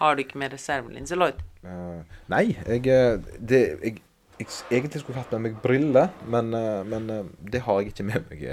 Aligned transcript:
Har 0.00 0.16
du 0.16 0.22
ikke 0.24 0.40
mer 0.40 0.52
reservelinse, 0.54 1.16
Lloyd? 1.18 1.40
Uh, 1.64 2.00
nei, 2.32 2.46
jeg, 2.56 2.86
eh, 2.88 3.18
det, 3.36 3.60
jeg, 3.84 3.98
jeg 4.40 4.52
egentlig 4.70 5.02
skulle 5.02 5.20
hatt 5.20 5.32
med 5.36 5.44
meg 5.48 5.58
briller, 5.62 6.08
men, 6.24 6.54
uh, 6.56 6.80
men 6.88 7.10
uh, 7.12 7.26
det 7.52 7.60
har 7.66 7.82
jeg 7.82 7.92
ikke 7.92 8.06
med 8.08 8.30
meg. 8.30 8.46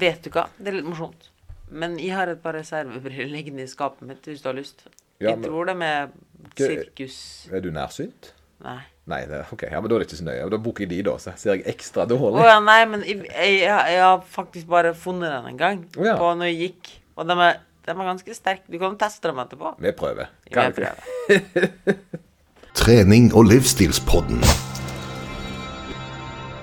Vet 0.00 0.26
du 0.26 0.32
hva? 0.34 0.48
Det 0.58 0.72
er 0.72 0.80
litt 0.80 0.88
morsomt. 0.90 1.30
Men 1.70 1.94
jeg 2.02 2.16
har 2.18 2.30
et 2.32 2.42
par 2.42 2.58
reservebriller 2.58 3.30
liggende 3.30 3.62
i 3.62 3.70
skapet 3.70 4.02
mitt, 4.06 4.26
hvis 4.26 4.42
du 4.42 4.50
har 4.50 4.58
lyst. 4.58 4.88
Ja, 5.20 5.30
jeg 5.30 5.38
men- 5.38 5.46
tror 5.46 5.68
det 5.68 5.76
med 5.76 6.14
sirkus 6.56 7.16
Er 7.52 7.60
du 7.60 7.70
nærsynt? 7.70 8.32
Nei. 8.64 8.80
Nei, 9.10 9.24
det, 9.26 9.40
ok, 9.52 9.64
ja, 9.70 9.80
men 9.80 9.90
da 9.90 9.96
er 9.96 10.02
det 10.02 10.06
ikke 10.10 10.18
så 10.20 10.26
nøye. 10.26 10.48
Da 10.52 10.58
booker 10.60 10.84
jeg 10.84 10.90
de, 10.92 11.00
da, 11.08 11.14
så 11.18 11.32
ser 11.40 11.56
jeg 11.56 11.64
ekstra 11.72 12.04
dårlig. 12.06 12.36
dårlig. 12.36 12.50
ja, 12.50 12.58
nei, 12.62 12.80
men 12.90 13.02
jeg, 13.06 13.22
jeg, 13.26 13.62
jeg 13.64 14.02
har 14.04 14.20
faktisk 14.28 14.68
bare 14.70 14.92
funnet 14.94 15.32
den 15.32 15.48
en 15.50 15.60
gang. 15.60 15.80
Oh, 15.96 16.04
ja. 16.06 16.14
På 16.20 16.30
når 16.36 16.50
jeg 16.52 16.58
gikk. 16.66 16.90
Og 17.16 17.26
de 17.28 17.36
er, 17.46 17.58
de 17.84 17.98
var 17.98 18.04
ganske 18.04 18.34
sterk. 18.34 18.62
Du 18.66 18.78
kan 18.78 18.96
teste 18.98 19.28
dem 19.28 19.38
etterpå. 19.40 19.74
Vi 19.80 19.92
prøver. 19.96 20.28
Kan 20.52 20.72
vi 20.72 20.82
prøver. 20.82 21.96
Trening 22.80 23.30
og 23.34 23.44
livsstilspodden. 23.48 24.42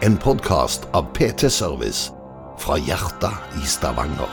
En 0.05 0.18
podkast 0.22 0.86
av 0.94 1.10
PT 1.18 1.50
Service 1.52 2.14
fra 2.62 2.77
hjertet 2.77 3.58
i 3.58 3.66
Stavanger. 3.66 4.30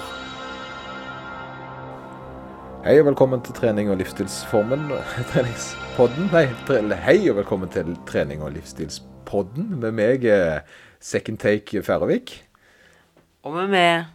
Hei 2.84 2.98
og 3.00 3.08
velkommen 3.08 3.41
til 3.41 3.56
trening 3.56 3.88
og 3.88 3.96
livsstilsformen. 4.02 4.91
Treningspodden. 5.32 6.28
Nei, 6.34 6.46
tre, 6.69 6.82
hei 7.06 7.19
og 7.32 7.41
velkommen 7.41 7.72
til 7.72 7.96
trening 8.05 8.44
og 8.44 8.52
livsstilspodden 8.58 9.78
med 9.80 9.96
meg, 9.96 10.28
eh, 10.28 10.60
Second 11.00 11.41
Take 11.41 11.80
Færøvik. 11.82 12.42
Og 13.44 13.56
med 13.56 13.72
meg 13.72 14.10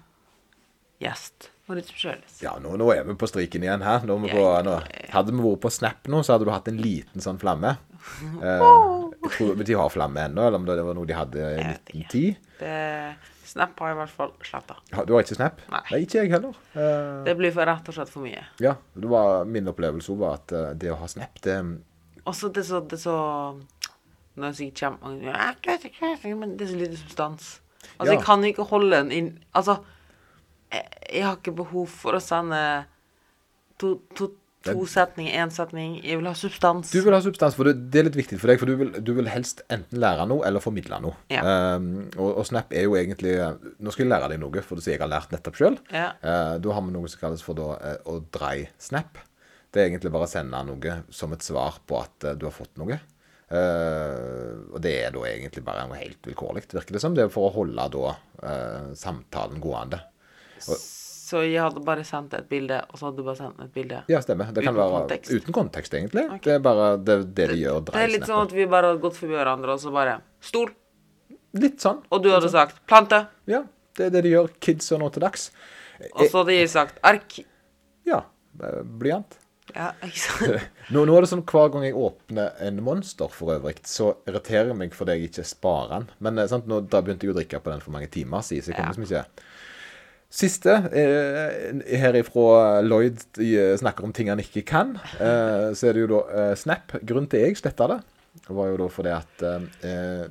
gjest 1.02 1.50
Moritz 1.70 1.92
Sjøles. 1.94 2.40
Ja, 2.44 2.56
nå, 2.62 2.74
nå 2.82 2.88
er 2.96 3.04
vi 3.08 3.14
på 3.20 3.28
striken 3.30 3.64
igjen 3.64 3.84
her. 3.86 4.02
Nå 4.10 4.18
på, 4.26 4.44
nå, 4.66 4.76
hadde 5.14 5.32
vi 5.36 5.44
vært 5.46 5.62
på 5.64 5.72
Snap 5.72 6.10
nå, 6.10 6.24
så 6.26 6.34
hadde 6.36 6.48
du 6.50 6.52
hatt 6.54 6.68
en 6.72 6.80
liten 6.82 7.22
sånn 7.24 7.40
flamme. 7.42 7.78
Eh, 8.40 8.62
jeg 9.20 9.32
tror 9.36 9.58
De 9.68 9.76
har 9.76 9.90
flamme 9.92 10.22
ennå, 10.30 10.46
eller 10.48 10.56
om 10.62 10.64
det 10.66 10.78
var 10.88 10.96
noe 10.96 11.06
de 11.06 11.14
hadde 11.18 11.36
i 11.36 11.42
Jeg 11.44 11.66
vet 11.68 11.92
1910. 11.92 12.38
Det- 12.62 13.36
Snap 13.50 13.80
har 13.82 13.90
jeg 13.90 13.96
i 13.96 14.00
hvert 14.00 14.14
fall 14.14 14.32
sletta. 14.46 14.76
Ja, 14.94 15.04
Du 15.06 15.14
har 15.14 15.24
ikke 15.26 15.36
Snap? 15.36 15.60
Nei. 15.74 16.00
ikke 16.06 16.20
jeg 16.24 16.32
heller. 16.32 16.56
Eh, 16.78 17.24
Det 17.28 17.36
blir 17.38 17.52
for 17.52 17.66
rett 17.68 17.88
og 17.92 17.94
slett 17.98 18.10
for 18.14 18.22
mye. 18.24 18.44
ja, 18.64 18.76
det 18.96 19.10
var 19.10 19.44
Min 19.46 19.68
opplevelse 19.68 20.16
var 20.18 20.36
at 20.40 20.52
eh, 20.54 20.74
det 20.80 20.92
å 20.94 20.98
ha 21.02 21.08
Snap, 21.12 21.42
det 21.42 21.58
Også 22.26 22.52
det 22.54 22.64
så, 22.66 22.80
det 22.88 23.00
så 23.04 23.16
Når 24.38 24.54
jeg 24.54 24.56
sier 24.62 24.72
kjem 24.80 24.98
ja, 25.26 25.54
jeg 25.66 25.82
vet 25.84 25.90
ikke, 25.92 26.36
Men 26.40 26.56
det 26.58 26.68
er 26.68 26.72
så 26.74 26.80
lite 26.80 26.98
substans. 27.04 27.60
Altså, 28.00 28.14
Ja. 28.14 28.18
jeg 28.18 28.24
kan 28.26 28.44
ikke 28.44 28.68
holde 28.70 28.92
den 28.96 29.12
inn 29.12 29.30
Altså, 29.54 29.80
jeg, 30.72 31.24
har 31.26 31.40
ikke 31.40 31.56
behov 31.58 31.90
for 31.92 32.18
å 32.18 32.22
sende 32.24 32.60
to, 33.82 33.96
to, 34.18 34.30
to 34.68 34.86
setninger, 34.90 35.34
én 35.34 35.54
setning. 35.54 35.98
Jeg 36.04 36.20
vil 36.20 36.30
ha 36.30 36.36
substans. 36.38 36.92
Du 36.94 37.00
vil 37.06 37.16
ha 37.16 37.22
substans, 37.26 37.58
for 37.58 37.72
det, 37.72 37.78
er 38.00 38.10
litt 38.10 38.20
viktig 38.20 38.40
for 38.42 38.52
deg. 38.52 38.60
For 38.62 38.70
du 38.70 38.76
vil, 38.82 38.92
du 39.06 39.14
vil 39.18 39.32
helst 39.32 39.64
enten 39.72 40.02
lære 40.02 40.28
noe 40.30 40.46
eller 40.48 40.64
formidle 40.64 41.02
noe. 41.04 41.16
Ja. 41.34 41.46
Um, 41.78 42.10
og, 42.18 42.42
og 42.42 42.50
Snap 42.50 42.76
er 42.76 42.86
jo 42.86 42.98
egentlig 43.00 43.38
Nå 43.80 43.94
skal 43.96 44.06
jeg 44.06 44.14
lære 44.14 44.34
deg 44.34 44.44
noe, 44.44 44.66
for 44.66 44.80
det 44.80 44.94
jeg 44.94 45.02
har 45.02 45.12
lært 45.12 45.34
nettopp 45.34 45.58
sjøl. 45.60 45.80
Ja. 45.94 46.12
da 46.22 46.76
har 46.76 46.86
vi 46.86 46.96
noe 46.96 47.10
som 47.12 47.24
kalles 47.24 47.46
for 47.46 47.58
da, 47.58 47.72
uh, 47.80 47.98
å 48.14 48.20
dreie 48.34 48.70
Snap. 48.82 49.22
Det 49.70 49.82
er 49.82 49.92
egentlig 49.92 50.12
bare 50.14 50.26
å 50.26 50.32
sende 50.32 50.60
noe 50.66 51.00
som 51.14 51.34
et 51.36 51.46
svar 51.46 51.82
på 51.86 52.02
at 52.02 52.30
uh, 52.30 52.36
du 52.38 52.48
har 52.50 52.56
fått 52.56 52.78
noe. 52.82 52.98
Uh, 53.50 54.62
og 54.76 54.78
det 54.86 54.94
er 55.00 55.14
da 55.14 55.26
egentlig 55.26 55.64
bare 55.66 55.88
noe 55.90 55.98
helt 55.98 56.26
vilkårlig, 56.30 56.68
virker 56.70 56.98
det 56.98 57.02
som. 57.02 57.16
Det 57.18 57.26
er 57.26 57.34
for 57.34 57.50
å 57.50 57.56
holde 57.62 57.86
da 57.96 58.14
uh, 58.14 58.90
samtalen 58.98 59.62
gående. 59.64 60.02
Så 60.64 61.44
jeg 61.46 61.62
hadde 61.62 61.82
bare 61.86 62.04
sendt 62.08 62.34
et 62.34 62.48
bilde, 62.50 62.80
og 62.90 62.98
så 62.98 63.06
hadde 63.10 63.22
du 63.22 63.26
bare 63.28 63.38
sendt 63.38 63.60
et 63.62 63.72
bilde. 63.74 64.00
Ja, 64.10 64.18
stemmer. 64.26 64.50
Det 64.54 64.64
kan 64.66 64.74
Uten 64.74 64.80
være 64.82 64.94
kontekst? 64.96 65.32
uten 65.36 65.54
kontekst, 65.54 65.94
egentlig. 65.94 66.24
Okay. 66.26 66.40
Det 66.48 66.54
er 66.56 66.64
bare 66.66 66.88
det, 66.98 67.18
det 67.38 67.50
de 67.52 67.58
gjør. 67.60 67.82
Det 67.92 68.00
er 68.02 68.10
litt 68.16 68.26
sånn 68.26 68.48
at 68.48 68.56
vi 68.58 68.66
bare 68.72 68.90
hadde 68.94 69.04
gått 69.04 69.20
forbi 69.20 69.38
hverandre, 69.38 69.76
og 69.78 69.84
så 69.84 69.92
bare 69.94 70.16
Stol. 70.42 70.72
Litt 71.60 71.82
sånn. 71.84 72.00
Og 72.14 72.24
du 72.24 72.32
hadde 72.34 72.50
sagt 72.50 72.82
plante. 72.90 73.20
Ja, 73.50 73.62
det 73.98 74.08
er 74.08 74.16
det 74.18 74.24
de 74.26 74.32
gjør, 74.34 74.50
kids 74.64 74.90
og 74.96 75.04
nå 75.04 75.12
til 75.14 75.22
dags. 75.28 75.50
Og 76.16 76.26
så 76.32 76.42
hadde 76.42 76.56
jeg 76.58 76.70
sagt 76.74 76.98
ark. 77.06 77.40
Ja, 78.10 78.24
blyant. 78.58 79.38
Ja, 79.76 79.92
ikke 80.02 80.18
sant? 80.26 80.68
Nå, 80.90 81.04
nå 81.06 81.14
er 81.14 81.22
det 81.26 81.30
sånn 81.30 81.44
hver 81.46 81.70
gang 81.76 81.84
jeg 81.86 81.94
åpner 82.00 82.56
en 82.66 82.80
Monster 82.82 83.30
for 83.30 83.54
øvrig, 83.60 83.78
så 83.86 84.16
irriterer 84.26 84.72
jeg 84.72 84.80
meg 84.82 84.96
fordi 84.98 85.18
jeg 85.20 85.30
ikke 85.30 85.46
sparer 85.46 85.92
den. 86.00 86.08
Men 86.26 86.42
eh, 86.42 86.50
sant, 86.50 86.66
nå, 86.66 86.80
da 86.90 87.04
begynte 87.06 87.28
jeg 87.30 87.36
å 87.36 87.38
drikke 87.38 87.62
på 87.62 87.70
den 87.76 87.84
for 87.86 87.94
mange 87.94 88.10
timer 88.10 88.42
siden, 88.42 88.66
så 88.66 88.72
jeg 88.74 88.80
kommer 88.80 88.90
Ja. 88.90 88.96
liksom 88.98 89.06
ikke 89.06 89.46
Siste 90.30 90.76
eh, 90.94 91.98
her 91.98 92.16
ifra 92.20 92.84
Lloyd 92.86 93.24
eh, 93.42 93.74
snakker 93.82 94.06
om 94.06 94.14
ting 94.14 94.30
han 94.30 94.42
ikke 94.42 94.62
kan. 94.70 94.94
Eh, 95.18 95.72
så 95.74 95.90
er 95.90 95.98
det 95.98 96.04
jo 96.04 96.12
da 96.12 96.22
eh, 96.30 96.54
Snap. 96.60 96.94
Grunnen 97.02 97.30
til 97.32 97.48
jeg 97.48 97.58
sletta 97.58 97.88
det, 97.90 98.00
var 98.54 98.70
jo 98.70 98.78
da 98.84 98.90
fordi 98.94 99.16
at 99.16 99.46
eh, 99.50 100.28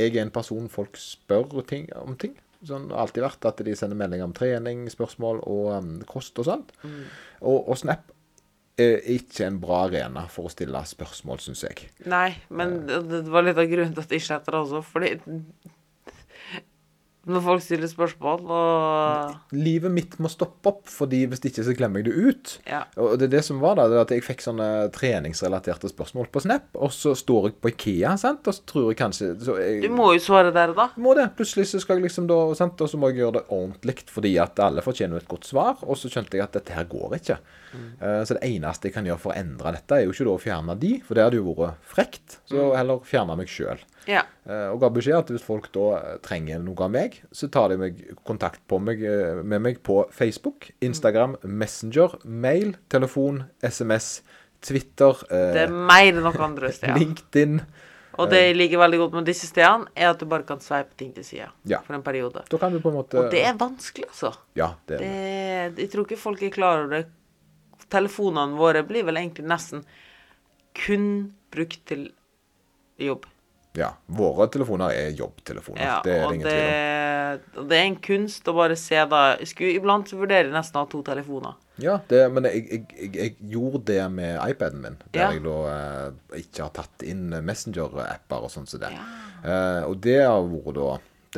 jeg 0.00 0.14
er 0.14 0.22
en 0.22 0.32
person 0.32 0.70
folk 0.72 0.96
spør 0.96 1.60
ting, 1.68 1.90
om 2.00 2.16
ting. 2.16 2.38
Sånn 2.64 2.88
har 2.90 3.04
alltid 3.04 3.26
vært 3.26 3.50
at 3.50 3.60
de 3.66 3.74
sender 3.76 3.98
meldinger 4.00 4.26
om 4.26 4.34
trening, 4.34 4.86
spørsmål 4.90 5.42
og 5.46 5.66
um, 5.76 5.90
kost 6.08 6.38
og 6.40 6.48
sånt. 6.48 6.72
Og, 6.82 7.68
og 7.68 7.76
Snap 7.78 8.08
er 8.78 9.02
ikke 9.14 9.46
en 9.46 9.58
bra 9.62 9.84
arena 9.86 10.24
for 10.30 10.48
å 10.48 10.52
stille 10.52 10.80
spørsmål, 10.86 11.42
syns 11.42 11.64
jeg. 11.66 11.90
Nei, 12.10 12.32
men 12.48 12.80
det, 12.88 13.26
var 13.30 13.46
litt 13.46 13.58
av 13.58 13.68
grunnen 13.70 13.94
til 13.94 14.06
at 14.06 14.14
jeg 14.14 14.24
sletter 14.26 14.54
det 14.54 14.62
også, 14.64 14.82
fordi 14.86 15.12
Når 17.28 17.42
folk 17.44 17.62
stiller 17.64 17.90
spørsmål, 17.90 18.44
og 18.48 19.56
Livet 19.56 19.92
mitt 19.92 20.14
må 20.22 20.30
stoppe 20.32 20.70
opp, 20.72 20.84
fordi 20.88 21.24
hvis 21.28 21.42
ikke 21.44 21.64
så 21.66 21.74
glemmer 21.76 22.00
jeg 22.00 22.08
det 22.08 22.14
ut. 22.28 22.52
Ja. 22.68 22.82
Og 22.96 23.18
det 23.20 23.28
er 23.28 23.34
det 23.36 23.42
som 23.46 23.60
var 23.62 23.76
da, 23.78 23.84
det 23.92 24.00
at 24.00 24.14
jeg 24.14 24.24
fikk 24.24 24.42
sånne 24.44 24.68
treningsrelaterte 24.94 25.90
spørsmål 25.92 26.30
på 26.32 26.42
Snap, 26.44 26.70
og 26.78 26.92
så 26.94 27.12
står 27.18 27.50
jeg 27.50 27.56
på 27.62 27.72
Ikea, 27.72 28.14
sant, 28.20 28.48
og 28.48 28.56
så 28.56 28.64
tror 28.72 28.88
jeg 28.90 29.00
kanskje 29.02 29.30
så 29.44 29.58
jeg, 29.60 29.82
Du 29.84 29.92
må 29.94 30.10
jo 30.16 30.22
svare 30.24 30.52
der 30.54 30.72
da. 30.76 30.88
må 30.96 31.14
det. 31.18 31.28
Plutselig 31.38 31.68
så 31.72 31.82
skal 31.82 32.00
jeg 32.00 32.08
liksom 32.08 32.28
da, 32.30 32.40
sant, 32.58 32.80
og 32.80 32.90
så 32.90 33.00
må 33.00 33.12
jeg 33.12 33.20
gjøre 33.22 33.38
det 33.38 33.44
ordentlig, 33.54 33.96
fordi 34.08 34.34
at 34.42 34.58
alle 34.64 34.84
fortjener 34.84 35.20
et 35.22 35.28
godt 35.30 35.48
svar, 35.48 35.76
og 35.84 35.98
så 36.00 36.10
skjønte 36.12 36.38
jeg 36.38 36.46
at 36.48 36.56
dette 36.56 36.76
her 36.76 36.88
går 36.88 37.18
ikke. 37.20 37.38
Eh, 38.00 38.22
så 38.24 38.36
det 38.38 38.44
eneste 38.48 38.88
jeg 38.88 38.96
kan 38.96 39.06
gjøre 39.08 39.20
for 39.20 39.34
å 39.34 39.38
endre 39.38 39.74
dette, 39.76 39.98
er 40.00 40.06
jo 40.06 40.14
ikke 40.14 40.28
da 40.28 40.34
å 40.34 40.42
fjerne 40.42 40.78
de, 40.80 40.94
for 41.04 41.18
det 41.18 41.26
hadde 41.28 41.40
jo 41.42 41.52
vært 41.58 41.84
frekt, 41.92 42.38
så 42.48 42.70
heller 42.76 43.04
fjerne 43.04 43.36
meg 43.38 43.50
sjøl. 43.52 43.80
Ja. 44.08 44.22
Eh, 44.48 44.68
og 44.72 44.80
ga 44.80 44.88
beskjed 44.94 45.18
at 45.18 45.30
hvis 45.34 45.44
folk 45.44 45.66
da 45.74 45.88
eh, 45.98 46.14
trenger 46.24 46.62
noe 46.64 46.86
av 46.86 46.92
meg, 46.94 47.18
så 47.34 47.50
tar 47.52 47.74
de 47.74 47.76
meg 47.82 47.98
kontakt 48.26 48.62
på 48.70 48.78
meg, 48.80 49.02
eh, 49.04 49.42
med 49.44 49.60
meg 49.66 49.82
på 49.84 50.00
Facebook, 50.16 50.70
Instagram, 50.84 51.36
Messenger, 51.44 52.16
mail, 52.24 52.72
telefon, 52.88 53.42
SMS, 53.60 54.22
Twitter, 54.64 55.20
eh, 55.28 55.52
Det 55.54 55.66
er 55.68 55.76
mer 55.76 56.08
enn 56.08 56.22
noen 56.24 56.40
andre 56.48 56.72
steder. 56.72 56.96
LinkedIn. 56.98 57.60
Og 58.18 58.32
det 58.32 58.40
jeg 58.48 58.56
liker 58.56 58.80
veldig 58.80 58.98
godt 58.98 59.12
med 59.14 59.28
disse 59.28 59.46
stedene, 59.46 59.86
er 59.94 60.08
at 60.10 60.18
du 60.18 60.26
bare 60.26 60.42
kan 60.48 60.58
sveipe 60.58 60.96
ting 60.98 61.12
til 61.14 61.22
sida 61.22 61.52
Ja. 61.70 61.78
for 61.86 61.94
en 61.94 62.02
periode. 62.02 62.42
Da 62.50 62.58
kan 62.58 62.72
du 62.72 62.80
på 62.82 62.90
en 62.90 62.96
måte 62.96 63.20
Og 63.20 63.30
det 63.30 63.44
er 63.46 63.54
vanskelig, 63.54 64.08
altså. 64.08 64.32
Ja, 64.58 64.72
det 64.88 64.96
er 64.96 65.04
det. 65.04 65.76
Det, 65.76 65.84
jeg 65.84 65.90
tror 65.92 66.08
ikke 66.08 66.18
folk 66.18 66.42
er 66.42 66.50
klar 66.50 66.80
over 66.82 66.96
det. 66.96 67.06
Telefonene 67.92 68.56
våre 68.58 68.82
blir 68.88 69.04
vel 69.06 69.20
egentlig 69.20 69.46
nesten 69.46 69.84
kun 70.74 71.34
brukt 71.54 71.84
til 71.86 72.08
jobb. 72.98 73.24
Ja. 73.78 73.92
Våre 74.18 74.48
telefoner 74.52 74.92
er 74.96 75.12
jobbtelefoner. 75.16 75.82
Ja, 75.84 75.96
det 76.04 76.16
er 76.16 76.24
det 76.26 76.34
ingen 76.34 76.34
ingen 76.40 76.50
tvil 76.50 76.64
om. 76.64 76.74
det, 77.54 77.68
det 77.70 77.78
er 77.78 77.86
en 77.86 77.96
kunst 78.08 78.48
å 78.50 78.54
bare 78.56 78.76
se 78.80 78.98
da 79.12 79.22
jeg 79.38 79.50
skulle, 79.52 79.76
Iblant 79.78 80.10
jeg 80.10 80.50
nesten 80.52 80.80
å 80.80 80.84
ha 80.84 80.90
to 80.90 81.02
telefoner. 81.06 81.56
Ja, 81.78 82.00
det, 82.10 82.24
men 82.34 82.48
jeg, 82.50 82.64
jeg, 82.72 82.86
jeg, 82.98 83.10
jeg 83.14 83.50
gjorde 83.52 83.84
det 83.92 84.00
med 84.10 84.40
iPaden 84.50 84.80
min, 84.82 84.96
der 85.14 85.20
Ja. 85.20 85.28
jeg 85.36 85.44
da 85.44 85.58
eh, 85.70 86.40
ikke 86.42 86.64
har 86.66 86.72
tatt 86.74 87.04
inn 87.06 87.28
Messenger-apper 87.30 88.48
og 88.48 88.50
sånn 88.50 88.66
som 88.66 88.82
det. 88.82 88.90
Eh, 89.44 89.82
og 89.86 90.00
det 90.02 90.18
har 90.24 90.42
vært 90.42 90.74
da 90.80 90.88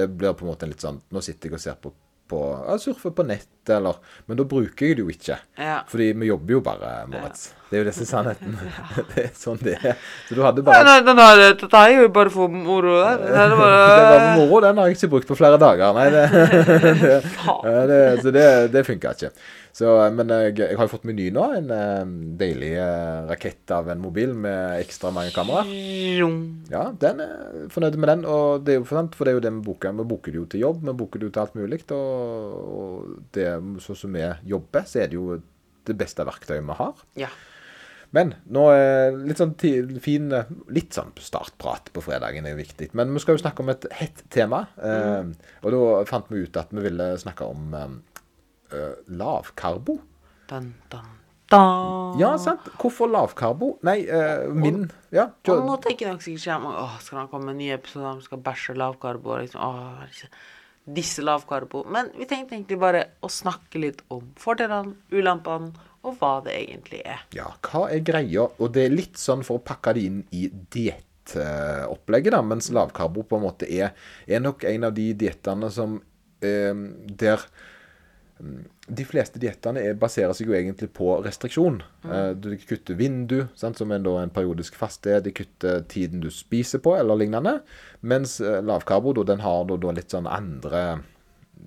Det 0.00 0.06
blir 0.16 0.32
på 0.32 0.46
en 0.46 0.52
måte 0.54 0.64
en 0.64 0.70
litt 0.72 0.80
sånn 0.80 1.00
Nå 1.12 1.20
sitter 1.20 1.50
jeg 1.50 1.58
og 1.58 1.60
ser 1.60 1.74
på, 1.82 1.90
på 2.30 2.38
ja, 2.64 2.78
surfer 2.80 3.12
på 3.12 3.26
nett, 3.28 3.50
eller 3.68 3.98
Men 4.24 4.38
da 4.40 4.46
bruker 4.48 4.86
jeg 4.86 4.96
det 4.96 5.04
jo 5.04 5.12
ikke. 5.12 5.36
Ja. 5.60 5.82
Fordi 5.90 6.12
vi 6.16 6.30
jobber 6.30 6.56
jo 6.56 6.60
bare, 6.64 6.92
Moritz. 7.10 7.50
Det 7.70 7.78
er 7.78 7.84
jo 7.84 7.86
det 7.86 7.92
er 7.94 8.08
sannheten. 8.08 8.56
det 9.12 9.24
er 9.28 9.30
sånn 9.38 9.60
det 9.62 9.76
er. 9.78 9.94
Så 10.26 10.34
du 10.34 10.42
hadde 10.42 10.64
Nei, 10.66 10.72
bare 10.72 10.96
nei, 11.06 11.14
nei 11.14 11.28
her, 11.28 11.54
dette 11.54 11.82
er 11.84 11.94
jo 11.94 12.10
bare 12.14 12.32
for 12.34 12.50
moro. 12.50 12.96
der. 12.98 13.22
Det 13.30 13.44
er 13.44 13.54
bare, 13.54 13.80
var 14.10 14.28
moro, 14.40 14.60
den 14.64 14.80
har 14.80 14.90
jeg 14.90 14.98
ikke 14.98 15.12
brukt 15.14 15.30
på 15.30 15.38
flere 15.38 15.58
dager. 15.60 15.94
Nei, 15.94 16.08
det, 16.10 16.24
det, 17.00 17.74
det, 17.90 18.00
så 18.24 18.32
det, 18.34 18.46
det 18.74 18.86
funka 18.88 19.14
ikke. 19.14 19.30
Så, 19.70 19.86
men 20.16 20.32
jeg, 20.34 20.56
jeg 20.58 20.76
har 20.76 20.88
jo 20.88 20.90
fått 20.90 21.06
meny 21.06 21.28
nå. 21.34 21.44
En 21.60 21.70
eh, 21.74 22.14
deilig 22.40 22.72
eh, 22.82 23.20
rakett 23.30 23.70
av 23.74 23.90
en 23.92 24.02
mobil 24.02 24.32
med 24.34 24.80
ekstra 24.82 25.12
mange 25.14 25.30
kameraer. 25.34 25.70
Ja, 26.72 26.88
den 27.04 27.22
er 27.22 27.68
fornøyd 27.70 27.98
med 28.00 28.10
den. 28.12 28.26
Og 28.26 28.66
det 28.66 28.74
er 28.74 28.80
jo 28.80 28.88
for, 28.88 29.12
for 29.14 29.28
det 29.28 29.34
er 29.34 29.38
jo 29.38 29.44
det 29.46 29.54
vi 29.60 29.62
booker. 29.68 29.94
Vi 30.00 30.08
booker 30.10 30.34
det 30.34 30.42
jo 30.42 30.48
til 30.50 30.66
jobb, 30.66 30.82
vi 30.88 30.96
booker 31.04 31.22
det 31.22 31.30
jo 31.30 31.36
til 31.36 31.44
alt 31.44 31.56
mulig. 31.60 31.80
Og, 31.94 32.74
og 32.80 33.14
det, 33.36 33.46
sånn 33.86 34.02
som 34.02 34.18
vi 34.18 34.26
jobber, 34.50 34.90
så 34.90 35.04
er 35.04 35.12
det 35.12 35.20
jo 35.20 35.38
det 35.86 35.96
beste 36.02 36.26
verktøyet 36.26 36.66
vi 36.66 36.78
har. 36.82 37.06
Ja. 37.22 37.30
Men 38.16 38.32
nå 38.50 38.64
er 38.74 39.14
litt 39.22 39.38
sånn 39.38 39.52
fin 40.02 40.32
Litt 40.74 40.96
sånn 40.96 41.12
startprat 41.22 41.92
på 41.94 42.02
fredagen 42.02 42.46
er 42.46 42.56
jo 42.56 42.62
viktig. 42.62 42.90
Men 42.98 43.12
vi 43.14 43.22
skal 43.22 43.36
jo 43.36 43.42
snakke 43.44 43.62
om 43.62 43.70
et 43.72 43.86
hett 44.00 44.24
tema. 44.34 44.64
Eh, 44.82 45.30
og 45.62 45.74
da 45.74 45.80
fant 46.10 46.30
vi 46.32 46.42
ut 46.44 46.60
at 46.60 46.74
vi 46.74 46.84
ville 46.88 47.12
snakke 47.22 47.46
om 47.46 47.74
eh, 47.78 47.96
eh, 48.74 48.92
lavkarbo. 49.22 49.98
Dun, 50.50 50.72
dun, 50.90 51.16
Da. 51.50 51.60
Ja, 52.18 52.36
sant. 52.38 52.66
Hvorfor 52.78 53.10
lavkarbo? 53.10 53.76
Nei, 53.86 54.00
eh, 54.06 54.46
min 54.54 54.90
Ja. 55.10 55.30
Og 55.50 55.64
nå 55.66 55.80
tenker 55.82 56.06
jeg 56.06 56.14
nok 56.14 56.22
sikkert 56.22 56.46
sånn 56.46 56.66
Åh, 56.70 56.98
skal 57.02 57.24
det 57.24 57.30
komme 57.32 57.50
en 57.50 57.58
ny 57.58 57.72
episode 57.74 58.06
om 58.06 58.20
skal 58.22 58.38
bæsje 58.38 58.76
lavkarbo? 58.78 59.38
Liksom, 59.42 59.58
åh, 59.58 60.04
disse 60.94 61.22
lavkarbo. 61.22 61.84
Men 61.90 62.10
vi 62.16 62.26
tenkte 62.26 62.54
egentlig 62.56 62.78
bare 62.80 63.04
å 63.22 63.30
snakke 63.30 63.82
litt 63.82 64.02
om 64.10 64.30
fordelene, 64.40 64.94
ulempene, 65.12 65.72
og 66.02 66.14
hva 66.16 66.32
det 66.46 66.54
egentlig 66.56 67.02
er. 67.04 67.24
Ja, 67.36 67.50
hva 67.66 67.86
er 67.92 68.00
greia? 68.04 68.46
Og 68.58 68.72
det 68.72 68.86
er 68.86 68.94
litt 68.94 69.18
sånn 69.20 69.42
for 69.44 69.60
å 69.60 69.64
pakke 69.64 69.92
det 69.98 70.04
inn 70.08 70.22
i 70.32 70.46
diettopplegget, 70.72 72.32
da, 72.32 72.40
mens 72.46 72.70
lavkarbo 72.72 73.26
på 73.28 73.36
en 73.36 73.44
måte 73.44 73.68
er, 73.68 73.92
er 74.26 74.40
nok 74.40 74.64
en 74.64 74.88
av 74.88 74.94
de 74.96 75.10
diettene 75.20 75.68
som 75.74 75.98
eh, 76.40 76.72
der 77.20 77.44
mm, 78.40 78.62
de 78.90 79.04
fleste 79.06 79.38
diettene 79.42 79.84
er- 79.84 80.00
baserer 80.00 80.32
seg 80.34 80.48
jo 80.48 80.56
egentlig 80.56 80.88
på 80.96 81.12
restriksjon. 81.22 81.82
Mm. 82.02 82.40
Du 82.40 82.48
kutter 82.64 82.96
vindu, 82.98 83.38
sant, 83.54 83.78
som 83.78 83.92
er 83.92 84.00
en 84.00 84.32
periodisk 84.34 84.74
faste. 84.80 85.20
De 85.22 85.30
kutter 85.36 85.84
tiden 85.92 86.24
du 86.24 86.30
spiser 86.34 86.80
på, 86.82 86.96
eller 86.96 87.20
lignende. 87.20 87.58
Mens 88.00 88.40
eh, 88.40 88.62
lavkarbo, 88.64 89.12
den 89.22 89.44
har 89.44 89.68
da, 89.68 89.76
da 89.76 89.92
litt 90.00 90.10
sånn 90.16 90.26
andre 90.26 91.02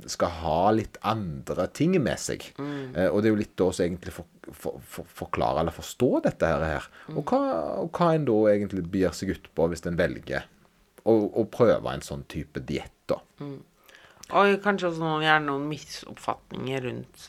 Skal 0.09 0.31
ha 0.41 0.71
litt 0.75 0.97
andre 1.07 1.67
ting 1.75 1.95
med 2.01 2.19
seg. 2.19 2.45
Eh, 2.59 3.09
og 3.09 3.21
det 3.21 3.29
er 3.29 3.33
jo 3.33 3.41
litt 3.41 3.57
da 3.59 3.69
som 3.71 3.85
egentlig 3.85 4.15
for, 4.15 4.29
for, 4.51 4.79
for, 4.95 5.11
forklare 5.23 5.63
eller 5.63 5.75
forstå 5.75 6.09
dette 6.27 6.49
her. 6.49 6.89
Og, 7.13 7.21
hva, 7.29 7.43
og 7.83 7.93
hva 7.95 8.13
en 8.15 8.27
da 8.29 8.39
egentlig 8.53 8.85
begir 8.93 9.15
seg 9.15 9.35
ut 9.35 9.51
på 9.55 9.69
hvis 9.71 9.85
en 9.89 9.99
velger 9.99 10.49
å, 11.03 11.13
å 11.13 11.45
prøve 11.51 11.93
en 11.93 12.03
sånn 12.03 12.25
type 12.31 12.63
diett, 12.63 12.95
da. 13.11 13.19
Og 14.33 14.55
kanskje 14.63 14.89
også 14.89 15.03
noen, 15.03 15.25
gjerne 15.25 15.49
noen 15.49 15.65
misoppfatninger 15.67 16.85
rundt 16.87 17.27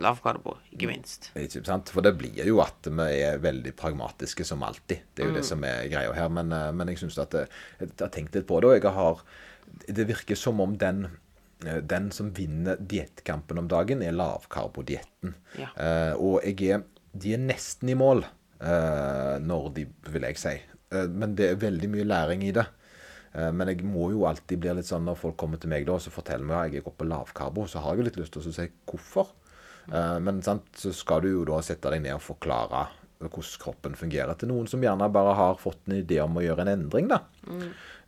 lavkarbo, 0.00 0.56
ikke 0.72 0.88
minst. 0.90 1.30
Ikke 1.38 1.62
sant? 1.66 1.90
For 1.92 2.04
det 2.04 2.14
blir 2.18 2.40
jo 2.46 2.60
at 2.64 2.88
vi 2.88 3.08
er 3.20 3.40
veldig 3.42 3.72
pragmatiske 3.78 4.46
som 4.48 4.64
alltid. 4.66 5.04
Det 5.14 5.24
er 5.24 5.30
jo 5.30 5.36
det 5.36 5.46
som 5.46 5.64
er 5.66 5.88
greia 5.92 6.14
her. 6.16 6.30
Men, 6.32 6.52
eh, 6.56 6.70
men 6.76 6.92
jeg 6.92 7.02
syns 7.02 7.18
at 7.20 7.36
jeg, 7.36 7.50
Jeg 7.80 7.92
har 8.00 8.12
tenkt 8.14 8.34
litt 8.34 8.48
på 8.48 8.60
det, 8.60 8.68
og 8.68 8.78
jeg 8.78 8.94
har 8.96 9.24
Det 9.86 10.08
virker 10.08 10.34
som 10.34 10.60
om 10.60 10.76
den 10.76 11.04
eh, 11.04 11.10
den 11.60 12.10
som 12.14 12.30
vinner 12.36 12.80
diettkampen 12.80 13.60
om 13.60 13.68
dagen, 13.68 14.02
er 14.02 14.16
lavkarbodietten. 14.16 15.34
Ja. 15.60 15.70
Eh, 15.76 16.12
og 16.16 16.44
jeg 16.46 16.74
er, 16.76 16.84
de 17.12 17.34
er 17.36 17.42
nesten 17.42 17.90
i 17.92 17.96
mål 17.98 18.24
eh, 18.24 19.36
når 19.44 19.72
de, 19.76 19.86
vil 20.08 20.28
jeg 20.30 20.40
si. 20.40 20.54
Eh, 20.94 21.08
men 21.10 21.34
det 21.38 21.50
er 21.50 21.64
veldig 21.64 21.90
mye 21.92 22.06
læring 22.08 22.46
i 22.48 22.54
det. 22.56 22.66
Eh, 23.32 23.50
men 23.54 23.70
jeg 23.70 23.84
må 23.86 24.10
jo 24.14 24.24
alltid 24.28 24.62
bli 24.62 24.76
litt 24.78 24.88
sånn 24.88 25.04
når 25.06 25.20
folk 25.20 25.36
kommer 25.40 25.60
til 25.60 25.72
meg 25.72 25.84
da, 25.88 25.98
og 25.98 26.04
så 26.04 26.12
forteller 26.14 26.48
meg 26.48 26.62
at 26.62 26.78
jeg 26.78 26.86
går 26.86 26.96
på 26.98 27.10
lavkarbo, 27.10 27.66
så 27.70 27.84
har 27.84 27.94
jeg 27.94 28.02
jo 28.02 28.08
litt 28.08 28.22
lyst 28.22 28.34
til 28.36 28.48
å 28.48 28.56
si 28.56 28.70
hvorfor. 28.90 29.34
Eh, 29.90 30.16
men 30.24 30.40
sant, 30.46 30.66
så 30.78 30.94
skal 30.96 31.24
du 31.24 31.30
jo 31.34 31.44
da 31.48 31.60
sette 31.64 31.92
deg 31.92 32.02
ned 32.06 32.16
og 32.18 32.24
forklare 32.24 32.86
hvordan 33.20 33.60
kroppen 33.60 33.96
fungerer 34.00 34.32
til 34.40 34.48
noen 34.48 34.64
som 34.70 34.80
gjerne 34.80 35.10
bare 35.12 35.34
har 35.36 35.58
fått 35.60 35.82
en 35.90 35.98
idé 35.98 36.22
om 36.24 36.38
å 36.40 36.44
gjøre 36.44 36.64
en 36.64 36.72
endring, 36.72 37.10
da. 37.10 37.18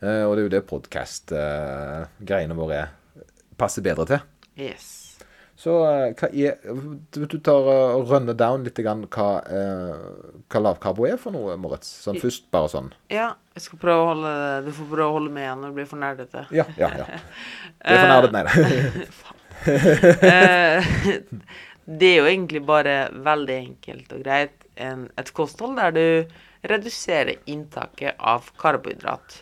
Eh, 0.01 0.23
og 0.25 0.33
det 0.35 0.41
er 0.41 0.47
jo 0.47 0.53
det 0.55 0.63
podkast-greiene 0.71 2.57
våre 2.57 2.79
er, 2.81 2.95
passer 3.63 3.87
bedre 3.87 4.09
til. 4.11 4.27
Yes. 4.59 4.91
Så 5.63 5.75
eh, 5.87 6.13
hva 6.19 6.29
er 6.33 6.57
Du, 7.15 7.37
tar 7.39 7.69
eh, 7.71 7.97
og 7.97 8.11
runner 8.11 8.35
down 8.35 8.65
litt 8.67 8.81
grann 8.83 9.05
hva, 9.13 9.29
eh, 9.47 10.39
hva 10.51 10.63
lavkarbo 10.65 11.07
er 11.07 11.21
for 11.21 11.35
noe, 11.35 11.55
Moritz? 11.61 11.91
Sånn 12.03 12.19
først, 12.23 12.49
bare 12.55 12.71
sånn. 12.73 12.91
Ja, 13.13 13.33
jeg 13.55 13.67
skal 13.69 13.83
prøve 13.85 14.03
å 14.03 14.09
holde 14.11 14.33
Du 14.67 14.73
får 14.75 14.89
prøve 14.91 15.11
å 15.11 15.19
holde 15.21 15.35
med 15.35 15.61
når 15.61 15.71
du 15.71 15.79
blir 15.79 15.91
for 15.91 16.03
nerdete. 16.03 16.47
Ja, 16.55 16.67
ja, 16.81 16.91
ja. 17.03 17.21
Det 17.83 17.95
er 17.95 18.03
for 18.03 18.15
nerdet, 18.15 18.35
nei 18.35 18.45
da. 18.49 18.53
Eh, 19.63 20.89
det 21.87 22.09
er 22.09 22.17
jo 22.17 22.25
egentlig 22.27 22.65
bare 22.67 22.95
veldig 23.15 23.55
enkelt 23.61 24.09
og 24.17 24.25
greit 24.25 24.65
en, 24.75 25.05
et 25.15 25.31
kosthold 25.37 25.77
der 25.79 25.95
du 25.95 26.35
reduserer 26.67 27.39
inntaket 27.47 28.19
av 28.19 28.49
karbohydrat. 28.59 29.37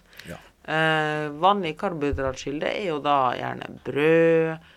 Eh, 0.71 1.27
vanlig 1.43 1.75
karbohydratkilde 1.81 2.69
er 2.71 2.87
jo 2.93 3.01
da 3.03 3.33
gjerne 3.39 3.73
brød, 3.87 4.71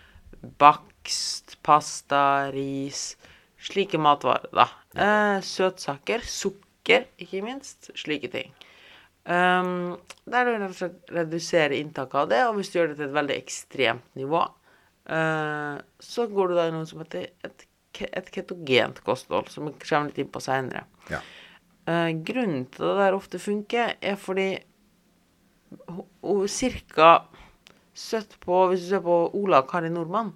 bakst, 0.60 1.58
pasta, 1.64 2.50
ris 2.54 3.14
Slike 3.64 4.00
matvarer, 4.02 4.50
da. 4.52 4.66
Eh, 4.92 5.38
søtsaker, 5.40 6.24
sukker, 6.28 7.06
ikke 7.22 7.40
minst. 7.46 7.94
Slike 7.96 8.28
ting. 8.34 8.52
Um, 9.24 9.94
der 10.28 10.44
du 10.44 10.52
rett 10.52 10.66
og 10.68 10.76
slett 10.76 11.14
reduserer 11.16 11.78
inntaket 11.78 12.18
av 12.20 12.32
det, 12.34 12.42
og 12.50 12.58
hvis 12.58 12.74
du 12.74 12.80
gjør 12.80 12.90
det 12.92 12.98
til 13.00 13.06
et 13.08 13.16
veldig 13.16 13.38
ekstremt 13.40 14.18
nivå, 14.20 14.42
uh, 15.08 15.78
så 16.04 16.26
går 16.28 16.52
du 16.52 16.58
da 16.58 16.66
i 16.68 16.74
noe 16.76 16.90
som 16.90 17.06
heter 17.06 17.30
et, 17.48 17.64
et 18.10 18.34
ketogent 18.36 19.00
kosthold, 19.08 19.48
som 19.54 19.70
vi 19.70 19.78
kommer 19.80 20.12
litt 20.12 20.20
inn 20.20 20.34
på 20.34 20.44
seinere. 20.44 20.84
Ja. 21.08 21.22
Uh, 21.88 22.12
grunnen 22.28 22.66
til 22.74 22.90
det 22.90 23.00
der 23.00 23.16
ofte 23.16 23.40
funker, 23.40 23.96
er 24.04 24.20
fordi 24.20 24.50
ho- 25.88 26.48
cirka 26.48 27.24
på 28.42 28.60
Hvis 28.72 28.82
du 28.82 28.90
ser 28.90 29.04
på 29.06 29.16
Ola 29.38 29.60
og 29.62 29.70
Kari 29.70 29.90
Nordmann, 29.94 30.32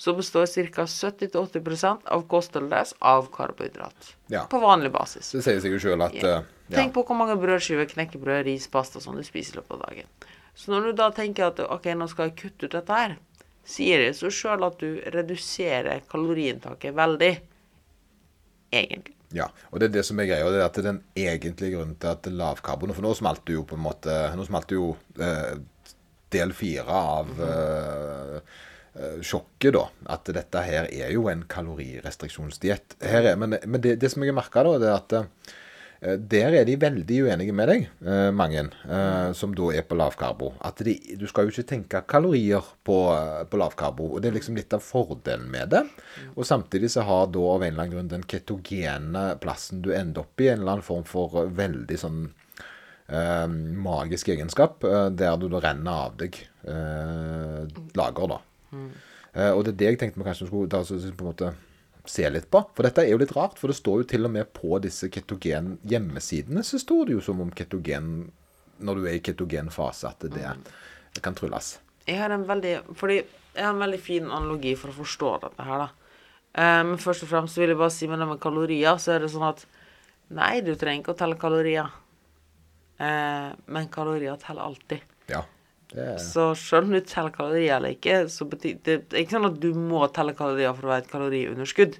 så 0.00 0.14
består 0.16 0.46
ca. 0.48 0.86
70-80 0.88 2.06
av 2.08 2.22
kostholdet 2.26 2.70
deres 2.70 2.94
av 3.00 3.28
karbohydrat. 3.34 4.14
Ja. 4.32 4.46
På 4.50 4.58
vanlig 4.62 4.90
basis. 4.94 5.28
Det 5.30 5.42
sier 5.44 5.60
seg 5.60 5.76
jo 5.76 5.78
sjøl 5.78 6.02
at 6.02 6.16
Ja. 6.16 6.38
Uh, 6.40 6.44
ja. 6.72 6.78
Tenk 6.78 6.94
på 6.94 7.04
hvor 7.04 7.18
mange 7.18 7.36
brødskiver, 7.36 7.84
knekkebrød, 7.90 8.46
ris, 8.46 8.66
pasta 8.66 9.00
som 9.00 9.14
du 9.16 9.22
spiser 9.22 9.58
i 9.58 9.60
løpet 9.60 9.76
av 9.76 9.82
dagen. 9.84 10.08
Så 10.54 10.72
når 10.72 10.88
du 10.88 10.92
da 10.92 11.10
tenker 11.10 11.50
at 11.50 11.60
ok, 11.60 11.86
nå 11.94 12.08
skal 12.08 12.30
jeg 12.30 12.38
kutte 12.40 12.66
ut 12.66 12.72
dette 12.72 12.96
her, 12.96 13.16
sier 13.64 14.00
det 14.06 14.16
så 14.16 14.30
sjøl 14.32 14.64
at 14.66 14.80
du 14.80 15.00
reduserer 15.14 16.00
kaloriinntaket 16.10 16.96
veldig. 16.96 17.32
Egentlig. 18.72 19.14
Ja, 19.32 19.48
og 19.70 19.80
det 19.80 19.88
er 19.88 19.94
det 19.96 20.04
som 20.06 20.20
er 20.20 20.28
greia. 20.28 20.48
Det 20.52 20.60
er 20.60 20.66
at 20.66 20.76
det 20.76 20.82
er 20.84 20.90
den 20.90 21.02
egentlige 21.18 21.76
grunnen 21.76 21.96
til 22.00 22.12
at 22.12 22.28
lavkarbon 22.28 22.92
For 22.94 23.04
nå 23.04 23.14
smalt 23.16 23.44
det 23.48 23.56
jo 23.56 23.64
på 23.68 23.78
en 23.78 23.84
måte 23.86 24.16
Nå 24.36 24.44
smalt 24.48 24.68
det 24.68 24.76
jo 24.76 24.90
eh, 25.20 25.54
del 26.32 26.52
fire 26.56 26.98
av 26.98 27.32
eh, 27.44 28.36
eh, 28.96 29.18
sjokket, 29.24 29.72
da. 29.76 29.86
At 30.14 30.30
dette 30.36 30.64
her 30.64 30.88
er 30.88 31.12
jo 31.14 31.26
en 31.32 31.44
kalorirestriksjonsdiett. 31.48 32.96
Men, 33.36 33.58
men 33.64 33.84
det, 33.84 33.98
det 34.00 34.12
som 34.12 34.24
jeg 34.24 34.32
har 34.32 34.40
merka, 34.40 34.64
da, 34.66 34.78
det 34.80 34.90
er 34.90 34.96
at 34.98 35.16
eh, 35.18 35.52
der 36.02 36.56
er 36.58 36.64
de 36.66 36.74
veldig 36.82 37.18
uenige 37.28 37.54
med 37.54 37.68
deg, 37.70 37.84
eh, 38.02 38.30
mange, 38.34 38.64
eh, 38.90 39.28
som 39.38 39.52
da 39.54 39.68
er 39.70 39.84
på 39.86 39.94
lavkarbo. 39.94 40.48
At 40.66 40.82
de, 40.82 40.96
du 41.14 41.28
skal 41.30 41.46
jo 41.46 41.52
ikke 41.54 41.68
tenke 41.68 42.00
kalorier 42.10 42.64
på, 42.82 42.96
eh, 43.14 43.44
på 43.46 43.60
lavkarbo. 43.60 44.08
Og 44.16 44.22
det 44.22 44.32
er 44.32 44.34
liksom 44.34 44.58
litt 44.58 44.74
av 44.74 44.82
fordelen 44.82 45.46
med 45.50 45.70
det. 45.70 45.84
Og 46.34 46.44
samtidig 46.44 46.90
så 46.90 47.06
har 47.06 47.30
da 47.30 47.38
av 47.38 47.62
en 47.62 47.72
eller 47.72 47.84
annen 47.84 47.94
grunn 47.94 48.10
den 48.10 48.26
ketogene 48.26 49.38
plassen 49.38 49.82
du 49.82 49.92
ender 49.94 50.26
opp 50.26 50.40
i, 50.42 50.48
en 50.50 50.64
eller 50.64 50.72
annen 50.80 50.90
form 50.90 51.06
for 51.06 51.38
eh, 51.44 51.54
veldig 51.62 51.98
sånn 52.02 52.20
eh, 53.06 53.46
magisk 53.46 54.34
egenskap, 54.34 54.82
eh, 54.82 55.08
der 55.14 55.38
du 55.38 55.48
da 55.52 55.62
renner 55.62 56.06
av 56.08 56.18
deg 56.18 56.34
eh, 56.66 57.62
lager, 57.94 58.34
da. 58.34 58.42
Eh, 59.34 59.52
og 59.52 59.62
det 59.64 59.76
er 59.76 59.78
det 59.78 59.92
jeg 59.92 60.02
tenkte 60.02 60.18
vi 60.18 60.26
kanskje 60.26 60.50
skulle 60.50 60.72
ta, 60.72 60.82
på 60.82 60.98
en 60.98 61.30
måte 61.30 61.54
se 62.08 62.26
litt 62.30 62.48
på. 62.50 62.64
For 62.74 62.86
dette 62.86 63.04
er 63.04 63.12
jo 63.12 63.20
litt 63.20 63.34
rart, 63.36 63.58
for 63.60 63.70
det 63.70 63.78
står 63.78 64.02
jo 64.02 64.08
til 64.14 64.26
og 64.28 64.34
med 64.34 64.50
på 64.56 64.78
disse 64.82 65.10
ketogen 65.12 65.76
hjemmesidene, 65.88 66.64
så 66.66 66.80
står 66.82 67.08
det 67.08 67.18
jo 67.18 67.24
som 67.24 67.42
om 67.44 67.52
ketogen 67.54 68.30
Når 68.82 68.98
du 68.98 69.04
er 69.06 69.14
i 69.14 69.22
ketogen 69.22 69.70
fase, 69.70 70.10
at 70.10 70.24
det, 70.32 70.48
det 71.14 71.22
kan 71.22 71.36
trylles. 71.38 71.76
Jeg 72.08 72.18
har 72.18 72.34
en 72.34 72.48
veldig 72.48 72.72
jeg 73.52 73.66
har 73.66 73.74
en 73.74 73.82
veldig 73.82 74.00
fin 74.00 74.30
analogi 74.32 74.72
for 74.80 74.90
å 74.90 74.96
forstå 74.96 75.32
dette 75.44 75.66
her, 75.68 75.84
da. 75.84 75.88
Men 76.56 76.92
Men 76.92 76.98
først 76.98 77.22
og 77.24 77.28
fremst 77.28 77.56
vil 77.56 77.68
jeg 77.68 77.78
bare 77.78 77.92
si 77.92 78.08
med 78.08 78.18
det 78.18 78.28
med 78.28 78.40
kalorier, 78.40 78.98
så 78.98 79.14
er 79.14 79.20
det 79.20 79.30
sånn 79.32 79.48
at 79.48 79.66
Nei, 80.32 80.62
du 80.64 80.72
trenger 80.80 81.02
ikke 81.02 81.12
å 81.12 81.18
telle 81.18 81.36
kalorier. 81.36 81.90
Uh, 82.96 83.52
men 83.68 83.90
kalorier 83.92 84.38
teller 84.40 84.64
alltid. 84.64 85.02
Ja. 85.28 85.42
Er, 85.96 86.16
Så 86.22 86.52
selv 86.58 86.88
om 86.88 86.94
du 86.96 87.00
teller 87.04 87.34
kalorier 87.34 87.76
eller 87.76 87.96
ikke, 87.96 88.22
så 88.32 88.46
betyr 88.48 88.78
det, 88.86 88.98
er 89.12 89.24
ikke 89.24 89.36
sånn 89.36 89.50
at 89.50 89.60
du 89.62 89.70
må 89.76 90.04
telle 90.14 90.34
kalorier 90.38 90.74
for 90.76 90.88
å 90.88 90.92
være 90.94 91.04
et 91.04 91.12
kaloriunderskudd. 91.12 91.98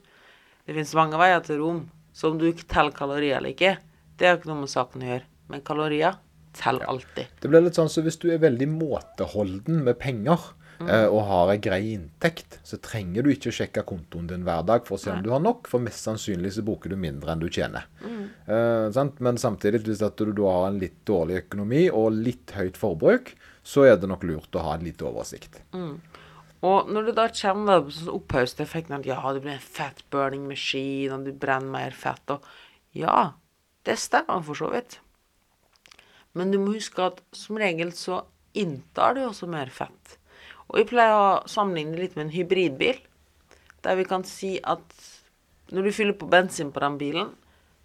Det 0.63 0.77
finnes 0.77 0.95
mange 0.99 1.21
veier 1.21 1.43
til 1.45 1.61
rom. 1.61 1.85
Så 2.13 2.31
om 2.33 2.41
du 2.41 2.49
ikke 2.51 2.69
teller 2.71 2.95
kalorier 2.97 3.39
eller 3.39 3.55
ikke, 3.55 3.77
det 4.21 4.29
har 4.29 4.39
ikke 4.39 4.53
noe 4.53 4.65
med 4.65 4.73
saken 4.73 5.05
å 5.05 5.13
gjøre. 5.13 5.29
Men 5.53 5.65
kalorier 5.67 6.19
teller 6.57 6.85
alltid. 6.89 7.31
det 7.41 7.49
blir 7.49 7.65
litt 7.65 7.79
sånn 7.79 7.89
så 7.89 8.03
hvis 8.05 8.19
du 8.21 8.27
er 8.33 8.43
veldig 8.43 8.67
måteholden 8.69 9.79
med 9.87 9.97
penger 10.01 10.51
eh, 10.85 11.07
og 11.07 11.23
har 11.29 11.53
ei 11.55 11.61
grei 11.65 11.81
inntekt, 11.95 12.59
så 12.67 12.77
trenger 12.83 13.25
du 13.25 13.31
ikke 13.33 13.53
sjekke 13.55 13.85
kontoen 13.89 14.29
din 14.29 14.45
hver 14.47 14.65
dag 14.69 14.85
for 14.85 14.99
å 14.99 15.01
se 15.01 15.15
om 15.15 15.23
du 15.25 15.31
har 15.33 15.41
nok, 15.43 15.71
for 15.71 15.83
mest 15.83 16.05
sannsynlig 16.05 16.53
så 16.57 16.65
bruker 16.67 16.93
du 16.93 16.99
mindre 17.01 17.33
enn 17.33 17.43
du 17.43 17.49
tjener. 17.49 17.89
Eh, 18.05 18.91
sant? 18.95 19.21
Men 19.25 19.41
samtidig, 19.41 19.83
hvis 19.87 20.03
du 20.03 20.33
da 20.33 20.53
har 20.53 20.69
en 20.69 20.81
litt 20.83 21.01
dårlig 21.09 21.43
økonomi 21.47 21.87
og 21.89 22.21
litt 22.21 22.53
høyt 22.59 22.81
forbruk, 22.81 23.33
så 23.63 23.87
er 23.87 23.97
det 23.97 24.11
nok 24.11 24.25
lurt 24.27 24.59
å 24.59 24.65
ha 24.67 24.75
en 24.77 24.85
liten 24.87 25.09
oversikt. 25.09 25.61
Og 26.63 26.91
når 26.95 27.09
du 27.09 27.13
da 27.17 27.27
kommer 27.35 27.83
på 27.83 27.95
sånn 27.95 28.13
opphauste 28.15 28.63
effekten 28.63 28.95
at 28.99 29.07
ja, 29.07 29.19
det 29.35 29.43
blir 29.43 29.57
en 29.57 29.63
fat 29.63 30.03
burning 30.15 30.45
machine, 30.47 31.11
og 31.15 31.27
du 31.27 31.33
brenner 31.35 31.71
mer 31.75 31.97
fett, 31.97 32.23
og 32.31 32.45
ja, 32.95 33.33
det 33.87 33.99
stemmer 33.99 34.45
for 34.47 34.59
så 34.59 34.71
vidt. 34.75 35.01
Men 36.39 36.53
du 36.53 36.61
må 36.63 36.77
huske 36.77 37.03
at 37.05 37.19
som 37.37 37.59
regel 37.61 37.91
så 37.97 38.23
inntar 38.55 39.17
du 39.17 39.25
også 39.25 39.49
mer 39.51 39.73
fett. 39.75 40.19
Og 40.71 40.79
vi 40.81 40.89
pleier 40.93 41.15
å 41.17 41.49
sammenligne 41.51 41.99
litt 41.99 42.15
med 42.17 42.29
en 42.29 42.35
hybridbil, 42.37 43.01
der 43.83 43.99
vi 43.99 44.07
kan 44.07 44.25
si 44.29 44.59
at 44.63 44.85
Når 45.73 45.87
du 45.87 45.93
fyller 45.97 46.13
på 46.13 46.27
bensin 46.29 46.69
på 46.69 46.81
den 46.83 46.99
bilen, 47.01 47.29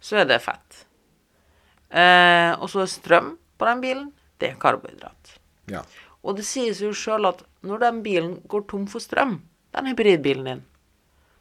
så 0.04 0.18
er 0.20 0.26
det 0.28 0.42
fett. 0.44 0.82
Eh, 1.88 2.52
og 2.60 2.68
så 2.68 2.82
er 2.82 2.90
strøm 2.92 3.30
på 3.56 3.64
den 3.64 3.80
bilen, 3.80 4.10
det 4.36 4.50
er 4.50 4.58
karbohydrat. 4.60 5.37
Ja. 5.70 5.82
Og 6.26 6.36
det 6.38 6.46
sies 6.48 6.80
jo 6.82 6.90
sjøl 6.96 7.28
at 7.30 7.44
når 7.66 7.84
den 7.84 8.00
bilen 8.04 8.32
går 8.50 8.66
tom 8.70 8.86
for 8.90 9.02
strøm, 9.02 9.38
den 9.76 9.90
hybridbilen 9.90 10.48
din, 10.50 10.64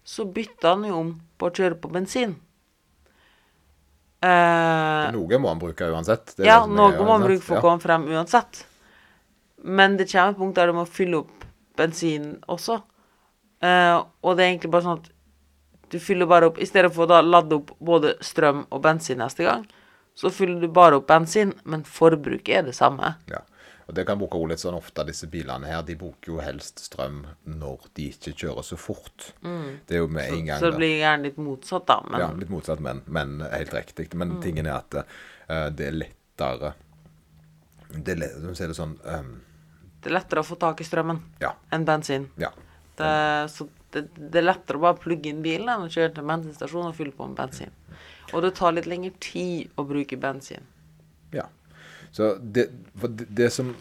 så 0.07 0.25
bytter 0.25 0.75
han 0.75 0.86
jo 0.88 1.00
om 1.01 1.15
på 1.38 1.50
å 1.50 1.55
kjøre 1.57 1.79
på 1.81 1.91
bensin. 1.91 2.38
Eh, 4.24 5.07
Noe 5.13 5.39
må 5.41 5.51
han 5.51 5.60
bruke 5.62 5.89
uansett. 5.93 6.34
Det 6.38 6.48
ja, 6.48 6.63
noe 6.65 6.96
må 7.03 7.12
han 7.13 7.25
bruke 7.25 7.43
for 7.43 7.60
å 7.60 7.65
komme 7.65 7.84
frem 7.84 8.07
uansett. 8.10 8.63
Men 9.67 9.98
det 9.98 10.07
kommer 10.12 10.34
et 10.34 10.39
punkt 10.39 10.57
der 10.57 10.72
du 10.72 10.77
må 10.77 10.86
fylle 10.89 11.22
opp 11.24 11.46
bensin 11.77 12.38
også. 12.50 12.79
Eh, 13.62 13.98
og 13.98 14.38
det 14.38 14.46
er 14.46 14.51
egentlig 14.53 14.72
bare 14.74 14.86
sånn 14.86 15.01
at 15.01 15.12
du 15.91 15.98
fyller 16.03 16.27
bare 16.29 16.50
opp 16.50 16.57
I 16.62 16.67
stedet 16.67 16.91
for 16.93 17.10
å 17.10 17.22
lade 17.24 17.57
opp 17.57 17.72
både 17.79 18.15
strøm 18.25 18.65
og 18.69 18.81
bensin 18.84 19.22
neste 19.22 19.46
gang, 19.48 19.63
så 20.17 20.31
fyller 20.34 20.60
du 20.62 20.67
bare 20.74 20.98
opp 21.00 21.07
bensin, 21.10 21.53
men 21.63 21.86
forbruket 21.88 22.55
er 22.60 22.65
det 22.67 22.75
samme. 22.77 23.15
Ja. 23.31 23.43
Og 23.88 23.96
det 23.96 24.03
kan 24.06 24.20
bruke 24.20 24.39
litt 24.51 24.60
sånn 24.60 24.75
ofte, 24.75 25.06
disse 25.08 25.27
bilene 25.32 25.67
her. 25.70 25.82
De 25.88 25.96
bruker 25.96 26.34
jo 26.34 26.41
helst 26.44 26.82
strøm 26.84 27.22
når 27.48 27.86
de 27.96 28.10
ikke 28.12 28.34
kjører 28.36 28.65
så 28.67 28.75
fort. 28.77 29.29
Det 29.41 29.96
er 29.96 30.01
jo 30.01 30.08
med 30.12 30.27
en 30.27 30.46
gang 30.46 30.58
Mm. 30.58 30.60
Så 30.60 30.72
det 30.72 30.77
blir 30.82 30.98
gjerne 31.00 31.24
litt 31.24 31.38
motsatt, 31.38 31.86
da. 31.88 32.01
Men 32.10 32.20
Ja, 32.20 32.27
litt 32.34 32.50
motsatt, 32.51 32.79
men, 32.84 33.01
men 33.06 33.39
helt 33.41 33.74
riktig. 33.74 34.13
Men 34.13 34.36
Mm. 34.36 34.41
tingen 34.44 34.65
er 34.65 34.75
at 34.82 34.94
uh, 35.50 35.70
det 35.70 35.88
er 35.88 35.91
lettere 36.03 36.74
Det 37.89 38.12
er 38.12 38.15
lett, 38.20 38.36
de 38.41 38.67
det 38.67 38.75
sånn 38.75 39.00
um... 39.06 39.41
det 40.01 40.10
er 40.12 40.13
lettere 40.20 40.41
å 40.44 40.44
få 40.44 40.58
tak 40.60 40.82
i 40.82 40.84
strømmen 40.84 41.22
Ja. 41.39 41.53
enn 41.72 41.86
bensin. 41.86 42.29
Ja. 42.38 42.51
Det, 42.98 43.50
så 43.50 43.70
det, 43.91 44.10
det 44.17 44.41
er 44.41 44.44
lettere 44.50 44.77
å 44.77 44.82
bare 44.82 45.00
plugge 45.00 45.29
inn 45.32 45.41
bilen 45.41 45.70
enn 45.70 45.86
å 45.88 45.89
kjøre 45.89 46.12
til 46.13 46.24
en 46.25 46.27
bensinstasjon 46.27 46.89
og 46.89 46.96
fylle 46.98 47.15
på 47.15 47.25
med 47.25 47.38
bensin. 47.38 47.72
Og 48.34 48.41
det 48.44 48.56
tar 48.56 48.74
litt 48.75 48.86
lengre 48.86 49.13
tid 49.24 49.70
å 49.77 49.86
bruke 49.88 50.17
bensin. 50.20 50.67
ja. 51.32 51.48
Så 52.11 52.35
det, 52.41 52.69
det, 53.03 53.27
det 53.37 53.51
som 53.53 53.73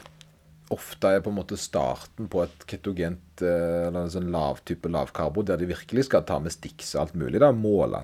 ofte 0.75 1.13
er 1.15 1.23
på 1.23 1.31
en 1.31 1.39
måte 1.39 1.59
starten 1.61 2.27
på 2.31 2.43
et 2.43 2.67
ketogent 2.67 3.43
eh, 3.45 3.87
eller 3.87 4.03
en 4.03 4.13
sånn 4.13 4.33
lav 4.35 4.65
type 4.67 4.91
lavkarbo, 4.91 5.45
der 5.47 5.61
de 5.61 5.71
virkelig 5.71 6.09
skal 6.09 6.27
ta 6.27 6.41
med 6.43 6.55
Stix 6.55 6.95
og 6.97 7.05
alt 7.07 7.19
mulig, 7.19 7.41
da, 7.43 7.53
måle 7.55 8.03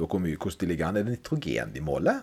da 0.00 0.06
hvor 0.08 0.22
mye, 0.22 0.38
hvordan 0.40 0.60
de 0.62 0.68
ligger 0.70 0.88
an. 0.88 0.96
Er 0.96 1.06
det 1.06 1.16
nitrogen 1.18 1.72
de 1.74 1.82
måler? 1.84 2.22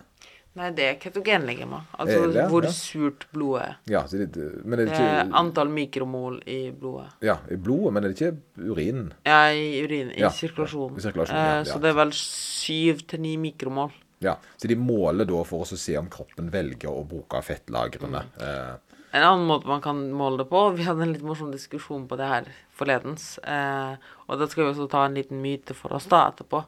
Nei, 0.58 0.70
det 0.74 0.86
er 0.88 0.96
ketogenlegeme. 0.98 1.78
Altså 2.00 2.16
Er 2.24 2.32
det, 2.34 2.44
hvor 2.50 2.64
ja? 2.66 2.70
surt 2.74 3.26
blodet 3.30 3.60
er. 3.62 3.74
Ja, 3.92 4.00
det, 4.10 4.46
men 4.64 4.80
er 4.80 4.88
ikke 4.90 5.36
antall 5.38 5.70
mikromol 5.70 6.40
i 6.50 6.72
blodet. 6.74 7.12
Ja, 7.22 7.36
i 7.52 7.58
blodet, 7.60 7.92
men 7.94 8.02
er 8.02 8.10
det 8.10 8.18
ikke 8.18 8.72
urinen? 8.72 9.12
Ja, 9.28 9.52
i 9.54 9.84
urin. 9.84 10.10
I 10.16 10.24
Ja, 10.24 10.32
sirkulasjon. 10.34 10.96
i 10.98 11.04
sirkulasjonen 11.04 11.60
Eh. 11.60 11.64
Så 11.68 11.78
det 11.78 11.92
er 11.92 11.98
vel 12.00 12.12
syv 12.16 13.06
til 13.06 13.20
ni 13.22 13.36
mikromol. 13.36 13.92
Ja, 14.24 14.36
så 14.56 14.68
de 14.70 14.76
måler 14.76 15.28
da 15.28 15.42
for 15.46 15.62
å 15.62 15.78
se 15.78 15.94
om 15.98 16.08
kroppen 16.10 16.50
velger 16.50 16.90
å 16.90 17.04
bruke 17.06 17.40
fettlagrene. 17.46 18.24
Mm. 18.34 18.46
Eh, 18.48 18.96
En 19.18 19.24
annen 19.24 19.46
måte 19.48 19.68
man 19.70 19.80
kan 19.80 20.00
måle 20.12 20.42
det 20.42 20.50
på 20.50 20.60
Vi 20.76 20.84
hadde 20.84 21.00
en 21.06 21.12
litt 21.14 21.22
morsom 21.24 21.52
diskusjon 21.52 22.02
på 22.10 22.16
det 22.20 22.26
her 22.28 22.48
forledens. 22.76 23.38
Eh, 23.38 23.94
og 24.26 24.40
da 24.40 24.48
skal 24.50 24.64
vi 24.66 24.72
også 24.74 24.88
ta 24.92 25.04
en 25.06 25.14
liten 25.16 25.40
myte 25.42 25.76
for 25.76 25.94
oss 25.96 26.10
da 26.10 26.26
etterpå. 26.32 26.64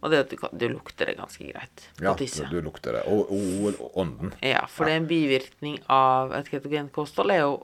Og 0.00 0.08
det 0.12 0.16
er 0.16 0.22
at 0.24 0.30
du, 0.32 0.44
du 0.56 0.66
lukter 0.72 1.10
det 1.10 1.16
ganske 1.18 1.44
greit 1.44 1.82
ja, 2.00 2.14
tisse. 2.16 2.46
du, 2.48 2.60
lukter 2.64 2.96
det. 2.96 3.02
Og, 3.10 3.32
og, 3.34 3.74
og 3.74 3.98
ånden. 4.00 4.32
Ja, 4.40 4.62
for 4.70 4.88
det 4.88 4.94
er 4.94 5.02
en 5.02 5.10
bivirkning 5.10 5.80
av 5.92 6.32
et 6.38 6.48
ketogent 6.48 6.92
kosthold 6.94 7.34
er 7.34 7.42
jo 7.42 7.58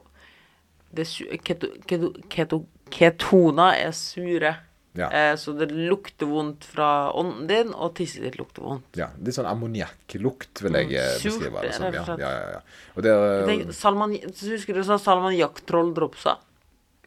det, 0.93 1.07
keto, 1.43 1.71
keto, 1.89 2.11
keto, 2.31 2.61
Ketona 2.87 3.73
er 3.75 3.91
sure. 3.91 4.53
Ja. 4.97 5.07
Eh, 5.13 5.35
så 5.37 5.53
det 5.57 5.67
lukter 5.71 6.25
vondt 6.31 6.65
fra 6.65 6.87
ånden 7.13 7.45
din, 7.47 7.73
og 7.73 7.93
tisset 7.99 8.23
ditt 8.25 8.37
lukter 8.39 8.65
vondt. 8.65 8.87
Ja, 8.97 9.11
Litt 9.21 9.37
sånn 9.37 9.45
ammoniakklukt, 9.49 10.63
vil 10.65 10.73
jeg 10.79 10.93
eh, 10.97 11.11
Mm, 11.13 11.19
surt, 11.21 11.37
beskrive 11.43 11.61
det 11.61 11.73
som. 11.75 11.85
rett 11.85 11.93
Ja, 11.93 12.01
og 12.01 12.07
slett. 12.07 12.19
ja, 12.19 12.31
ja, 12.33 12.49
ja. 12.57 13.65
Det 13.67 13.75
salman, 13.77 14.17
husker 14.25 14.73
du 14.73 14.81
sånn 14.87 14.99
salmaniakk-trolldropsa? 15.05 16.37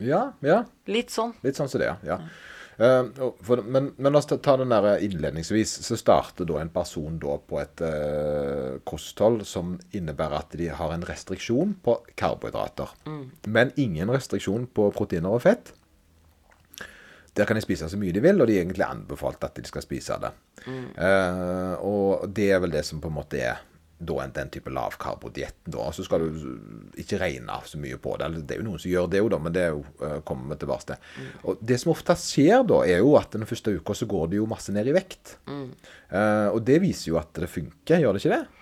Ja, 0.00 0.22
ja. 0.40 0.62
Litt 0.86 1.10
sånn. 1.12 1.34
Litt 1.44 1.58
sånn 1.58 1.68
som 1.68 1.80
det, 1.82 1.90
ja. 2.06 2.20
Og 2.80 3.36
for, 3.44 3.60
men, 3.60 3.90
men 4.00 4.14
la 4.14 4.22
oss 4.22 4.24
ta- 4.30 4.56
den 4.56 4.70
der 4.72 5.02
innledningsvis. 5.04 5.74
Så 5.84 5.98
starter 6.00 6.46
da 6.48 6.62
en 6.62 6.70
person 6.72 7.18
da 7.20 7.34
på 7.36 7.58
et 7.60 7.82
uh, 7.84 8.78
kosthold 8.88 9.42
som 9.44 9.74
innebærer 9.92 10.38
at 10.38 10.56
de 10.56 10.70
har 10.72 10.94
en 10.94 11.04
restriksjon 11.04 11.74
på 11.84 11.98
karbohydrater. 12.16 12.88
Men 13.52 13.74
ingen 13.76 14.08
restriksjon 14.08 14.64
på 14.72 14.88
proteiner 14.96 15.28
og 15.36 15.42
fett. 15.44 15.74
Der 17.36 17.46
kan 17.46 17.58
de 17.58 17.62
spise 17.62 17.88
så 17.88 17.98
mye 18.00 18.14
de 18.14 18.22
vil, 18.24 18.40
og 18.40 18.48
de 18.48 18.58
er 18.58 18.64
egentlig 18.64 18.86
anbefalt 18.88 19.44
at 19.46 19.58
de 19.58 19.66
skal 19.68 19.84
spise 19.84 20.18
det. 20.22 20.32
Eh, 20.66 21.74
og 21.86 22.28
det 22.34 22.50
er 22.50 22.62
vel 22.62 22.74
det 22.74 22.84
som 22.88 23.02
på 23.02 23.10
en 23.10 23.18
måte 23.20 23.38
er 23.40 23.60
da 24.00 24.16
en, 24.24 24.32
den 24.32 24.48
type 24.52 24.72
lavkarbodiett. 24.72 25.68
Så 25.92 26.04
skal 26.06 26.24
du 26.24 26.94
ikke 27.00 27.18
regne 27.20 27.58
så 27.68 27.78
mye 27.80 27.98
på 28.00 28.14
det. 28.20 28.30
Det 28.48 28.56
er 28.56 28.62
jo 28.62 28.68
noen 28.70 28.80
som 28.80 28.92
gjør 28.92 29.10
det, 29.12 29.20
jo 29.20 29.28
da, 29.32 29.40
men 29.44 29.54
det 29.54 29.66
jo, 29.68 29.82
uh, 30.00 30.16
kommer 30.26 30.54
vi 30.54 30.60
tilbake 30.62 30.88
til. 30.88 31.10
Og 31.44 31.60
Det 31.70 31.78
som 31.82 31.92
ofte 31.92 32.16
skjer 32.18 32.64
da, 32.68 32.80
er 32.88 33.02
jo 33.04 33.12
at 33.20 33.36
den 33.36 33.48
første 33.48 33.74
uka 33.76 33.96
så 33.96 34.08
går 34.08 34.32
det 34.32 34.40
jo 34.40 34.48
masse 34.50 34.72
ned 34.72 34.88
i 34.88 34.96
vekt. 34.96 35.36
Eh, 35.50 36.48
og 36.48 36.62
det 36.66 36.80
viser 36.82 37.12
jo 37.12 37.20
at 37.20 37.30
det 37.36 37.50
funker, 37.52 38.00
gjør 38.00 38.16
det 38.16 38.24
ikke 38.24 38.38
det? 38.38 38.59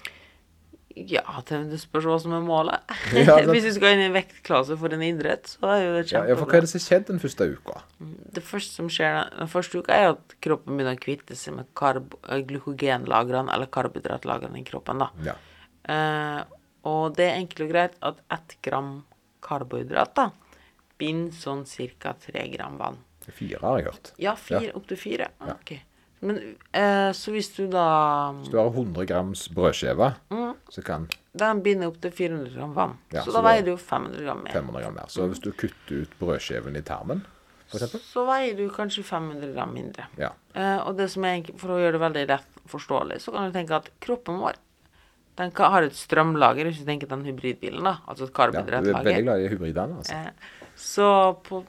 Ja, 1.07 1.23
det 1.47 1.79
spørs 1.81 2.05
hva 2.09 2.17
som 2.21 2.33
er 2.35 2.41
målet. 2.45 2.81
Ja. 3.15 3.37
Hvis 3.53 3.65
du 3.69 3.73
skal 3.77 3.95
inn 3.95 4.01
i 4.03 4.07
en 4.09 4.17
vektklasse 4.17 4.77
for 4.81 4.93
en 4.97 5.03
idrett, 5.07 5.47
så 5.55 5.69
er 5.75 5.83
jo 5.85 5.93
det 5.99 6.05
Ja, 6.13 6.25
ja, 6.27 6.35
for 6.37 6.51
hva 6.51 6.59
er 6.59 6.67
det 6.67 6.71
som 6.73 6.81
skjedde 6.83 7.07
den 7.13 7.21
første 7.23 7.47
uka? 7.55 7.83
Det 8.39 8.43
første 8.45 8.75
som 8.81 8.89
skjer 8.93 9.31
den- 9.39 9.49
første 9.53 9.79
uka, 9.83 9.93
er 9.95 10.11
at 10.17 10.35
kroppen 10.45 10.77
begynner 10.77 10.97
å 10.99 11.03
kvitte 11.03 11.37
seg 11.39 11.55
med 11.59 11.67
eh, 11.71 12.43
glykogenlagrene, 12.49 13.53
eller 13.55 13.67
karbohydratlagrene 13.67 14.59
i 14.61 14.65
kroppen. 14.65 14.99
da. 15.05 15.11
Ja. 15.25 15.37
Eh, 15.89 16.45
og 16.89 17.15
det 17.17 17.27
er 17.31 17.39
enkelt 17.41 17.61
og 17.67 17.71
greit 17.73 17.95
at 18.03 18.21
ett 18.31 18.57
gram 18.63 19.05
karbohydrat 19.43 20.15
da, 20.17 20.31
binder 20.99 21.33
sånn 21.35 21.65
ca. 21.99 22.15
tre 22.19 22.49
gram 22.49 22.79
vann. 22.79 22.99
Fire 23.29 23.59
har 23.61 23.79
jeg 23.79 23.85
hørt. 23.91 24.13
Ja, 24.19 24.35
fire, 24.35 24.73
opp 24.75 24.87
til 24.89 24.97
fire. 24.97 25.29
Ah, 25.41 25.51
Ok. 25.53 25.75
Men 26.21 26.39
eh, 26.73 27.11
så 27.15 27.33
hvis 27.35 27.51
du 27.55 27.69
da 27.71 27.87
Hvis 28.41 28.51
du 28.51 28.59
har 28.59 28.71
100 28.73 29.07
grams 29.07 29.47
brødskive, 29.55 30.13
så 30.69 30.85
kan 30.85 31.07
Den 31.39 31.63
binder 31.63 31.93
opp 31.93 32.01
til 32.03 32.13
400 32.13 32.55
gram 32.57 32.75
vann. 32.75 32.97
Ja, 33.15 33.23
så, 33.23 33.31
så 33.31 33.39
da 33.39 33.45
veier 33.47 33.67
du 33.67 33.73
jo 33.75 33.79
500 33.81 34.25
gram 34.27 34.45
mer. 34.45 34.53
500 34.57 34.85
gram 34.85 34.97
mer. 34.99 35.11
Så 35.13 35.29
hvis 35.31 35.43
du 35.45 35.53
kutter 35.53 36.03
ut 36.03 36.17
brødskiven 36.21 36.79
i 36.79 36.83
tarmen, 36.83 37.23
f.eks. 37.69 37.99
Så 38.03 38.25
veier 38.27 38.57
du 38.59 38.67
kanskje 38.75 39.05
500 39.07 39.53
gram 39.55 39.75
mindre. 39.77 40.09
Ja. 40.19 40.33
Eh, 40.55 40.79
og 40.83 40.97
det 40.99 41.11
som 41.15 41.27
er 41.29 41.45
For 41.61 41.77
å 41.77 41.83
gjøre 41.83 41.99
det 41.99 42.05
veldig 42.07 42.25
lett 42.33 42.65
forståelig, 42.69 43.21
så 43.25 43.35
kan 43.35 43.49
du 43.49 43.55
tenke 43.55 43.79
at 43.79 43.93
kroppen 44.03 44.43
vår 44.43 44.59
den 45.39 45.53
har 45.55 45.85
et 45.87 45.95
strømlager, 45.95 46.67
hvis 46.67 46.81
du 46.83 46.89
tenker 46.89 47.07
den 47.07 47.21
hybridbilen, 47.29 47.85
da. 47.87 48.01
Altså 48.11 48.27
et 48.27 48.33
ja. 48.35 48.47
Du 48.51 48.59
er 48.59 48.65
veldig 48.65 48.73
karbohydratlager. 48.83 49.23
glad 49.23 49.45
i 49.45 49.51
hybridene, 49.53 49.99
altså. 50.01 50.17
Eh, 50.19 50.73
så 50.75 51.11
på 51.47 51.63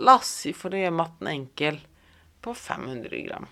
La 0.00 0.14
oss 0.16 0.30
si, 0.44 0.52
for 0.56 0.72
å 0.72 0.78
gjøre 0.80 0.94
matten 0.96 1.28
enkel, 1.28 1.76
på 2.40 2.54
500 2.56 3.20
gram. 3.26 3.48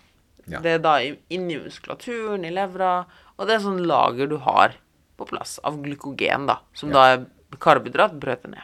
Ja. 0.49 0.59
Det 0.59 0.71
er 0.77 0.79
da 0.83 0.97
inni 1.29 1.57
muskulaturen, 1.61 2.45
i 2.45 2.51
levra, 2.53 3.05
og 3.37 3.47
det 3.47 3.55
er 3.55 3.59
sånn 3.65 3.85
lager 3.85 4.27
du 4.27 4.37
har 4.37 4.75
på 5.17 5.27
plass 5.27 5.59
av 5.63 5.81
glykogen, 5.83 6.47
da, 6.47 6.59
som 6.73 6.89
Ja. 6.89 6.93
da 6.93 7.05
er 7.13 7.25
karbohydrat 7.59 8.19
brøtet 8.19 8.51
ned. 8.51 8.63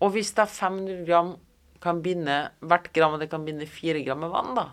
Og 0.00 0.12
hvis 0.12 0.34
da 0.34 0.44
500 0.44 1.04
gram 1.06 1.36
kan 1.80 2.00
binde 2.02 2.50
Hvert 2.60 2.92
gram 2.92 3.14
og 3.14 3.20
det 3.20 3.30
kan 3.30 3.44
binde 3.44 3.66
4 3.66 4.02
gram 4.04 4.20
med 4.20 4.30
vann, 4.30 4.54
da. 4.54 4.72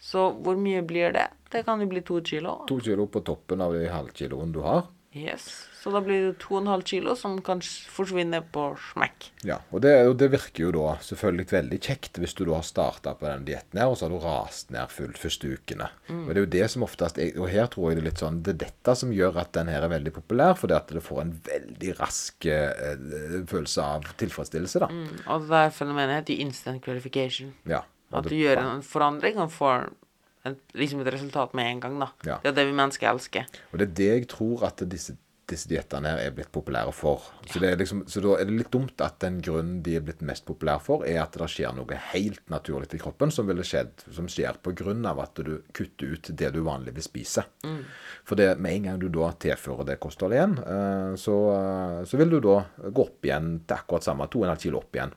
Så 0.00 0.30
hvor 0.42 0.56
mye 0.56 0.82
blir 0.86 1.12
det? 1.12 1.28
Det 1.50 1.64
kan 1.66 1.80
jo 1.80 1.86
bli 1.86 2.00
2 2.00 2.20
kilo. 2.24 2.64
2 2.68 2.80
kilo 2.80 3.06
på 3.06 3.24
toppen 3.24 3.60
av 3.60 3.72
de 3.72 3.86
halvkiloen 3.88 4.52
du 4.52 4.60
har. 4.62 4.86
Yes. 5.14 5.67
Så 5.78 5.92
da 5.94 6.00
blir 6.02 6.24
det 6.24 6.40
2,5 6.42 6.82
kilo 6.90 7.12
som 7.14 7.36
kan 7.46 7.60
forsvinne 7.62 8.40
på 8.52 8.64
smekk. 8.88 9.28
Ja, 9.46 9.60
og 9.70 9.84
det, 9.84 9.92
og 10.08 10.16
det 10.18 10.30
virker 10.32 10.64
jo 10.64 10.72
da 10.74 10.96
selvfølgelig 11.06 11.46
veldig 11.52 11.78
kjekt 11.86 12.18
hvis 12.18 12.34
du 12.34 12.42
da 12.48 12.56
har 12.56 12.66
starta 12.66 13.12
på 13.14 13.28
den 13.28 13.44
dietten 13.46 13.78
her, 13.78 13.86
og 13.92 13.94
så 14.00 14.08
har 14.08 14.14
du 14.14 14.18
rast 14.24 14.72
ned 14.74 14.90
fullt 14.90 15.20
første 15.22 15.52
ukene. 15.54 15.86
Og 16.10 16.32
det 16.32 16.40
er 16.40 16.42
jo 16.42 16.50
det 16.56 16.64
som 16.72 16.86
oftest 16.86 17.20
er, 17.22 17.30
Og 17.38 17.46
her 17.52 17.70
tror 17.70 17.92
jeg 17.92 17.98
det 18.00 18.02
er 18.02 18.08
litt 18.08 18.22
sånn 18.22 18.40
Det 18.42 18.54
er 18.54 18.60
dette 18.64 18.94
som 18.98 19.12
gjør 19.14 19.38
at 19.44 19.52
den 19.54 19.70
her 19.70 19.86
er 19.86 19.92
veldig 19.92 20.14
populær, 20.18 20.56
fordi 20.58 20.74
at 20.78 20.90
det 20.96 21.04
får 21.04 21.22
en 21.22 21.32
veldig 21.46 21.94
rask 22.00 22.48
eh, 22.50 23.06
følelse 23.46 23.84
av 23.84 24.10
tilfredsstillelse, 24.18 24.82
da. 24.82 24.90
Mm, 24.90 25.22
Og 25.28 25.46
det 25.46 25.52
der 25.54 25.72
fenomenet 25.78 26.20
heter 26.22 26.42
instant 26.42 26.82
gratification. 26.84 27.54
Ja. 27.70 27.84
At 28.10 28.26
du 28.26 28.34
gjør 28.34 28.58
en 28.64 28.82
forandring 28.82 29.38
og 29.38 29.52
får 29.52 29.88
en, 30.48 30.58
liksom 30.74 31.02
et 31.04 31.12
resultat 31.12 31.54
med 31.54 31.70
en 31.70 31.80
gang, 31.86 31.98
da. 32.02 32.10
Ja. 32.26 32.42
Det 32.42 32.52
er 32.52 32.58
det 32.60 32.66
vi 32.70 32.76
mennesker 32.82 33.10
elsker. 33.12 33.48
Og 33.70 33.80
det 33.80 33.90
er 33.90 33.96
det 34.00 34.10
jeg 34.14 34.28
tror 34.34 34.66
at 34.70 34.82
disse 34.90 35.14
disse 35.48 35.68
diettene 35.70 36.14
er 36.22 36.34
blitt 36.36 36.50
populære 36.54 36.92
for. 36.94 37.24
Så, 37.48 37.60
det 37.62 37.74
liksom, 37.80 38.04
så 38.10 38.22
da 38.24 38.36
er 38.38 38.48
det 38.48 38.56
litt 38.58 38.72
dumt 38.74 39.00
at 39.04 39.18
den 39.24 39.40
grunnen 39.44 39.80
de 39.84 39.96
er 39.98 40.04
blitt 40.04 40.22
mest 40.26 40.46
populære 40.48 40.84
for, 40.84 41.06
er 41.08 41.22
at 41.22 41.36
det 41.38 41.48
skjer 41.50 41.74
noe 41.76 42.00
helt 42.12 42.44
naturlig 42.52 42.90
i 42.94 43.00
kroppen 43.02 43.32
som 43.34 43.48
skjedd, 43.48 44.04
som 44.14 44.28
skjer 44.30 44.60
pga. 44.62 45.14
at 45.22 45.40
du 45.44 45.62
kutter 45.72 46.14
ut 46.14 46.30
det 46.30 46.50
du 46.54 46.60
vanligvis 46.66 47.08
spiser. 47.08 47.48
For 48.28 48.36
det, 48.36 48.58
med 48.60 48.76
en 48.76 48.88
gang 48.88 48.98
du 49.00 49.08
da 49.08 49.32
tilfører 49.32 49.86
det 49.88 49.98
kostholdet 50.00 50.36
igjen, 50.38 50.58
eh, 50.58 51.14
så, 51.16 51.36
eh, 51.54 52.04
så 52.04 52.20
vil 52.20 52.30
du 52.30 52.40
da 52.44 52.58
gå 52.90 53.06
opp 53.06 53.24
igjen 53.24 53.64
til 53.66 53.76
akkurat 53.76 54.04
samme 54.04 54.28
2,5 54.28 54.60
kilo 54.66 54.82
opp 54.82 54.94
igjen. 54.94 55.14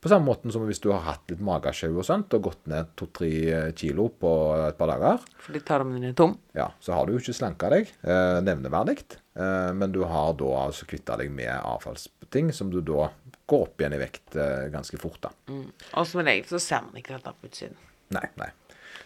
På 0.00 0.08
samme 0.10 0.26
måten 0.26 0.52
som 0.52 0.66
hvis 0.66 0.82
du 0.82 0.90
har 0.92 1.02
hatt 1.06 1.30
litt 1.30 1.42
magesjau 1.42 1.92
og 1.96 2.06
sånt, 2.06 2.34
og 2.34 2.42
gått 2.50 2.66
ned 2.70 2.92
2-3 2.98 3.72
kilo 3.78 4.08
på 4.10 4.32
et 4.68 4.78
par 4.78 4.92
dager, 4.92 5.24
Fordi 5.40 5.60
tarmen 5.66 5.98
din 6.00 6.10
er 6.10 6.14
tom. 6.14 6.36
ja, 6.54 6.70
så 6.80 6.94
har 6.94 7.06
du 7.06 7.12
jo 7.12 7.18
ikke 7.18 7.36
slanka 7.36 7.70
deg 7.70 7.90
eh, 8.02 8.40
nevneverdig, 8.42 8.98
eh, 8.98 9.29
men 9.32 9.92
du 9.94 10.00
har 10.10 10.32
da 10.34 10.48
altså 10.64 10.88
kvitta 10.90 11.14
deg 11.20 11.30
med 11.30 11.52
avfallsting 11.54 12.48
som 12.52 12.72
du 12.72 12.80
da 12.82 13.04
går 13.50 13.66
opp 13.66 13.82
igjen 13.82 13.94
i 13.96 14.00
vekt 14.00 14.38
eh, 14.38 14.66
ganske 14.72 14.98
fort, 15.00 15.20
da. 15.26 15.30
Og 15.50 16.06
som 16.06 16.22
regel 16.22 16.48
så 16.50 16.60
ser 16.62 16.86
man 16.86 16.98
ikke 17.00 17.16
dette 17.16 17.34
på 17.34 17.50
utsiden. 17.50 17.78
Nei, 18.14 18.26
nei. 18.40 18.50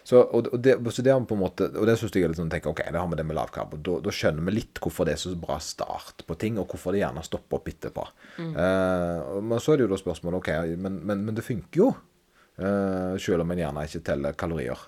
Så, 0.05 0.19
og, 0.21 0.51
det, 0.61 0.75
så 0.93 1.01
det 1.01 1.13
har 1.13 1.21
vi 1.23 1.29
på 1.31 1.37
en 1.37 1.41
måte, 1.41 1.67
og 1.73 1.87
det 1.89 1.95
syns 1.97 2.13
jeg 2.13 2.27
er 2.27 2.29
litt 2.29 2.37
sånn 2.37 2.51
tenker, 2.53 2.69
ok, 2.75 2.83
da 2.93 3.01
har 3.01 3.09
vi 3.09 3.17
det 3.17 3.25
med 3.25 3.37
lavkarb. 3.39 3.73
og 3.73 3.85
Da, 3.85 3.95
da 4.05 4.11
skjønner 4.13 4.45
vi 4.45 4.53
litt 4.59 4.81
hvorfor 4.81 5.07
det 5.07 5.15
er 5.15 5.21
så 5.23 5.31
bra 5.39 5.57
start 5.63 6.21
på 6.29 6.37
ting, 6.41 6.59
og 6.61 6.69
hvorfor 6.69 6.93
det 6.93 7.01
gjerne 7.01 7.23
stopper 7.25 7.57
opp 7.57 7.71
etterpå. 7.71 8.03
Mm. 8.37 8.51
Uh, 8.53 9.39
men 9.49 9.63
så 9.63 9.73
er 9.73 9.81
det 9.81 9.87
jo 9.87 9.93
da 9.95 10.01
spørsmålet 10.01 10.43
ok, 10.43 10.51
men, 10.77 10.99
men, 11.09 11.23
men 11.25 11.37
det 11.37 11.45
funker 11.45 11.81
jo. 11.81 11.89
Uh, 12.61 13.17
selv 13.19 13.43
om 13.43 13.49
en 13.51 13.63
gjerne 13.63 13.87
ikke 13.89 14.03
teller 14.11 14.37
kalorier. 14.37 14.85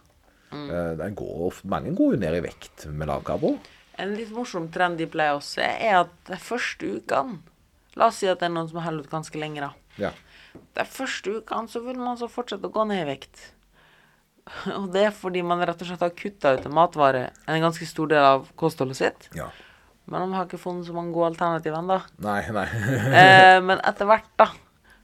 Mm. 0.53 0.70
Uh, 0.70 1.08
går, 1.17 1.63
mange 1.74 1.98
går 1.98 2.13
jo 2.13 2.22
ned 2.22 2.38
i 2.38 2.46
vekt 2.46 2.86
med 2.94 3.10
lavkarbo. 3.10 3.56
En 3.98 4.13
litt 4.18 4.32
morsom 4.34 4.68
trend 4.74 5.00
de 5.01 5.08
pleier 5.10 5.38
å 5.38 5.44
se, 5.44 5.66
er 5.66 6.04
at 6.04 6.13
de 6.30 6.38
første 6.42 6.98
ukene 7.00 7.39
La 7.98 8.12
oss 8.12 8.20
si 8.22 8.27
at 8.30 8.38
det 8.38 8.46
er 8.46 8.51
noen 8.54 8.68
som 8.70 8.84
holder 8.86 9.08
ut 9.08 9.10
ganske 9.10 9.39
lenge, 9.42 9.58
da. 9.66 9.72
Ja. 9.98 10.12
De 10.77 10.84
første 10.86 11.39
ukene 11.39 11.72
så 11.72 11.82
vil 11.82 11.98
man 11.98 12.20
så 12.20 12.27
fortsette 12.30 12.70
å 12.70 12.74
gå 12.75 12.84
ned 12.86 13.01
i 13.01 13.08
vekt. 13.08 13.39
Og 14.75 14.92
det 14.94 15.08
er 15.08 15.16
fordi 15.16 15.42
man 15.42 15.63
rett 15.66 15.82
og 15.82 15.89
slett 15.89 16.04
har 16.06 16.13
kutta 16.13 16.54
ut 16.56 16.68
en 16.70 16.75
matvare, 16.77 17.24
en 17.50 17.63
ganske 17.66 17.88
stor 17.89 18.12
del 18.13 18.27
av 18.36 18.51
kostholdet 18.60 19.00
sitt. 19.01 19.32
ja. 19.38 19.50
Men 20.08 20.24
man 20.24 20.38
har 20.38 20.46
ikke 20.48 20.60
funnet 20.62 20.88
så 20.88 20.94
mange 20.96 21.12
gode 21.12 21.34
alternativer 21.34 21.82
ennå. 21.82 21.98
Eh, 23.22 23.58
men 23.60 23.82
etter 23.84 24.08
hvert, 24.08 24.30
da, 24.39 24.46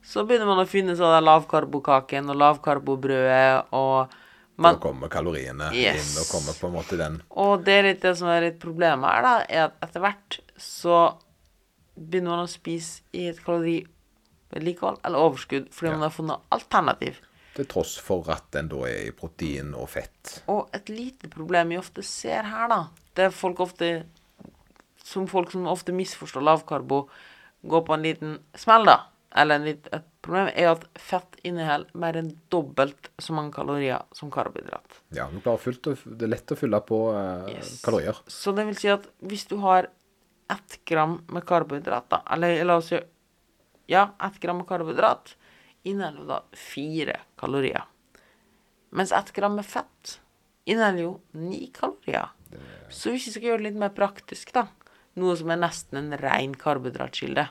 så 0.03 0.23
begynner 0.23 0.47
man 0.47 0.61
å 0.63 0.69
finne 0.69 0.95
sånn 0.95 1.17
lavkarbokaken 1.25 2.31
og 2.31 2.39
lavkarbobrødet 2.39 3.73
og 3.75 4.13
man, 4.57 4.75
da 4.75 4.79
kommer 4.79 5.09
kaloriene 5.09 5.71
Yes. 5.73 5.97
inn, 6.15 6.21
og 6.21 6.27
kommer 6.29 6.53
på 6.53 6.67
en 6.67 6.73
måte 6.75 6.97
den 6.97 7.21
Og 7.31 7.63
det 7.65 7.73
er 7.79 7.83
litt 7.83 8.01
det 8.01 8.15
som 8.17 8.27
er 8.29 8.41
litt 8.41 8.59
problemet 8.61 9.09
her, 9.09 9.21
da, 9.25 9.35
er 9.49 9.63
at 9.69 9.79
etter 9.87 9.99
hvert 10.03 10.39
så 10.57 10.97
begynner 11.97 12.35
man 12.35 12.45
å 12.45 12.49
spise 12.51 13.01
i 13.13 13.27
et 13.29 13.39
kalorivedlikehold 13.43 14.99
eller 15.05 15.17
overskudd 15.19 15.69
fordi 15.73 15.89
Ja. 15.91 15.97
man 15.97 16.01
har 16.09 16.09
funnet 16.15 16.39
alternativ. 16.51 17.19
Til 17.55 17.65
tross 17.65 17.97
for 18.01 18.29
at 18.31 18.49
den 18.51 18.67
da 18.67 18.77
er 18.89 19.07
i 19.07 19.11
protein 19.11 19.73
og 19.77 19.89
fett. 19.89 20.41
Og 20.47 20.69
et 20.73 20.89
lite 20.89 21.29
problem 21.29 21.69
vi 21.69 21.77
ofte 21.77 22.01
ser 22.03 22.41
her, 22.43 22.67
da, 22.67 22.87
det 23.15 23.25
er 23.25 23.29
folk 23.29 23.59
ofte 23.59 24.05
Som 25.03 25.27
folk 25.27 25.51
som 25.51 25.65
ofte 25.67 25.91
misforstår 25.91 26.41
lavkarbo, 26.41 27.09
går 27.67 27.81
på 27.85 27.93
en 27.93 28.01
liten 28.03 28.37
smell, 28.55 28.85
da. 28.85 29.01
Eller 29.35 29.55
en 29.55 29.65
litt, 29.65 29.87
et 29.91 30.05
problem 30.23 30.49
er 30.55 30.69
at 30.71 30.85
fett 30.99 31.35
inneholder 31.45 31.91
mer 31.99 32.17
enn 32.21 32.29
dobbelt 32.53 33.09
så 33.21 33.35
mange 33.35 33.51
kalorier 33.55 34.05
som 34.15 34.31
karbohydrat. 34.31 35.01
Ja, 35.15 35.27
du 35.31 35.41
klarer 35.43 35.59
fullt, 35.61 35.89
det 36.05 36.23
er 36.27 36.31
lett 36.31 36.53
å 36.55 36.57
fylle 36.59 36.79
på 36.87 36.99
eh, 37.13 37.53
Yes. 37.57 37.73
kalorier. 37.83 38.19
Så 38.31 38.53
det 38.55 38.65
vil 38.69 38.77
si 38.79 38.87
at 38.93 39.07
hvis 39.21 39.45
du 39.51 39.57
har 39.63 39.89
ett 40.53 40.77
gram 40.89 41.17
med 41.33 41.45
karbohydrat, 41.47 42.13
eller 42.31 42.63
la 42.67 42.77
oss 42.81 42.91
si 42.93 42.99
Ja, 43.91 44.13
ett 44.23 44.39
gram 44.39 44.61
med 44.61 44.67
karbohydrat 44.69 45.33
inneholder 45.83 46.27
da 46.29 46.37
fire 46.55 47.17
kalorier. 47.37 47.83
Mens 48.95 49.11
ett 49.11 49.33
gram 49.35 49.55
med 49.59 49.65
fett 49.67 50.19
inneholder 50.65 51.03
jo 51.03 51.11
ni 51.35 51.67
kalorier. 51.75 52.29
Så 52.89 53.11
hvis 53.11 53.27
vi 53.27 53.33
skal 53.35 53.49
gjøre 53.49 53.63
det 53.63 53.67
litt 53.71 53.79
mer 53.81 53.91
praktisk, 53.97 54.53
da, 54.55 54.67
noe 55.19 55.35
som 55.35 55.51
er 55.51 55.59
nesten 55.59 55.99
en 55.99 56.15
ren 56.21 56.53
karbohydratkilde 56.55 57.47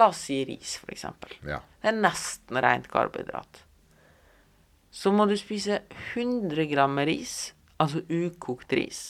La 0.00 0.06
oss 0.08 0.22
si 0.30 0.38
ris, 0.48 0.78
eksempel. 0.88 1.34
Ja. 1.44 1.58
Det 1.82 1.90
er 1.92 1.98
nesten 2.00 2.56
rent 2.64 2.86
karbohydrat. 2.88 3.62
Så 4.90 5.12
må 5.14 5.26
du 5.30 5.36
spise 5.38 5.82
100 6.14 6.64
gram 6.72 6.96
ris, 7.06 7.52
altså 7.78 8.00
ukokt 8.08 8.72
ris. 8.74 9.02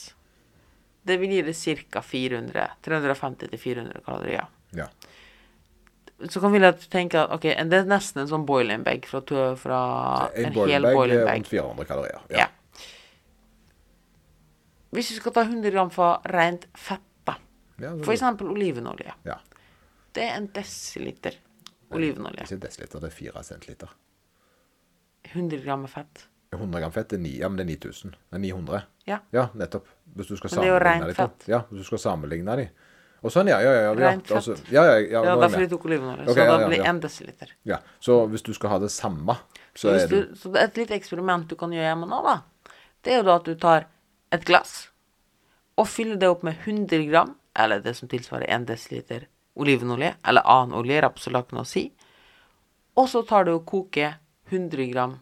Det 1.07 1.15
vil 1.21 1.31
gi 1.33 1.41
deg 1.47 1.55
ca. 1.89 2.03
400, 2.05 2.67
350-400 2.85 4.03
kalorier. 4.05 4.45
ja. 4.77 4.89
Så 6.29 6.37
kan 6.37 6.51
vi 6.53 6.59
tenke 6.93 7.17
at 7.17 7.31
ok, 7.33 7.47
det 7.65 7.73
er 7.79 7.87
nesten 7.89 8.21
en 8.21 8.27
sånn 8.29 8.43
boiling 8.45 8.83
bag 8.85 9.07
fra, 9.09 9.23
fra 9.57 9.79
En 10.37 10.51
en 10.51 10.53
hel 10.53 10.83
boiling 10.85 10.93
boiling 10.93 11.17
er 11.17 11.25
bag. 11.25 11.39
rundt 11.39 11.49
400 11.49 11.87
kalorier. 11.89 12.19
Ja. 12.29 12.45
Hvis 14.93 15.09
vi 15.09 15.17
skal 15.17 15.33
ta 15.33 15.41
100 15.47 15.71
gram 15.73 15.89
fra 15.89 16.11
rent 16.29 16.67
fett, 16.77 17.01
da, 17.25 17.37
Ja, 17.81 17.95
F.eks. 18.05 18.21
olivenolje. 18.45 19.13
ja. 19.25 19.39
Det 20.15 20.23
er 20.27 20.35
en 20.37 20.49
desiliter 20.55 21.37
olivenolje. 21.91 22.45
Ikke 22.47 22.59
desiliter, 22.65 22.99
det 23.03 23.11
er 23.11 23.15
4 23.15 23.43
centiliter. 23.47 23.95
100 25.31 25.63
gram 25.63 25.85
med 25.85 25.91
fett. 25.91 26.27
100 26.51 26.79
gram 26.83 26.91
fett 26.91 27.13
er 27.15 27.21
9, 27.23 27.33
ja, 27.39 27.49
men 27.49 27.61
det 27.61 27.63
er 27.63 27.71
9000. 27.87 28.15
Det 28.15 28.35
er 28.35 28.43
900. 28.43 28.81
Ja. 29.07 29.19
Ja, 29.31 29.47
nettopp. 29.55 29.87
Hvis 30.15 30.27
du 30.27 30.35
skal 30.35 30.49
det 30.49 30.57
sammenligne 30.57 31.07
de 31.07 31.13
to. 31.13 31.21
fett. 31.23 31.47
Ja, 31.47 31.61
hvis 31.69 31.83
du 31.83 31.87
skal 31.87 32.01
sammenligne 32.03 32.57
de. 32.59 32.67
Og 33.21 33.31
sånn, 33.31 33.51
ja. 33.51 33.59
Ja, 33.61 33.71
ja, 33.71 33.81
ja. 33.85 33.93
ja. 33.93 33.95
Rent 34.01 34.27
fett. 34.27 34.35
Altså, 34.39 34.57
ja, 34.73 34.83
ja, 34.83 34.95
ja, 34.97 35.07
Ja, 35.11 35.21
er 35.21 35.29
jeg 35.29 35.41
derfor 35.45 35.63
de 35.63 35.71
tok 35.71 35.87
olivenolje. 35.87 36.25
Okay, 36.25 36.33
så 36.33 36.39
ja, 36.41 36.51
da 36.51 36.59
ja, 36.59 36.67
blir 36.67 36.81
det 36.81 36.85
ja. 36.85 36.93
1 36.95 37.01
desiliter. 37.05 37.55
Ja, 37.69 37.81
så 38.03 38.19
hvis 38.31 38.45
du 38.47 38.53
skal 38.57 38.73
ha 38.73 38.79
det 38.83 38.91
samme, 38.91 39.37
så 39.71 39.87
Så, 39.87 39.95
er 39.95 40.07
du, 40.11 40.35
så 40.35 40.51
det 40.51 40.63
et 40.67 40.79
lite 40.81 40.97
eksperiment 40.97 41.47
du 41.47 41.55
kan 41.55 41.71
gjøre 41.71 41.87
hjemme 41.93 42.09
nå, 42.09 42.21
da. 42.27 42.39
Det 43.01 43.13
er 43.13 43.21
jo 43.21 43.27
da 43.29 43.35
at 43.39 43.47
du 43.47 43.55
tar 43.55 43.87
et 44.31 44.43
glass 44.45 44.89
og 45.79 45.87
fyller 45.87 46.19
det 46.19 46.27
opp 46.29 46.43
med 46.43 46.57
100 46.65 47.07
gram, 47.07 47.37
eller 47.57 47.79
det 47.79 47.95
som 47.97 48.09
tilsvarer 48.11 48.49
1 48.51 48.67
desiliter 48.67 49.29
olivenolje, 49.55 50.13
eller 50.27 50.47
annen 50.47 50.77
olje, 50.79 51.01
rapsolje 51.01 51.37
har 51.37 51.45
ikke 51.45 51.57
noe 51.57 51.67
å 51.67 51.71
si. 51.71 51.85
Og 52.99 53.09
så 53.11 53.23
tar 53.27 53.47
du 53.47 53.55
og 53.55 53.65
koker 53.67 54.17
100 54.51 54.87
gram 54.91 55.19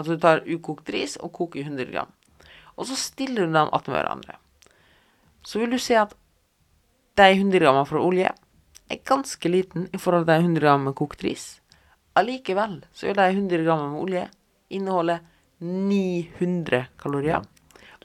Altså 0.00 0.14
du 0.16 0.22
tar 0.22 0.46
ukokt 0.48 0.88
ris 0.94 1.18
og 1.20 1.32
koker 1.36 1.66
100 1.66 1.90
gram. 1.90 2.08
Og 2.80 2.86
så 2.88 2.96
stiller 2.96 3.44
du 3.44 3.52
dem 3.52 3.68
attmed 3.76 3.98
hverandre. 3.98 4.38
Så 5.44 5.60
vil 5.60 5.74
du 5.74 5.76
se 5.76 5.98
at 6.00 6.14
de 7.20 7.26
100 7.34 7.60
grammene 7.60 7.88
fra 7.88 8.00
olje 8.00 8.30
er 8.90 9.02
ganske 9.04 9.52
liten 9.52 9.90
i 9.92 10.00
forhold 10.00 10.24
til 10.24 10.32
de 10.32 10.46
100 10.46 10.62
grammene 10.64 10.88
med 10.88 10.96
kokt 10.96 11.24
ris. 11.26 11.60
Allikevel 12.16 12.80
så 12.96 13.10
vil 13.10 13.18
de 13.18 13.28
100 13.28 13.66
grammene 13.66 13.92
med 13.92 14.04
olje 14.06 14.24
inneholde 14.72 15.18
900 15.60 16.86
kalorier. 17.02 17.44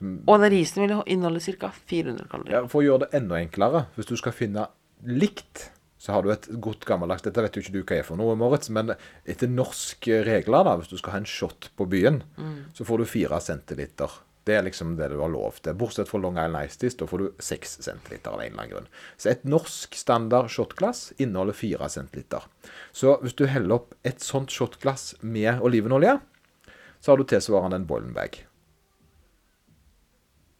Og 0.04 0.42
den 0.42 0.52
risen 0.52 0.84
vil 0.84 0.98
inneholde 1.08 1.40
ca. 1.40 1.72
400 1.72 2.28
kalorier. 2.28 2.58
ja, 2.58 2.68
For 2.68 2.84
å 2.84 2.90
gjøre 2.90 3.06
det 3.06 3.22
enda 3.22 3.40
enklere, 3.40 3.86
hvis 3.96 4.12
du 4.12 4.18
skal 4.20 4.36
finne 4.36 4.68
likt, 5.08 5.70
så 5.98 6.14
har 6.14 6.26
du 6.26 6.30
et 6.34 6.46
godt 6.62 6.86
gammeldags 6.86 7.24
Dette 7.26 7.42
vet 7.42 7.56
jo 7.58 7.64
ikke 7.64 7.74
du 7.74 7.82
hva 7.82 7.96
er 7.98 8.06
for 8.06 8.20
noe, 8.20 8.36
Moritz, 8.38 8.70
men 8.70 8.94
etter 9.26 9.50
norske 9.50 10.20
regler, 10.28 10.68
da, 10.68 10.76
hvis 10.78 10.92
du 10.92 11.00
skal 11.00 11.16
ha 11.16 11.22
en 11.24 11.30
shot 11.30 11.72
på 11.78 11.88
byen, 11.90 12.22
så 12.78 12.86
får 12.86 13.02
du 13.02 13.10
fire 13.10 13.40
centiliter. 13.42 14.22
Det 14.46 14.54
er 14.54 14.66
liksom 14.68 14.92
det 15.00 15.08
du 15.10 15.18
har 15.18 15.32
lov 15.34 15.58
til. 15.66 15.74
Bortsett 15.74 16.06
fra 16.12 16.20
Long 16.22 16.36
Island 16.38 16.70
Ice 16.70 16.78
Teas, 16.78 16.96
da 17.00 17.08
får 17.10 17.24
du 17.24 17.42
seks 17.42 17.80
centiliter 17.82 18.30
av 18.30 18.44
en 18.44 18.52
eller 18.52 18.62
annen 18.62 18.74
grunn. 18.76 18.90
Så 19.18 19.32
et 19.32 19.48
norsk 19.50 19.98
standard 19.98 20.52
shotglass 20.54 21.08
inneholder 21.18 21.58
fire 21.58 21.90
centiliter. 21.90 22.46
Så 22.94 23.16
hvis 23.24 23.34
du 23.34 23.48
heller 23.50 23.80
opp 23.80 23.96
et 24.06 24.22
sånt 24.22 24.54
shotglass 24.54 25.16
med 25.26 25.64
olivenolje, 25.66 26.20
så 27.02 27.12
har 27.12 27.18
du 27.18 27.26
tilsvarende 27.26 27.82
en 27.82 27.90
boiling 27.90 28.14
bag. 28.14 28.38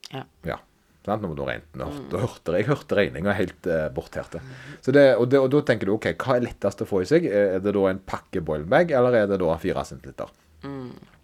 Ja. 0.10 0.26
Ja. 0.50 0.58
Sant? 1.06 1.22
Nå 1.22 1.32
må 1.32 1.38
du 1.38 1.44
regne. 1.46 1.66
Nå 1.78 1.88
hørte, 1.92 2.22
hørte, 2.24 2.56
jeg 2.58 2.70
hørte 2.70 2.98
regninga 2.98 3.36
helt 3.38 3.68
eh, 3.70 3.88
borterte. 3.94 4.42
Så 4.82 4.94
det, 4.96 5.08
og, 5.16 5.28
det, 5.32 5.42
og 5.42 5.52
da 5.54 5.62
tenker 5.68 5.90
du 5.90 5.96
OK, 5.96 6.10
hva 6.22 6.38
er 6.38 6.48
lettest 6.48 6.82
å 6.82 6.90
få 6.90 7.04
i 7.04 7.10
seg? 7.10 7.28
Er 7.30 7.62
det 7.64 7.76
da 7.78 7.84
en 7.92 8.02
pakke 8.02 8.42
boiling 8.46 8.70
bag, 8.72 8.94
eller 8.96 9.22
er 9.22 9.30
det 9.30 9.40
da 9.42 9.58
4 9.62 9.86
centiliter? 9.92 10.34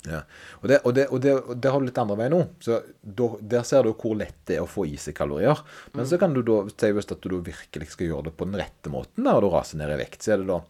Ja. 0.08 0.24
Og, 0.62 0.68
det, 0.70 0.80
og, 0.82 0.94
det, 0.98 1.06
og, 1.10 1.20
det, 1.22 1.34
og 1.38 1.58
det 1.62 1.72
har 1.72 1.82
du 1.82 1.88
litt 1.88 2.00
andre 2.02 2.18
vei 2.18 2.30
nå. 2.34 2.42
Så 2.64 2.80
da, 3.02 3.28
Der 3.54 3.66
ser 3.68 3.86
du 3.86 3.92
hvor 3.94 4.18
lett 4.18 4.40
det 4.50 4.58
er 4.58 4.66
å 4.66 4.70
få 4.70 4.88
i 4.90 4.98
seg 5.02 5.16
kalorier. 5.18 5.62
Men 5.98 6.10
så 6.10 6.20
kan 6.22 6.34
du 6.36 6.42
da 6.46 6.64
si 6.72 6.92
hvis 6.96 7.12
at 7.14 7.26
du 7.26 7.38
virkelig 7.38 7.92
skal 7.94 8.10
gjøre 8.10 8.30
det 8.30 8.36
på 8.38 8.48
den 8.50 8.60
rette 8.62 8.94
måten, 8.94 9.26
der, 9.26 9.38
og 9.38 9.46
du 9.46 9.52
raser 9.54 9.82
ned 9.82 9.94
i 9.94 10.00
vekt, 10.02 10.22
så 10.26 10.36
er 10.36 10.44
det 10.44 10.50
da 10.52 10.62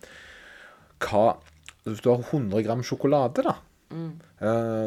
hva 1.01 1.25
Hvis 1.81 2.03
du 2.05 2.11
har 2.11 2.19
100 2.21 2.61
gram 2.61 2.83
sjokolade, 2.85 3.41
da. 3.47 3.55
Mm. 3.91 4.11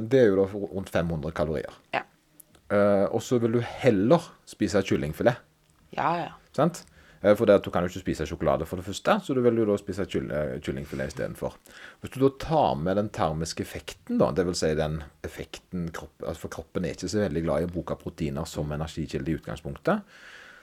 det 0.08 0.16
er 0.16 0.30
jo 0.30 0.36
da 0.38 0.44
rundt 0.48 0.88
500 0.94 1.34
kalorier. 1.36 1.74
Ja. 1.92 2.04
Eh, 2.74 3.06
og 3.14 3.22
så 3.22 3.38
vil 3.42 3.58
du 3.58 3.62
heller 3.84 4.32
spise 4.48 4.82
kyllingfilet. 4.86 5.40
Ja, 5.94 6.10
ja. 6.18 6.32
Sant? 6.56 6.82
Eh, 7.24 7.34
For 7.36 7.48
det 7.48 7.58
at 7.60 7.66
du 7.66 7.70
kan 7.72 7.84
jo 7.84 7.92
ikke 7.92 8.02
spise 8.02 8.26
sjokolade 8.28 8.66
for 8.68 8.80
det 8.80 8.86
første, 8.88 9.16
så 9.24 9.36
du 9.36 9.40
vil 9.44 9.60
jo 9.62 9.66
da 9.68 9.76
spise 9.80 10.06
eh, 10.06 10.56
kyllingfilet 10.64 11.12
istedenfor. 11.12 11.56
Hvis 12.02 12.14
du 12.14 12.20
da 12.24 12.32
tar 12.40 12.74
med 12.80 12.98
den 13.00 13.10
termiske 13.14 13.64
effekten, 13.64 14.18
da, 14.20 14.30
dvs. 14.34 14.64
Si 14.64 14.72
den 14.78 15.00
effekten 15.24 15.88
kropp, 15.94 16.16
altså 16.22 16.46
For 16.46 16.56
kroppen 16.58 16.84
er 16.84 16.96
ikke 16.96 17.12
så 17.12 17.24
veldig 17.24 17.44
glad 17.46 17.62
i 17.62 17.68
å 17.68 17.72
bruke 17.72 17.98
proteiner 18.00 18.48
som 18.48 18.72
energikilde 18.72 19.32
i 19.32 19.38
utgangspunktet. 19.38 20.04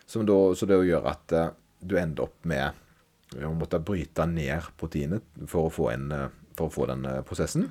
Som 0.05 0.27
da, 0.27 0.37
så 0.57 0.67
det 0.67 0.81
gjør 0.83 1.07
at 1.07 1.33
uh, 1.37 1.49
du 1.79 1.95
ender 1.97 2.27
opp 2.27 2.45
med 2.49 3.39
å 3.39 3.53
måtte 3.55 3.79
bryte 3.79 4.25
ned 4.27 4.65
proteinet 4.77 5.23
for 5.47 5.69
å 5.69 5.71
få, 5.71 5.87
en, 5.93 6.09
for 6.57 6.67
å 6.67 6.73
få 6.73 6.87
den 6.89 7.05
uh, 7.07 7.21
prosessen. 7.23 7.69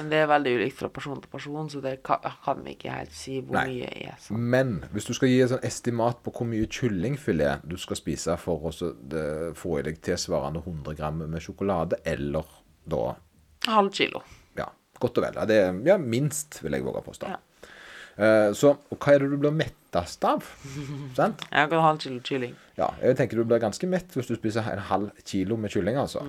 Men 0.00 0.08
det 0.08 0.20
er 0.22 0.28
veldig 0.30 0.52
ulikt 0.56 0.78
fra 0.78 0.88
person 0.92 1.18
til 1.20 1.32
person, 1.32 1.68
så 1.68 1.82
det 1.84 1.98
kan, 2.06 2.24
kan 2.44 2.62
vi 2.64 2.72
ikke 2.72 2.94
helt 2.94 3.12
si 3.12 3.36
hvor 3.44 3.58
Nei. 3.58 3.66
mye 3.68 3.90
er 4.08 4.16
sånn. 4.24 4.46
Men 4.54 4.72
hvis 4.94 5.10
du 5.10 5.12
skal 5.16 5.28
gi 5.28 5.42
et 5.44 5.52
sånn 5.52 5.66
estimat 5.68 6.22
på 6.24 6.32
hvor 6.32 6.48
mye 6.48 6.68
kyllingfilet 6.72 7.66
du 7.68 7.76
skal 7.80 8.00
spise 8.00 8.36
for 8.40 8.70
å 8.70 8.72
få 9.60 9.74
i 9.76 9.84
deg 9.90 10.00
tilsvarende 10.06 10.64
100 10.64 10.96
gram 10.96 11.20
med 11.26 11.44
sjokolade, 11.44 12.00
eller 12.08 12.48
da 12.88 13.10
Halv 13.68 13.92
kilo. 13.92 14.22
Ja, 14.56 14.70
godt 14.96 15.18
og 15.20 15.26
vel. 15.26 15.36
Ja, 15.36 15.44
det 15.44 15.56
er 15.60 15.80
ja, 15.84 15.98
minst, 16.00 16.62
vil 16.64 16.72
jeg 16.72 16.86
våge 16.86 17.02
å 17.02 17.04
påstå. 17.04 17.28
Ja. 17.28 17.42
Eh, 18.20 18.50
så 18.56 18.74
hva 18.96 19.12
er 19.12 19.22
det 19.22 19.30
du 19.32 19.36
blir 19.40 19.52
mettest 19.54 20.24
av? 20.28 20.48
Sant? 21.18 21.44
Jeg 21.44 21.70
kan 21.70 21.76
ha 21.76 21.90
halv 21.90 22.00
kilo 22.02 22.22
kylling. 22.24 22.56
Ja, 22.80 22.90
jeg 23.04 23.18
tenker 23.20 23.40
du 23.40 23.44
blir 23.44 23.60
ganske 23.62 23.88
mett 23.88 24.16
hvis 24.16 24.32
du 24.32 24.34
spiser 24.38 24.66
en 24.72 24.82
halv 24.90 25.12
kilo 25.28 25.60
med 25.60 25.72
kylling, 25.72 26.00
altså. 26.00 26.24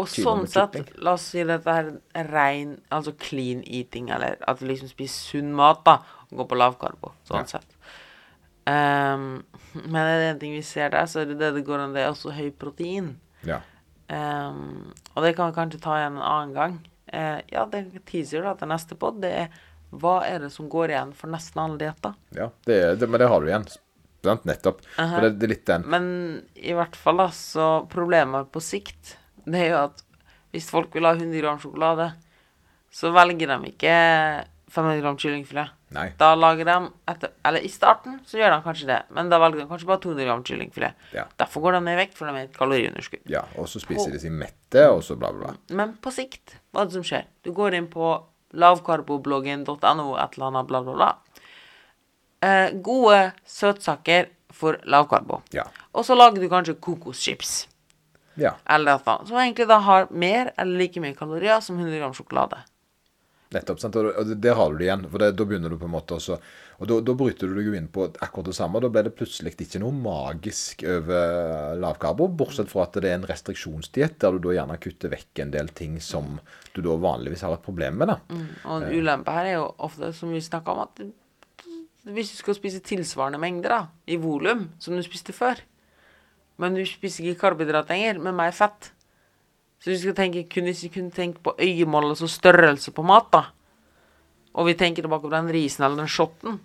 Og 0.00 0.08
sånn 0.08 0.46
sett, 0.48 0.78
la 1.04 1.12
oss 1.18 1.26
si 1.34 1.42
dette 1.44 1.68
her 1.68 1.90
er 2.16 2.28
rein, 2.32 2.78
altså 2.90 3.12
clean 3.20 3.60
eating, 3.68 4.08
eller 4.10 4.38
at 4.48 4.58
du 4.62 4.64
liksom 4.66 4.88
spiser 4.88 5.34
sunn 5.34 5.50
mat, 5.54 5.82
da, 5.84 5.98
og 6.30 6.38
går 6.40 6.48
på 6.48 6.58
lavkarbo, 6.62 7.12
sånn 7.28 7.42
Ja. 7.44 7.44
sett. 7.58 7.76
Um, 8.64 9.42
men 9.74 9.96
er 10.06 10.18
det 10.20 10.28
en 10.30 10.38
ting 10.38 10.54
vi 10.54 10.62
ser 10.62 10.90
der, 10.94 11.04
så 11.10 11.20
er 11.22 11.26
det 11.32 11.38
det 11.40 11.50
det 11.56 11.64
går 11.66 11.82
an, 11.82 11.92
det 11.96 12.04
er 12.04 12.12
også 12.12 12.32
høy 12.32 12.50
protein. 12.56 13.16
Ja. 13.44 13.60
Um, 14.08 14.92
og 15.16 15.24
det 15.24 15.34
kan 15.36 15.50
vi 15.50 15.56
kanskje 15.58 15.80
ta 15.82 15.98
igjen 15.98 16.16
en 16.16 16.22
annen 16.22 16.54
gang. 16.56 16.78
Uh, 17.12 17.40
ja, 17.52 17.66
det 17.66 18.04
teaser 18.08 18.42
da 18.46 18.54
til 18.56 18.70
neste 18.72 18.96
pod, 18.98 19.20
det 19.20 19.32
er 19.44 19.62
hva 19.92 20.22
er 20.24 20.46
det 20.46 20.52
som 20.54 20.70
går 20.72 20.94
igjen 20.94 21.10
for 21.16 21.28
nesten 21.28 21.60
alle 21.60 21.76
dietter? 21.80 22.14
ja 22.32 22.46
det, 22.64 22.76
er- 22.80 22.94
det, 22.96 23.08
men 23.10 23.20
det 23.20 23.28
har 23.28 23.40
du 23.40 23.50
igjen. 23.50 23.66
Nettopp. 24.22 24.80
-huh. 24.96 25.20
det, 25.20 25.30
det 25.30 25.46
er 25.46 25.48
litt 25.48 25.66
den 25.66 25.82
Men 25.90 26.42
i 26.54 26.72
hvert 26.72 26.94
fall, 26.96 27.16
da, 27.16 27.28
så 27.30 27.86
problemet 27.90 28.52
på 28.52 28.60
sikt, 28.60 29.16
det 29.44 29.66
er 29.66 29.70
jo 29.72 29.82
at 29.88 30.02
hvis 30.52 30.68
folk 30.70 30.92
vil 30.94 31.08
ha 31.08 31.14
100 31.16 31.40
gram 31.40 31.60
sjokolade, 31.60 32.10
så 32.92 33.12
velger 33.14 33.48
de 33.48 33.70
ikke 33.70 33.94
500 34.72 35.00
gram 35.04 35.16
kyllingfilet. 35.20 35.72
Nei. 35.92 36.06
Da 36.16 36.30
lager 36.32 36.64
de 36.64 36.74
etter 37.12 37.32
Eller 37.44 37.64
i 37.66 37.68
starten 37.68 38.14
så 38.24 38.38
gjør 38.38 38.54
de 38.54 38.60
kanskje 38.64 38.88
det, 38.88 38.98
men 39.12 39.28
da 39.28 39.36
velger 39.42 39.60
de 39.60 39.68
kanskje 39.68 39.88
bare 39.90 40.00
200 40.04 40.28
gram 40.28 40.44
kyllingfilet. 40.48 41.08
Ja. 41.16 41.26
Derfor 41.40 41.64
går 41.66 41.76
de 41.76 41.80
ned 41.84 41.96
i 41.96 42.00
vekt, 42.00 42.16
for 42.16 42.28
de 42.28 42.36
er 42.40 42.48
et 42.48 42.56
kaloriunderskudd. 42.56 43.24
Ja, 43.32 43.44
og 43.60 43.68
så 43.68 43.82
spiser 43.82 44.12
de 44.14 44.20
seg 44.22 44.32
mette, 44.36 44.86
og 44.88 45.02
så 45.04 45.16
bla, 45.20 45.32
bla, 45.36 45.52
bla. 45.52 45.76
Men 45.76 45.96
på 46.04 46.12
sikt, 46.14 46.56
hva 46.72 46.84
er 46.84 46.88
det 46.92 46.96
som 46.96 47.08
skjer? 47.08 47.26
Du 47.44 47.52
går 47.56 47.76
inn 47.76 47.90
på 47.92 48.14
lavkarbobloggen.no, 48.52 50.08
et 50.20 50.38
eller 50.38 50.48
annet, 50.48 50.68
bla, 50.68 50.82
bla, 50.84 50.96
bla. 50.96 51.10
Eh, 52.42 52.72
gode 52.84 53.20
søtsaker 53.48 54.32
for 54.52 54.80
lavkarbo. 54.88 55.42
Ja. 55.56 55.68
Og 55.96 56.04
så 56.08 56.16
lager 56.16 56.40
du 56.40 56.48
kanskje 56.52 56.76
kokoschips. 56.80 57.52
Ja, 58.34 58.54
Eller 58.64 58.94
et 58.94 59.02
eller 59.02 59.12
annet. 59.12 59.28
Som 59.28 59.36
egentlig 59.36 59.68
da 59.68 59.78
har 59.84 60.06
mer 60.10 60.52
eller 60.56 60.78
like 60.78 61.00
mye 61.00 61.16
kalorier 61.16 61.60
som 61.60 61.78
100 61.78 61.98
gram 61.98 62.14
sjokolade. 62.16 62.62
nettopp. 63.52 63.80
Sant? 63.80 63.96
Og 63.96 64.26
det 64.26 64.38
der 64.40 64.54
har 64.56 64.72
du 64.72 64.78
det 64.80 64.86
igjen. 64.86 65.06
For 65.10 65.20
det, 65.20 65.34
da 65.36 65.44
begynner 65.44 65.68
du 65.68 65.76
på 65.76 65.84
en 65.84 65.92
måte 65.92 66.16
også 66.16 66.38
Og 66.82 66.88
da, 66.88 66.96
da 67.04 67.14
bryter 67.14 67.46
du 67.46 67.54
deg 67.54 67.66
jo 67.68 67.74
inn 67.76 67.88
på 67.92 68.06
akkurat 68.24 68.48
det 68.48 68.56
samme. 68.56 68.80
Da 68.82 68.88
ble 68.90 69.04
det 69.06 69.12
plutselig 69.14 69.52
ikke 69.54 69.78
noe 69.78 69.92
magisk 69.94 70.82
over 70.88 71.76
lavkarbo, 71.78 72.26
bortsett 72.26 72.72
fra 72.72 72.88
at 72.88 72.96
det 72.96 73.10
er 73.10 73.20
en 73.20 73.26
restriksjonsdiett 73.28 74.16
der 74.18 74.34
du 74.34 74.48
da 74.48 74.56
gjerne 74.56 74.78
kutter 74.82 75.12
vekk 75.12 75.44
en 75.44 75.52
del 75.54 75.68
ting 75.68 76.00
som 76.02 76.40
du 76.72 76.80
da 76.82 76.96
vanligvis 76.98 77.44
har 77.46 77.54
et 77.54 77.62
problem 77.62 78.00
med. 78.00 78.10
da. 78.10 78.40
Og 78.64 78.80
en 78.80 78.88
ulempe 78.96 79.36
her 79.36 79.50
er 79.52 79.58
jo 79.60 79.68
ofte, 79.78 80.10
som 80.16 80.32
vi 80.34 80.40
snakka 80.42 80.74
om, 80.74 80.82
at 80.88 81.04
hvis 82.16 82.32
du 82.32 82.40
skal 82.40 82.58
spise 82.58 82.82
tilsvarende 82.82 83.38
mengder 83.38 83.76
da, 83.76 83.82
i 84.10 84.18
volum 84.18 84.72
som 84.82 84.96
du 84.96 85.04
spiste 85.06 85.36
før, 85.36 85.60
men 86.62 86.78
du 86.78 86.84
spiser 86.86 87.26
ikke 87.26 87.48
karbohydrat 87.48 87.90
lenger, 87.90 88.20
men 88.22 88.36
mer 88.38 88.54
fett. 88.54 88.92
Så 89.82 89.90
hvis 89.90 90.04
vi 90.04 90.12
skal 90.12 90.18
tenke, 90.20 90.44
kunne 90.46 90.74
kunne 90.94 91.10
tenke 91.10 91.42
på 91.42 91.56
øyemål, 91.58 92.12
altså 92.12 92.28
størrelse 92.30 92.94
på 92.94 93.02
mat, 93.02 93.26
da, 93.32 93.42
og 94.54 94.68
vi 94.68 94.76
tenker 94.78 95.02
tilbake 95.02 95.26
på 95.26 95.34
den 95.34 95.50
risen 95.50 95.84
eller 95.84 96.04
den 96.04 96.10
shotten, 96.10 96.60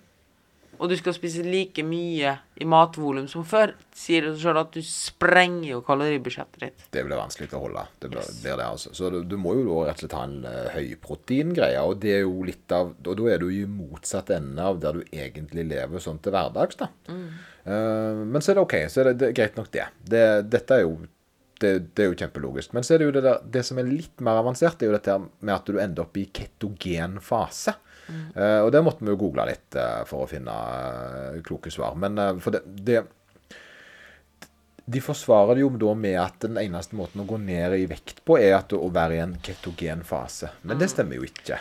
og 0.78 0.92
du 0.92 0.96
skal 1.00 1.16
spise 1.16 1.44
like 1.46 1.84
mye 1.86 2.34
i 2.58 2.68
matvolum 2.70 3.28
som 3.30 3.46
før, 3.48 3.74
sier 3.96 4.26
det 4.26 4.36
seg 4.36 4.46
sjøl 4.46 4.60
at 4.62 4.72
du 4.76 4.82
sprenger 4.86 5.70
jo 5.72 5.82
kaloribudsjettet 5.86 6.64
ditt. 6.64 6.88
Det 6.94 7.04
blir 7.06 7.20
vanskelig 7.20 7.50
å 7.58 7.64
holde. 7.64 7.84
Det 8.02 8.12
blir, 8.14 8.32
blir 8.44 8.62
det 8.62 8.68
altså. 8.68 8.94
Så 8.98 9.12
du, 9.14 9.20
du 9.28 9.38
må 9.42 9.56
jo 9.58 9.82
rett 9.88 9.98
og 9.98 10.06
slett 10.06 10.18
ha 10.18 10.24
en 10.28 10.40
uh, 10.46 10.70
høyproteingreie. 10.76 11.84
Og 11.84 12.00
det 12.04 12.16
er 12.20 12.24
jo 12.26 12.46
litt 12.48 12.74
av 12.74 12.94
Og 12.98 13.20
da 13.20 13.30
er 13.34 13.44
du 13.44 13.52
i 13.54 13.66
motsatt 13.70 14.32
ende 14.38 14.64
av 14.64 14.82
der 14.84 15.00
du 15.00 15.06
egentlig 15.12 15.68
lever 15.70 16.04
sånn 16.04 16.22
til 16.24 16.36
hverdags, 16.36 16.80
da. 16.80 16.90
Eh, 17.68 18.24
men 18.24 18.42
så 18.42 18.52
er 18.52 18.60
det 18.60 18.64
OK. 18.64 18.76
Så 18.92 19.02
er 19.02 19.12
det, 19.12 19.20
det 19.22 19.30
er 19.30 19.38
greit 19.42 19.60
nok, 19.60 19.72
det. 19.74 19.88
det 20.08 20.26
dette 20.54 20.78
er 20.78 20.86
jo 20.86 20.98
det, 21.58 21.72
det 21.98 22.04
er 22.04 22.12
jo 22.12 22.20
kjempelogisk. 22.20 22.74
Men 22.78 22.86
så 22.86 22.96
er 22.96 23.02
det 23.02 23.10
jo 23.10 23.16
det 23.18 23.26
der 23.26 23.44
Det 23.58 23.64
som 23.66 23.82
er 23.82 23.90
litt 23.90 24.24
mer 24.24 24.42
avansert, 24.44 24.78
det 24.78 24.88
er 24.88 24.94
jo 24.94 24.98
dette 24.98 25.18
med 25.26 25.56
at 25.56 25.70
du 25.70 25.82
ender 25.82 26.06
opp 26.06 26.18
i 26.20 26.28
ketogen 26.30 27.18
fase. 27.24 27.76
Eh, 28.08 28.60
og 28.64 28.72
det 28.72 28.82
måtte 28.86 29.06
vi 29.06 29.12
jo 29.12 29.20
google 29.20 29.48
litt 29.50 29.78
uh, 29.78 30.04
for 30.08 30.24
å 30.24 30.30
finne 30.30 30.54
uh, 30.54 31.40
kloke 31.46 31.72
svar. 31.74 31.98
Men 32.00 32.40
for 32.44 32.56
det, 32.56 32.64
det 32.88 33.04
de 34.88 35.02
forsvarer 35.04 35.58
det 35.58 35.66
jo 35.66 35.72
da 35.82 35.94
med 36.00 36.16
at 36.22 36.38
den 36.46 36.60
eneste 36.62 36.96
måten 36.96 37.20
å 37.20 37.28
gå 37.28 37.40
ned 37.44 37.74
i 37.76 37.88
vekt 37.92 38.22
på, 38.24 38.38
er 38.40 38.54
at 38.56 38.72
å 38.72 38.88
være 38.88 39.18
i 39.18 39.24
en 39.26 39.34
ketogen 39.44 40.06
fase. 40.08 40.54
Men 40.64 40.80
det 40.80 40.88
stemmer 40.94 41.20
jo 41.20 41.28
ikke. 41.28 41.58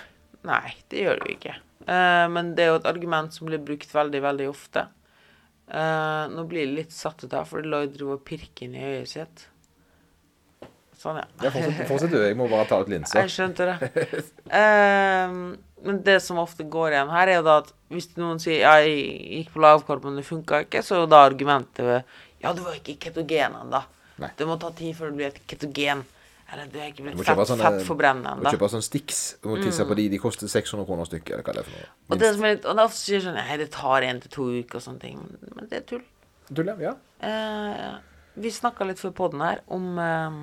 Nei, 0.46 0.76
det 0.92 1.02
gjør 1.02 1.18
det 1.18 1.26
jo 1.26 1.34
ikke. 1.34 1.56
Men 2.30 2.52
det 2.54 2.62
er 2.62 2.70
jo 2.70 2.78
et 2.78 2.86
argument 2.86 3.34
som 3.34 3.50
blir 3.50 3.58
brukt 3.66 3.90
veldig, 3.90 4.20
veldig 4.22 4.46
ofte. 4.46 4.84
Nå 5.66 6.46
blir 6.46 6.68
det 6.68 6.76
litt 6.76 6.94
satt 6.94 7.26
ut 7.26 7.34
her, 7.34 7.50
fordi 7.50 7.66
Lloyd 7.72 7.96
driver 7.96 8.20
og 8.20 8.24
pirker 8.30 8.68
inn 8.68 8.78
i 8.78 8.86
øyet 8.92 9.10
sitt. 9.16 9.48
Sånn, 11.06 11.22
ja. 11.22 11.52
Fortsett, 11.54 11.80
fortsett 11.86 12.12
du. 12.12 12.18
Jeg 12.24 12.36
må 12.38 12.48
bare 12.50 12.66
ta 12.66 12.80
ut 12.82 12.90
linsa. 12.90 13.22
Jeg 13.22 13.32
skjønte 13.36 13.68
det. 13.70 14.24
Um, 14.50 15.40
men 15.86 16.00
det 16.06 16.18
som 16.24 16.40
ofte 16.42 16.66
går 16.66 16.96
igjen 16.96 17.12
her, 17.14 17.30
er 17.30 17.38
jo 17.38 17.46
da 17.46 17.60
at 17.62 17.70
hvis 17.94 18.08
noen 18.18 18.40
sier 18.42 18.64
ja, 18.64 18.74
jeg 18.82 19.04
gikk 19.38 19.52
på 19.54 19.62
lavkarb, 19.62 20.06
men 20.08 20.18
det 20.18 20.26
funka 20.26 20.64
ikke, 20.64 20.82
så 20.82 20.96
er 20.96 21.04
jo 21.04 21.10
da 21.12 21.22
argumentet 21.28 22.08
ja, 22.42 22.52
du 22.52 22.62
var 22.62 22.76
ikke 22.78 22.96
ketogen 23.06 23.56
ennå. 23.62 23.80
Det 24.36 24.46
må 24.48 24.56
ta 24.60 24.70
tid 24.76 24.94
før 24.96 25.10
du 25.12 25.20
blir 25.20 25.32
et 25.32 25.40
ketogen. 25.50 26.04
Eller 26.46 26.68
du 26.70 26.76
er 26.78 26.92
ikke 26.92 27.02
blitt 27.02 27.18
fett, 27.26 27.40
sånne, 27.48 27.64
fettforbrennende 27.64 28.36
du 28.38 28.44
må 28.44 28.50
kjøpe 28.54 28.68
sånne 28.70 28.86
Stix. 28.86 29.22
Du 29.42 29.48
må 29.50 29.56
tisse 29.58 29.82
på 29.86 29.96
de. 29.98 30.04
De 30.12 30.20
koster 30.22 30.50
600 30.50 30.86
kroner 30.86 31.08
stykket. 31.08 31.32
Eller 31.34 31.46
hva 31.46 31.54
det 31.56 31.62
er 31.64 31.66
for 31.66 31.74
noe. 31.74 31.88
Og 32.06 32.20
det 32.20 32.28
som 32.36 32.46
er 32.46 32.54
litt, 32.54 32.68
og 32.68 32.76
det 32.76 32.84
er 32.84 32.90
ofte 32.92 33.00
sier 33.00 33.24
sånn 33.24 33.38
Nei, 33.40 33.56
det 33.58 33.66
tar 33.74 34.06
én 34.06 34.20
til 34.22 34.32
to 34.36 34.46
uker 34.60 34.78
og 34.78 34.84
sånne 34.84 35.02
ting. 35.02 35.24
Men, 35.56 35.66
det 35.72 35.80
er 35.80 35.88
tull. 35.90 36.04
Tull, 36.52 36.70
ja. 36.84 36.92
Eh, 37.26 37.88
vi 38.44 38.52
snakka 38.54 38.86
litt 38.86 39.02
før 39.02 39.16
podden 39.24 39.42
her 39.42 39.64
om 39.74 39.88
eh, 39.98 40.38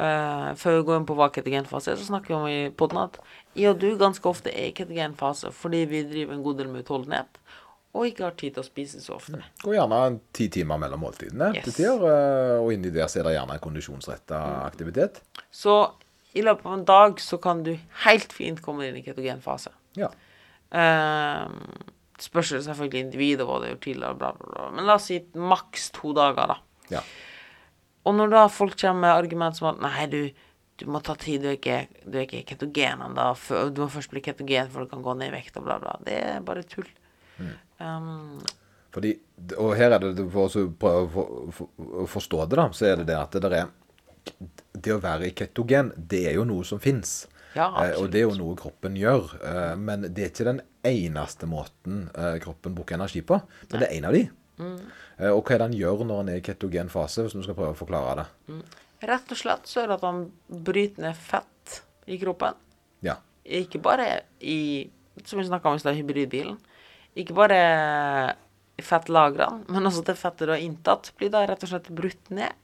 eh, 0.00 0.50
Før 0.60 0.78
vi 0.80 0.84
går 0.88 1.00
inn 1.00 1.06
på 1.08 1.16
hva 1.18 1.28
ketogenfase 1.34 1.92
er, 1.92 2.00
så 2.00 2.08
snakker 2.08 2.32
vi 2.32 2.38
om 2.40 2.48
i 2.50 2.70
podden 2.72 3.02
at 3.04 3.18
jeg 3.58 3.72
og 3.74 3.80
du 3.82 3.88
ganske 4.00 4.26
ofte 4.30 4.50
er 4.52 4.70
i 4.70 4.74
ketogenfase 4.76 5.50
fordi 5.52 5.84
vi 5.90 6.04
driver 6.08 6.36
en 6.38 6.44
god 6.46 6.58
del 6.62 6.68
med 6.72 6.84
utholdenhet 6.86 7.40
og 7.90 8.04
ikke 8.06 8.22
har 8.22 8.34
tid 8.38 8.54
til 8.54 8.62
å 8.62 8.66
spise 8.68 9.00
så 9.02 9.16
ofte. 9.16 9.40
Går 9.64 9.74
gjerne 9.74 10.20
ti 10.38 10.44
timer 10.54 10.78
mellom 10.78 11.00
måltidene 11.02 11.48
Yes. 11.56 11.64
til 11.64 11.72
tider. 11.80 12.04
eh, 12.06 12.60
Og 12.62 12.72
inni 12.72 12.92
der 12.94 13.08
så 13.10 13.18
er 13.18 13.24
det 13.26 13.32
gjerne 13.34 13.56
en 13.56 13.64
kondisjonsretta 13.64 14.38
aktivitet. 14.68 15.18
Så 15.50 15.74
i 16.38 16.44
løpet 16.46 16.66
av 16.70 16.76
en 16.78 16.84
dag 16.86 17.18
så 17.18 17.40
kan 17.42 17.64
du 17.66 17.72
helt 18.04 18.32
fint 18.32 18.62
komme 18.62 18.86
inn 18.86 19.00
i 19.00 19.02
ketogenfase. 19.02 19.72
Ja. 19.98 20.06
Eh, 20.70 21.48
spørs 22.22 22.52
selvfølgelig 22.62 23.00
individet 23.08 23.46
hva 23.48 23.58
det 23.58 23.66
har 23.70 23.74
gjort 23.74 23.84
tidligere, 23.88 24.18
bla, 24.20 24.32
bla, 24.38 24.52
bla. 24.54 24.68
Men 24.76 24.86
la 24.86 24.94
oss 25.00 25.08
si 25.10 25.18
maks 25.34 25.90
to 25.96 26.12
dager, 26.14 26.46
da. 26.54 26.58
ja. 26.94 27.02
Og 28.08 28.14
når 28.16 28.30
da 28.32 28.44
folk 28.48 28.76
kommer 28.80 29.00
med 29.04 29.10
argument 29.24 29.56
som 29.58 29.68
at 29.74 29.80
nei, 29.84 30.06
du, 30.08 30.20
du 30.80 30.86
må 30.88 31.02
ta 31.04 31.14
tid, 31.20 31.42
du 31.42 31.48
er 31.50 31.58
ikke, 31.58 31.80
du 32.06 32.16
er 32.18 32.24
ikke 32.24 32.44
ketogen 32.54 33.02
ennå, 33.04 33.26
du 33.74 33.82
må 33.82 33.88
først 33.92 34.10
bli 34.14 34.22
ketogen 34.24 34.70
før 34.72 34.86
du 34.86 34.92
kan 34.94 35.02
gå 35.04 35.14
ned 35.20 35.28
i 35.28 35.34
vekt 35.36 35.58
og 35.60 35.66
bla, 35.68 35.76
bla. 35.82 35.98
Det 36.06 36.16
er 36.16 36.40
bare 36.46 36.62
tull. 36.64 36.88
Um, 37.80 38.38
Fordi, 38.92 39.12
og 39.56 39.74
her 39.78 39.94
er 39.96 40.02
det 40.02 40.24
for 40.32 40.48
å 40.50 40.64
prøve 40.80 41.04
å 41.04 41.10
for- 41.14 41.52
for- 41.56 42.08
forstå 42.16 42.40
det, 42.48 42.56
da, 42.58 42.64
så 42.74 42.86
er 42.90 42.96
det 43.00 43.06
det 43.12 43.16
at 43.20 43.30
det 43.36 43.52
er 43.52 43.68
Det 44.80 44.92
å 44.92 45.00
være 45.00 45.26
i 45.28 45.30
ketogen, 45.36 45.92
det 45.96 46.26
er 46.28 46.34
jo 46.34 46.44
noe 46.44 46.64
som 46.64 46.78
fins. 46.78 47.26
Ja, 47.54 47.66
Eh, 47.82 47.96
og 47.98 48.10
det 48.12 48.20
er 48.20 48.28
jo 48.28 48.34
noe 48.38 48.54
kroppen 48.56 48.94
gjør. 48.96 49.32
Eh, 49.42 49.76
men 49.76 50.02
det 50.02 50.18
er 50.22 50.28
ikke 50.30 50.44
den 50.44 50.60
eneste 50.84 51.46
måten 51.50 52.08
eh, 52.14 52.38
kroppen 52.38 52.74
bruker 52.74 52.94
energi 52.94 53.22
på. 53.22 53.40
Men 53.70 53.80
det 53.80 53.88
er 53.88 53.96
en 53.96 54.04
av 54.04 54.12
de. 54.12 54.28
Mm. 54.60 54.76
Og 55.32 55.40
hva 55.40 55.56
er 55.56 55.62
det 55.62 55.66
han 55.70 55.80
gjør 55.80 56.04
når 56.04 56.22
han 56.22 56.30
er 56.32 56.38
i 56.40 56.44
ketogen 56.44 56.92
fase, 56.92 57.24
hvis 57.24 57.36
vi 57.36 57.42
skal 57.46 57.56
prøve 57.58 57.74
å 57.74 57.80
forklare 57.80 58.22
det? 58.22 58.60
rett 59.08 59.32
og 59.32 59.38
slett 59.38 59.68
så 59.68 59.82
er 59.82 59.90
det 59.90 59.98
at 59.98 60.06
han 60.06 60.24
bryter 60.48 61.04
ned 61.06 61.16
fett 61.16 61.80
i 62.10 62.18
kroppen. 62.20 62.56
Ja. 63.04 63.18
Ikke 63.44 63.80
bare 63.82 64.24
i 64.40 64.90
Som 65.24 65.40
vi 65.40 65.44
snakka 65.44 65.68
om 65.68 65.76
i 65.76 65.80
stad, 65.82 65.96
hybridbilen. 65.98 66.54
Ikke 67.18 67.34
bare 67.36 67.56
i 68.78 68.82
fettlagrene, 68.82 69.66
men 69.68 69.84
også 69.84 70.04
det 70.06 70.14
fettet 70.16 70.48
du 70.48 70.52
har 70.54 70.62
inntatt, 70.62 71.10
blir 71.18 71.28
da 71.34 71.42
rett 71.44 71.66
og 71.66 71.68
slett 71.68 71.90
brutt 71.92 72.30
ned. 72.32 72.54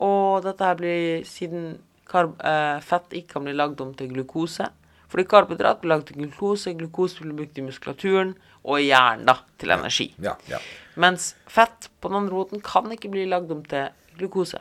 Og 0.00 0.40
dette 0.46 0.64
her 0.64 0.78
blir, 0.78 1.26
siden 1.28 1.74
karb, 2.08 2.38
eh, 2.40 2.78
fett 2.80 3.12
ikke 3.12 3.34
kan 3.34 3.44
bli 3.44 3.52
lagd 3.52 3.82
om 3.84 3.92
til 3.92 4.14
glukose, 4.14 4.70
Fordi 5.12 5.28
karbohydrat 5.28 5.82
blir 5.82 5.92
lagd 5.92 6.06
til 6.08 6.16
glukose, 6.16 6.72
glukose 6.74 7.20
blir 7.20 7.36
brukt 7.36 7.58
i 7.58 7.62
muskulaturen 7.62 8.32
og 8.64 8.80
i 8.80 8.86
hjernen 8.88 9.26
da, 9.28 9.36
til 9.60 9.70
energi. 9.74 10.08
Ja, 10.24 10.36
ja. 10.48 10.58
Mens 11.00 11.34
fett 11.50 11.88
på 12.00 12.08
den 12.08 12.20
andre 12.22 12.34
måten 12.38 12.62
kan 12.64 12.90
ikke 12.94 13.10
bli 13.12 13.26
lagd 13.28 13.50
om 13.52 13.62
til 13.68 13.88
glukose. 14.18 14.60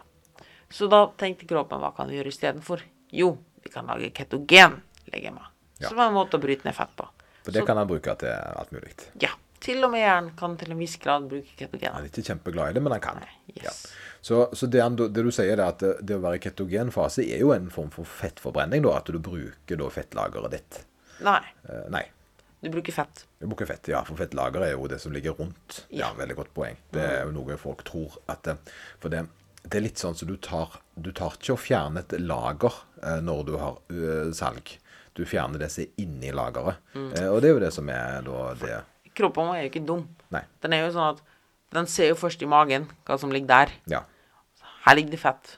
Så 0.73 0.87
da 0.89 1.05
tenkte 1.17 1.45
kroppen 1.49 1.79
hva 1.83 1.91
kan 1.95 2.09
vi 2.09 2.17
gjøre 2.17 2.31
istedenfor? 2.33 2.81
Jo, 3.13 3.35
vi 3.63 3.69
kan 3.69 3.85
lage 3.87 4.09
ketogenlegeme. 4.63 5.43
Ja. 5.79 5.89
Som 5.89 5.99
er 5.99 6.07
en 6.09 6.15
måte 6.17 6.37
å 6.39 6.41
bryte 6.43 6.65
ned 6.67 6.75
fett 6.75 6.95
på. 6.97 7.07
For 7.43 7.51
det 7.51 7.61
Så- 7.61 7.65
kan 7.67 7.77
han 7.77 7.87
bruke 7.87 8.15
til 8.17 8.29
alt 8.33 8.71
mulig. 8.71 8.93
Ja. 9.21 9.29
Til 9.63 9.83
og 9.85 9.91
med 9.91 10.01
hjernen 10.01 10.35
kan 10.35 10.57
til 10.57 10.71
en 10.71 10.77
viss 10.77 10.97
grad 10.97 11.29
bruke 11.29 11.55
ketogen. 11.55 11.93
Han 11.93 12.03
er 12.03 12.09
ikke 12.09 12.23
kjempeglad 12.25 12.69
i 12.71 12.73
det, 12.73 12.81
men 12.83 12.91
han 12.91 12.99
kan. 13.01 13.15
Nei, 13.21 13.29
yes. 13.55 13.63
Ja. 13.63 13.71
Så, 14.21 14.49
så 14.53 14.67
det, 14.69 14.81
han, 14.81 14.95
det 14.97 15.13
du 15.13 15.31
sier, 15.31 15.53
er 15.57 15.67
at 15.69 15.79
det, 15.79 16.05
det 16.05 16.17
å 16.17 16.19
være 16.23 16.35
i 16.35 16.39
ketogenfase 16.39 17.23
er 17.23 17.39
jo 17.39 17.53
en 17.53 17.69
form 17.69 17.89
for 17.89 18.03
fettforbrenning. 18.03 18.81
da, 18.83 18.97
At 18.97 19.05
du 19.05 19.19
bruker 19.19 19.77
da 19.79 19.87
fettlageret 19.89 20.51
ditt. 20.51 20.85
Nei, 21.21 21.39
Uh, 21.69 21.87
nei, 21.89 22.03
du 22.63 22.69
bruker 22.71 22.95
fett. 22.95 23.26
du 23.39 23.47
bruker 23.52 23.67
fett, 23.67 23.89
ja. 23.91 23.99
For 24.08 24.15
fettlageret 24.15 24.69
er 24.69 24.78
jo 24.78 24.88
det 24.88 25.02
som 25.04 25.12
ligger 25.12 25.36
rundt. 25.36 25.82
Ja, 25.91 26.13
veldig 26.15 26.38
godt 26.38 26.54
poeng. 26.56 26.78
Det 26.95 27.04
er 27.04 27.26
jo 27.26 27.34
noe 27.36 27.58
folk 27.60 27.84
tror 27.88 28.15
at 28.32 28.45
det, 28.47 28.56
For 29.04 29.12
det, 29.12 29.26
det 29.63 29.80
er 29.80 29.84
litt 29.84 29.99
sånn 29.99 30.15
som 30.15 30.30
du 30.32 30.38
tar 30.39 30.80
Du 30.95 31.12
tar 31.12 31.36
ikke 31.36 31.58
og 31.58 31.60
fjerner 31.60 32.06
et 32.06 32.15
lager 32.23 32.78
eh, 33.02 33.19
når 33.19 33.43
du 33.49 33.54
har 33.60 33.82
eh, 33.91 34.32
salg. 34.38 34.78
Du 35.13 35.26
fjerner 35.28 35.60
det 35.60 35.69
som 35.73 35.84
er 35.84 35.91
inni 36.06 36.32
lageret. 36.32 36.80
Eh, 36.95 37.28
og 37.28 37.41
det 37.43 37.49
er 37.49 37.54
jo 37.54 37.63
det 37.65 37.73
som 37.76 37.89
er 37.91 38.23
da 38.26 38.47
det 38.63 38.80
Kroppen 39.13 39.45
vår 39.52 39.60
er 39.60 39.65
jo 39.67 39.69
ikke 39.69 39.86
dum. 39.86 40.08
Nei. 40.34 40.41
Den 40.63 40.73
er 40.73 40.88
jo 40.88 40.93
sånn 40.95 41.12
at 41.17 41.19
den 41.76 41.89
ser 41.89 42.13
jo 42.13 42.17
først 42.17 42.41
i 42.41 42.49
magen 42.49 42.88
hva 43.06 43.19
som 43.21 43.34
ligger 43.34 43.52
der. 43.52 43.76
Ja. 43.91 43.99
Her 44.88 44.97
ligger 44.97 45.13
det 45.13 45.19
fett. 45.21 45.58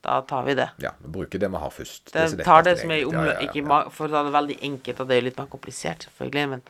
Da 0.00 0.20
tar 0.24 0.46
vi 0.46 0.54
det. 0.56 0.70
ja 0.80 0.94
vi 1.02 1.10
bruker 1.12 1.38
det 1.38 1.50
vi 1.52 1.60
har 1.60 1.70
først. 1.70 2.12
Det 2.12 2.22
det 2.38 2.44
tar 2.44 2.62
det 2.64 2.78
som 2.80 2.90
er 2.90 3.02
i 3.02 3.04
omløp, 3.04 3.42
Ja, 3.42 3.50
ja, 3.52 3.64
ja. 3.68 3.80
For 3.92 4.08
da 4.08 4.22
er 4.22 4.30
det 4.30 4.32
veldig 4.32 4.56
enkelt, 4.70 5.00
og 5.00 5.08
det 5.08 5.16
er 5.16 5.20
jo 5.20 5.26
litt 5.26 5.38
mer 5.42 5.50
komplisert, 5.52 6.06
selvfølgelig, 6.08 6.48
men 6.48 6.62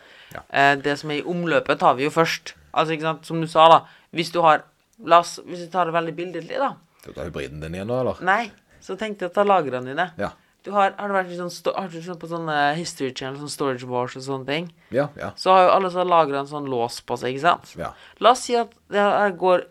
eh, 0.51 0.75
det 0.83 0.99
som 0.99 1.11
er 1.11 1.21
i 1.21 1.23
omløpet, 1.23 1.79
tar 1.79 1.95
vi 1.95 2.09
jo 2.09 2.11
først. 2.11 2.55
Altså, 2.73 2.97
ikke 2.97 3.07
sant, 3.07 3.27
som 3.27 3.40
du 3.40 3.47
sa, 3.47 3.69
da. 3.71 3.81
Hvis 4.11 4.33
du 4.35 4.40
har 4.43 4.66
La 5.01 5.23
oss 5.23 5.38
Hvis 5.47 5.62
vi 5.64 5.71
tar 5.73 5.88
det 5.88 5.95
veldig 5.97 6.12
billedlig, 6.12 6.59
da. 6.61 6.75
Du 7.07 7.12
ta 7.16 7.25
hybriden 7.25 7.62
din 7.62 7.75
igjen 7.79 7.88
nå, 7.88 8.01
eller? 8.03 8.19
Nei, 8.21 8.51
så 8.85 8.97
tenkte 9.01 9.25
jeg 9.25 9.33
å 9.33 9.35
ta 9.38 9.47
lagrene 9.47 9.95
dine. 9.95 10.11
Ja. 10.21 10.35
Du 10.61 10.75
har, 10.75 10.93
har 10.99 11.09
du 11.09 11.14
vært 11.16 11.31
sånn, 11.38 11.73
har 11.73 11.88
du 11.88 12.03
sett 12.05 12.19
på 12.21 12.29
sånne 12.29 12.57
History 12.77 13.14
Channel, 13.16 13.38
sånn 13.40 13.53
Storage 13.53 13.88
Wars 13.88 14.19
og 14.19 14.27
sånne 14.27 14.45
ting? 14.45 14.66
Ja, 14.93 15.07
ja. 15.16 15.31
Så 15.40 15.55
har 15.55 15.62
jo 15.64 15.71
alle 15.79 15.90
så 15.95 16.05
lagrene 16.05 16.45
sånn 16.51 16.69
lås 16.69 16.99
på 17.01 17.16
seg, 17.16 17.33
ikke 17.33 17.47
sant? 17.47 17.73
Ja. 17.81 17.95
La 18.21 18.35
oss 18.35 18.45
si 18.45 18.59
at 18.61 18.75
det 18.93 19.01
her 19.01 19.33
går 19.40 19.64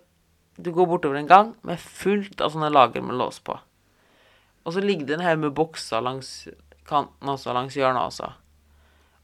Du 0.61 0.71
går 0.75 0.87
bortover 0.91 1.15
en 1.21 1.27
gang 1.29 1.53
med 1.63 1.79
fullt 1.79 2.41
av 2.41 2.51
sånne 2.51 2.71
lager 2.73 3.01
med 3.05 3.15
lås 3.19 3.39
på. 3.39 3.55
Og 4.65 4.73
så 4.75 4.81
ligger 4.83 5.05
det 5.07 5.15
en 5.19 5.25
haug 5.25 5.39
med 5.39 5.53
bokser 5.55 6.01
langs 6.03 6.47
kanten 6.89 7.29
også, 7.31 7.53
langs 7.55 7.77
hjørnet 7.77 8.01
også. 8.09 8.31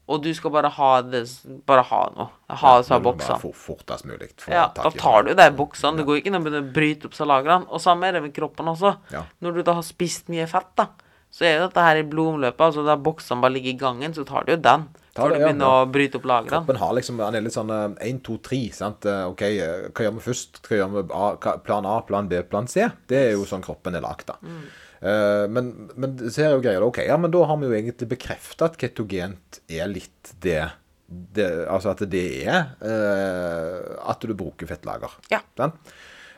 Og 0.08 0.20
du 0.22 0.28
skal 0.38 0.52
bare 0.54 0.68
ha 0.70 0.90
det 1.02 1.24
Bare 1.66 1.82
ha 1.82 2.00
noe. 2.14 2.28
Ha 2.48 2.76
disse 2.78 2.94
du 2.94 3.00
bare 3.02 3.04
boksene. 3.16 3.38
for- 3.42 3.52
Fortest 3.52 4.06
mulig. 4.06 4.28
For 4.38 4.52
Ja, 4.54 4.68
da 4.74 4.90
tar 4.90 5.22
det. 5.24 5.36
du 5.36 5.42
de 5.42 5.50
boksene. 5.56 5.96
Det 5.98 6.06
går 6.06 6.20
ikke 6.22 6.30
an 6.34 6.40
å 6.40 6.44
begynne 6.44 6.62
å 6.62 6.72
bryte 6.72 7.04
opp 7.06 7.12
salagrene. 7.14 7.66
lagrene. 7.66 7.72
Og 7.72 7.80
samme 7.80 8.04
er 8.06 8.12
det 8.12 8.22
med 8.22 8.34
kroppen 8.34 8.66
også. 8.66 8.96
Ja. 9.12 9.24
Når 9.42 9.54
du 9.54 9.62
da 9.62 9.72
har 9.74 9.82
spist 9.82 10.28
mye 10.28 10.46
fett, 10.46 10.70
da, 10.76 10.86
så 11.32 11.42
er 11.44 11.58
jo 11.58 11.66
dette 11.68 11.80
her 11.82 11.96
i 11.96 12.02
blodomløpet. 12.04 12.60
Altså 12.60 12.84
der 12.86 12.96
boksene 12.96 13.40
bare 13.42 13.52
ligger 13.52 13.70
i 13.74 13.78
gangen, 13.78 14.14
så 14.14 14.24
tar 14.24 14.44
du 14.44 14.52
jo 14.52 14.58
den. 14.62 14.88
Før 15.16 15.32
det, 15.32 15.40
du 15.40 15.44
begynner 15.46 15.66
ja. 15.66 15.82
å 15.82 15.90
bryte 15.92 16.20
opp 16.20 16.26
lagrene. 16.30 16.52
Kroppen 16.52 16.80
har 16.80 16.96
liksom, 16.98 17.20
han 17.24 17.38
er 17.38 17.44
litt 17.44 17.56
sånn 17.56 17.72
én, 17.74 18.22
to, 18.24 18.38
tre. 18.44 18.62
sant? 18.76 19.06
Eh, 19.08 19.22
OK, 19.32 19.44
eh, 19.48 19.86
hva 19.90 20.06
gjør 20.06 20.16
vi 20.18 20.24
først? 20.28 20.60
Hva 20.66 20.80
gjør 20.80 20.96
vi 20.96 21.04
A, 21.18 21.54
plan 21.66 21.88
A, 21.88 22.00
plan 22.08 22.30
B, 22.30 22.40
plan 22.50 22.68
C? 22.70 22.88
Det 23.08 23.22
er 23.22 23.30
jo 23.34 23.46
sånn 23.48 23.64
kroppen 23.64 23.98
er 23.98 24.04
lagd, 24.04 24.30
da. 24.30 24.40
Eh, 25.00 25.44
men, 25.52 25.70
men 25.96 26.18
så 26.26 26.46
er 26.46 26.56
jo 26.56 26.64
greia 26.64 26.82
OK, 26.84 27.02
ja, 27.08 27.16
men 27.20 27.32
da 27.34 27.44
har 27.48 27.60
vi 27.60 27.70
jo 27.70 27.78
egentlig 27.78 28.10
bekrefta 28.14 28.70
at 28.70 28.76
ketogent 28.80 29.60
er 29.68 29.88
litt 29.90 30.34
det, 30.44 30.60
det 31.06 31.48
Altså 31.70 31.92
at 31.92 32.00
det 32.10 32.26
er 32.48 32.76
uh, 32.80 34.10
at 34.10 34.24
du 34.24 34.32
bruker 34.36 34.68
fettlager. 34.68 35.12
Ja. 35.32 35.42
Sant? 35.58 35.80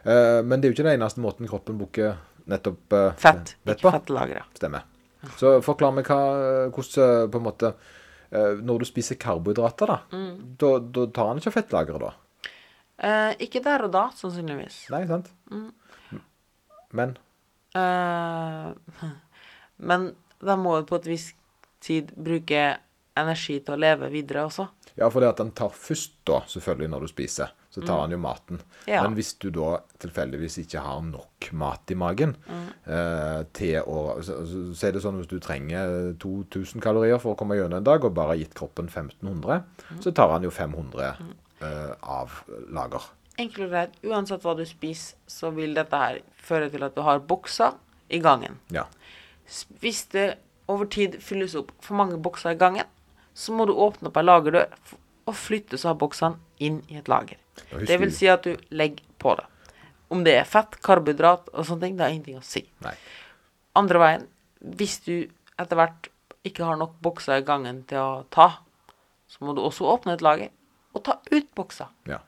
Eh, 0.09 0.41
men 0.45 0.61
det 0.61 0.69
er 0.69 0.73
jo 0.73 0.77
ikke 0.77 0.87
den 0.87 0.97
eneste 0.97 1.23
måten 1.23 1.49
kroppen 1.51 1.79
bruker 1.81 2.19
nettopp 2.49 2.97
eh, 2.97 3.11
Fett, 3.21 3.55
fett 3.59 3.77
ikke 3.77 3.93
fettlager 3.93 4.39
fettlagre. 4.41 4.45
Stemmer. 4.57 4.87
Så 5.37 5.59
forklar 5.67 5.95
meg 5.97 6.09
hva, 6.09 6.21
hvordan 6.73 7.33
på 7.33 7.41
en 7.41 7.47
måte 7.49 7.73
eh, 7.73 7.97
Når 8.31 8.79
du 8.83 8.85
spiser 8.85 9.17
karbohydrater, 9.17 9.87
da, 9.87 9.99
Mm. 10.13 10.57
da, 10.61 10.79
da 10.79 11.07
tar 11.17 11.29
han 11.31 11.39
ikke 11.41 11.53
fettlageret, 11.55 12.01
da? 12.01 12.11
Eh, 12.99 13.37
ikke 13.47 13.63
der 13.65 13.85
og 13.87 13.93
da, 13.95 14.09
sannsynligvis. 14.19 14.91
Nei, 14.91 15.07
sant? 15.07 15.31
Mm. 15.51 15.73
Men 16.93 17.17
Eh, 17.77 18.73
men 19.89 20.07
de 20.41 20.55
må 20.57 20.79
jo 20.81 20.87
på 20.89 20.97
et 20.97 21.07
visst 21.11 21.35
tid 21.85 22.11
bruke 22.17 22.63
energi 23.19 23.59
til 23.61 23.75
å 23.77 23.79
leve 23.79 24.09
videre 24.11 24.47
også. 24.49 24.69
Ja, 24.99 25.09
for 25.13 25.21
det 25.23 25.29
at 25.29 25.41
den 25.43 25.53
tar 25.55 25.71
først, 25.75 26.17
da, 26.27 26.41
selvfølgelig, 26.49 26.89
når 26.91 27.01
du 27.05 27.11
spiser, 27.13 27.53
så 27.79 27.87
tar 27.87 28.01
han 28.03 28.11
jo 28.15 28.19
maten. 28.19 28.59
Mm. 28.59 28.89
Ja. 28.91 29.03
Men 29.07 29.15
hvis 29.15 29.31
du 29.39 29.49
da 29.55 29.79
tilfeldigvis 30.03 30.59
ikke 30.65 30.83
har 30.83 31.01
nok 31.07 31.49
mat 31.53 31.91
i 31.95 31.95
magen 31.99 32.35
Mm. 32.49 32.69
eh, 32.91 33.43
til 33.55 33.79
å 33.87 34.19
så, 34.23 34.41
så, 34.75 34.87
er 34.89 34.93
det 34.97 35.03
sånn 35.05 35.21
hvis 35.21 35.31
du 35.31 35.39
trenger 35.39 36.15
2000 36.19 36.83
kalorier 36.83 37.21
for 37.23 37.35
å 37.35 37.39
komme 37.39 37.55
gjennom 37.57 37.79
en 37.79 37.85
dag, 37.87 38.05
og 38.05 38.15
bare 38.15 38.35
har 38.35 38.41
gitt 38.43 38.55
kroppen 38.59 38.89
1500, 38.91 39.63
Mm. 39.93 40.01
så 40.03 40.13
tar 40.15 40.31
han 40.35 40.43
jo 40.43 40.51
500 40.51 41.15
eh, 41.63 41.95
av 42.03 42.43
lager. 42.71 43.03
Enkelt 43.39 43.67
og 43.69 43.71
greit, 43.71 43.93
uansett 44.03 44.43
hva 44.43 44.57
du 44.59 44.65
spiser, 44.67 45.15
så 45.31 45.53
vil 45.55 45.75
dette 45.75 45.95
her 45.97 46.21
føre 46.43 46.71
til 46.71 46.83
at 46.83 46.95
du 46.97 47.03
har 47.03 47.21
bokser 47.21 47.75
i 48.11 48.19
gangen. 48.19 48.59
Ja. 48.75 48.85
Hvis 49.81 50.05
det 50.13 50.39
over 50.69 50.85
tid 50.91 51.19
fylles 51.25 51.55
opp 51.57 51.71
for 51.81 51.95
mange 51.95 52.19
bokser 52.21 52.51
i 52.53 52.59
gangen, 52.59 52.85
så 53.35 53.55
må 53.55 53.67
du 53.67 53.73
åpne 53.73 54.11
opp 54.11 54.17
ei 54.21 54.25
lagerdør 54.27 54.67
og 55.29 55.35
flytte 55.37 55.79
så 55.79 55.95
boksene 55.99 56.37
inn 56.59 56.81
i 56.91 56.97
et 56.99 57.09
lager. 57.09 57.37
Det 57.87 57.99
vil 58.01 58.13
si 58.15 58.29
at 58.31 58.45
du 58.47 58.57
legger 58.71 59.05
på 59.19 59.35
det. 59.39 59.47
Om 60.15 60.23
det 60.25 60.37
er 60.41 60.47
fett, 60.49 60.79
karbohydrat 60.85 61.51
og 61.53 61.67
sånne 61.69 61.85
ting, 61.87 61.97
det 61.99 62.05
har 62.07 62.15
ingenting 62.15 62.39
å 62.41 62.45
si. 62.47 62.63
Nei. 62.85 62.95
Andre 63.77 64.01
veien, 64.03 64.25
hvis 64.79 64.99
du 65.05 65.15
etter 65.59 65.77
hvert 65.79 66.09
ikke 66.49 66.65
har 66.65 66.79
nok 66.81 66.95
bokser 67.05 67.43
i 67.43 67.45
gangen 67.47 67.83
til 67.91 67.99
å 68.01 68.23
ta, 68.33 68.49
så 69.29 69.45
må 69.45 69.53
du 69.55 69.61
også 69.61 69.85
åpne 69.93 70.15
et 70.17 70.25
lager 70.25 70.49
og 70.97 71.03
ta 71.05 71.19
ut 71.31 71.51
bokser. 71.59 71.91
Ja. 72.09 72.23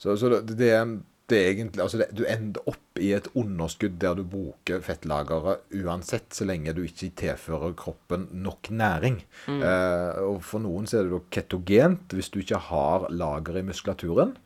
Så, 0.00 0.16
så 0.18 0.28
det, 0.32 0.56
det, 0.58 0.70
er- 0.74 0.96
det 1.34 1.40
egentlig 1.50 1.82
Altså, 1.84 1.98
det, 2.00 2.06
du 2.16 2.22
ender 2.30 2.62
opp 2.70 3.00
i 3.02 3.10
et 3.16 3.26
underskudd 3.34 3.96
der 4.02 4.14
du 4.16 4.22
bruker 4.30 4.80
fettlageret 4.86 5.74
uansett, 5.82 6.30
så 6.36 6.46
lenge 6.46 6.72
du 6.76 6.80
ikke 6.86 7.10
tilfører 7.20 7.74
kroppen 7.78 8.28
nok 8.46 8.70
næring. 8.70 9.18
Eh, 9.50 10.22
og 10.22 10.38
for 10.46 10.62
noen 10.62 10.86
så 10.88 11.00
er 11.02 11.10
det 11.10 11.20
ketogent 11.34 12.14
hvis 12.14 12.30
du 12.30 12.38
ikke 12.40 12.62
har 12.70 13.08
lager 13.10 13.58
i 13.60 13.66
muskulaturen. 13.66 14.36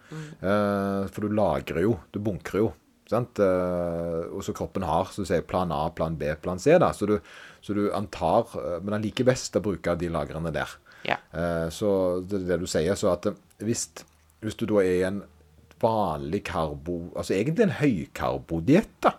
Eh, 0.40 1.06
for 1.12 1.24
du 1.26 1.34
lagrer 1.36 1.84
jo, 1.84 1.98
du 2.14 2.20
bunkrer 2.24 2.62
jo. 2.64 2.72
Sant? 3.08 3.40
Eh, 3.40 4.24
og 4.32 4.42
så 4.44 4.52
kroppen 4.56 4.84
har 4.84 5.08
så 5.14 5.24
sier 5.28 5.44
plan 5.48 5.70
A, 5.72 5.86
plan 5.96 6.16
B, 6.20 6.28
plan 6.44 6.58
C. 6.60 6.74
da, 6.80 6.90
Så 6.92 7.06
du, 7.08 7.14
så 7.64 7.72
du 7.76 7.86
antar 7.96 8.50
eh, 8.60 8.74
Men 8.84 8.98
han 8.98 9.06
liker 9.06 9.24
best 9.28 9.56
å 9.56 9.62
bruke 9.64 9.94
de 9.96 10.10
lagrene 10.12 10.52
der. 10.52 10.74
Ja. 11.08 11.16
Eh, 11.32 11.68
Så 11.72 11.88
det 12.28 12.42
er 12.42 12.46
det 12.52 12.60
du 12.64 12.68
sier. 12.68 12.96
Så 13.00 13.08
at 13.12 13.30
eh, 13.30 13.38
hvis, 13.64 13.86
hvis 14.44 14.58
du 14.60 14.66
da 14.68 14.82
er 14.84 14.92
i 14.98 15.06
en 15.08 15.22
vanlig 15.82 16.42
karbo 16.48 16.98
Altså 17.18 17.36
egentlig 17.36 17.68
en 17.68 17.78
høykarbodiett, 17.78 18.94
da, 19.04 19.14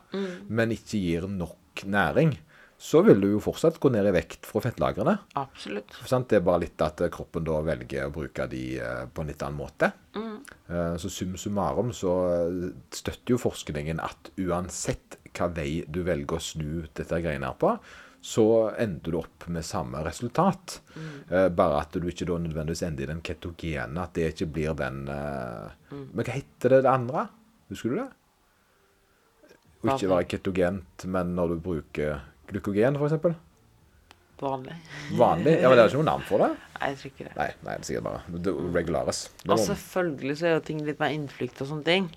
men 0.50 0.76
ikke 0.76 1.02
gir 1.02 1.28
nok 1.32 1.86
næring, 1.88 2.36
så 2.80 3.02
vil 3.04 3.20
du 3.20 3.28
jo 3.34 3.42
fortsatt 3.44 3.78
gå 3.84 3.92
ned 3.92 4.08
i 4.08 4.14
vekt 4.16 4.48
fra 4.48 4.62
fettlagrene. 4.64 5.18
Absolutt. 5.40 5.98
Det 6.00 6.38
er 6.38 6.46
bare 6.48 6.64
litt 6.64 6.80
at 6.84 7.04
eh, 7.04 7.12
kroppen 7.12 7.44
da 7.44 7.58
velger 7.68 8.08
å 8.08 8.14
bruke 8.16 8.46
de 8.52 8.64
eh, 8.80 9.02
på 9.12 9.24
en 9.24 9.32
litt 9.32 9.44
annen 9.44 9.60
måte. 9.60 9.92
Mm. 10.16 10.38
Så 11.02 11.12
sum 11.12 11.36
summarum 11.38 11.92
så 11.96 12.14
eh, 12.32 12.70
støtter 12.96 13.36
jo 13.36 13.42
forskningen 13.42 14.00
at 14.00 14.32
uansett 14.40 15.20
hva 15.36 15.50
vei 15.52 15.84
du 15.92 16.06
velger 16.08 16.40
å 16.40 16.44
snu 16.44 16.86
dette 16.96 17.20
greiene 17.20 17.52
her 17.52 17.60
på, 17.60 17.76
så 18.22 18.46
ender 18.76 19.14
du 19.14 19.18
opp 19.22 19.48
med 19.48 19.66
samme 19.66 20.02
resultat. 20.04 20.82
Eh, 21.32 21.48
bare 21.56 21.82
at 21.82 21.96
du 21.96 22.08
ikke 22.10 22.28
da 22.28 22.38
nødvendigvis 22.42 22.84
ender 22.88 23.06
i 23.06 23.12
den 23.14 23.22
ketogene, 23.24 24.04
at 24.04 24.16
det 24.18 24.34
ikke 24.34 24.50
blir 24.58 24.78
den 24.78 25.06
eh, 25.08 25.76
Men 26.12 26.26
hva 26.26 26.36
heter 26.36 26.76
det 26.76 26.82
det 26.84 26.92
andre? 26.92 27.28
Husker 27.72 27.94
du 27.94 28.02
det? 28.02 28.10
Å 29.80 29.94
ikke 29.94 30.12
være 30.12 30.28
ketogent, 30.28 31.06
men 31.08 31.36
når 31.38 31.54
du 31.54 31.62
bruker 31.64 32.26
glykogen, 32.50 33.00
f.eks. 33.00 33.38
Vanlig. 34.40 34.76
Vanlig? 35.20 35.54
Ja, 35.60 35.68
men 35.68 35.78
det 35.78 35.84
er 35.84 35.92
ikke 35.92 36.00
noe 36.00 36.08
navn 36.08 36.26
for 36.28 36.44
det? 36.44 36.50
Nei, 36.80 36.90
jeg 36.92 37.00
tror 37.00 37.12
ikke 37.12 37.26
det. 37.28 37.34
Nei, 37.36 37.48
nei, 37.64 37.74
det 37.76 37.80
er 37.80 37.88
sikkert 37.90 38.08
bare 38.08 38.42
det, 38.48 38.54
regularis. 38.76 39.22
Det 39.44 39.52
Og 39.52 39.62
selvfølgelig 39.66 40.36
så 40.40 40.48
er 40.48 40.56
jo 40.56 40.66
ting 40.70 40.82
litt 40.88 41.02
mer 41.02 41.16
innflykt 41.16 41.64
og 41.64 41.72
sånne 41.72 41.88
ting. 41.88 42.08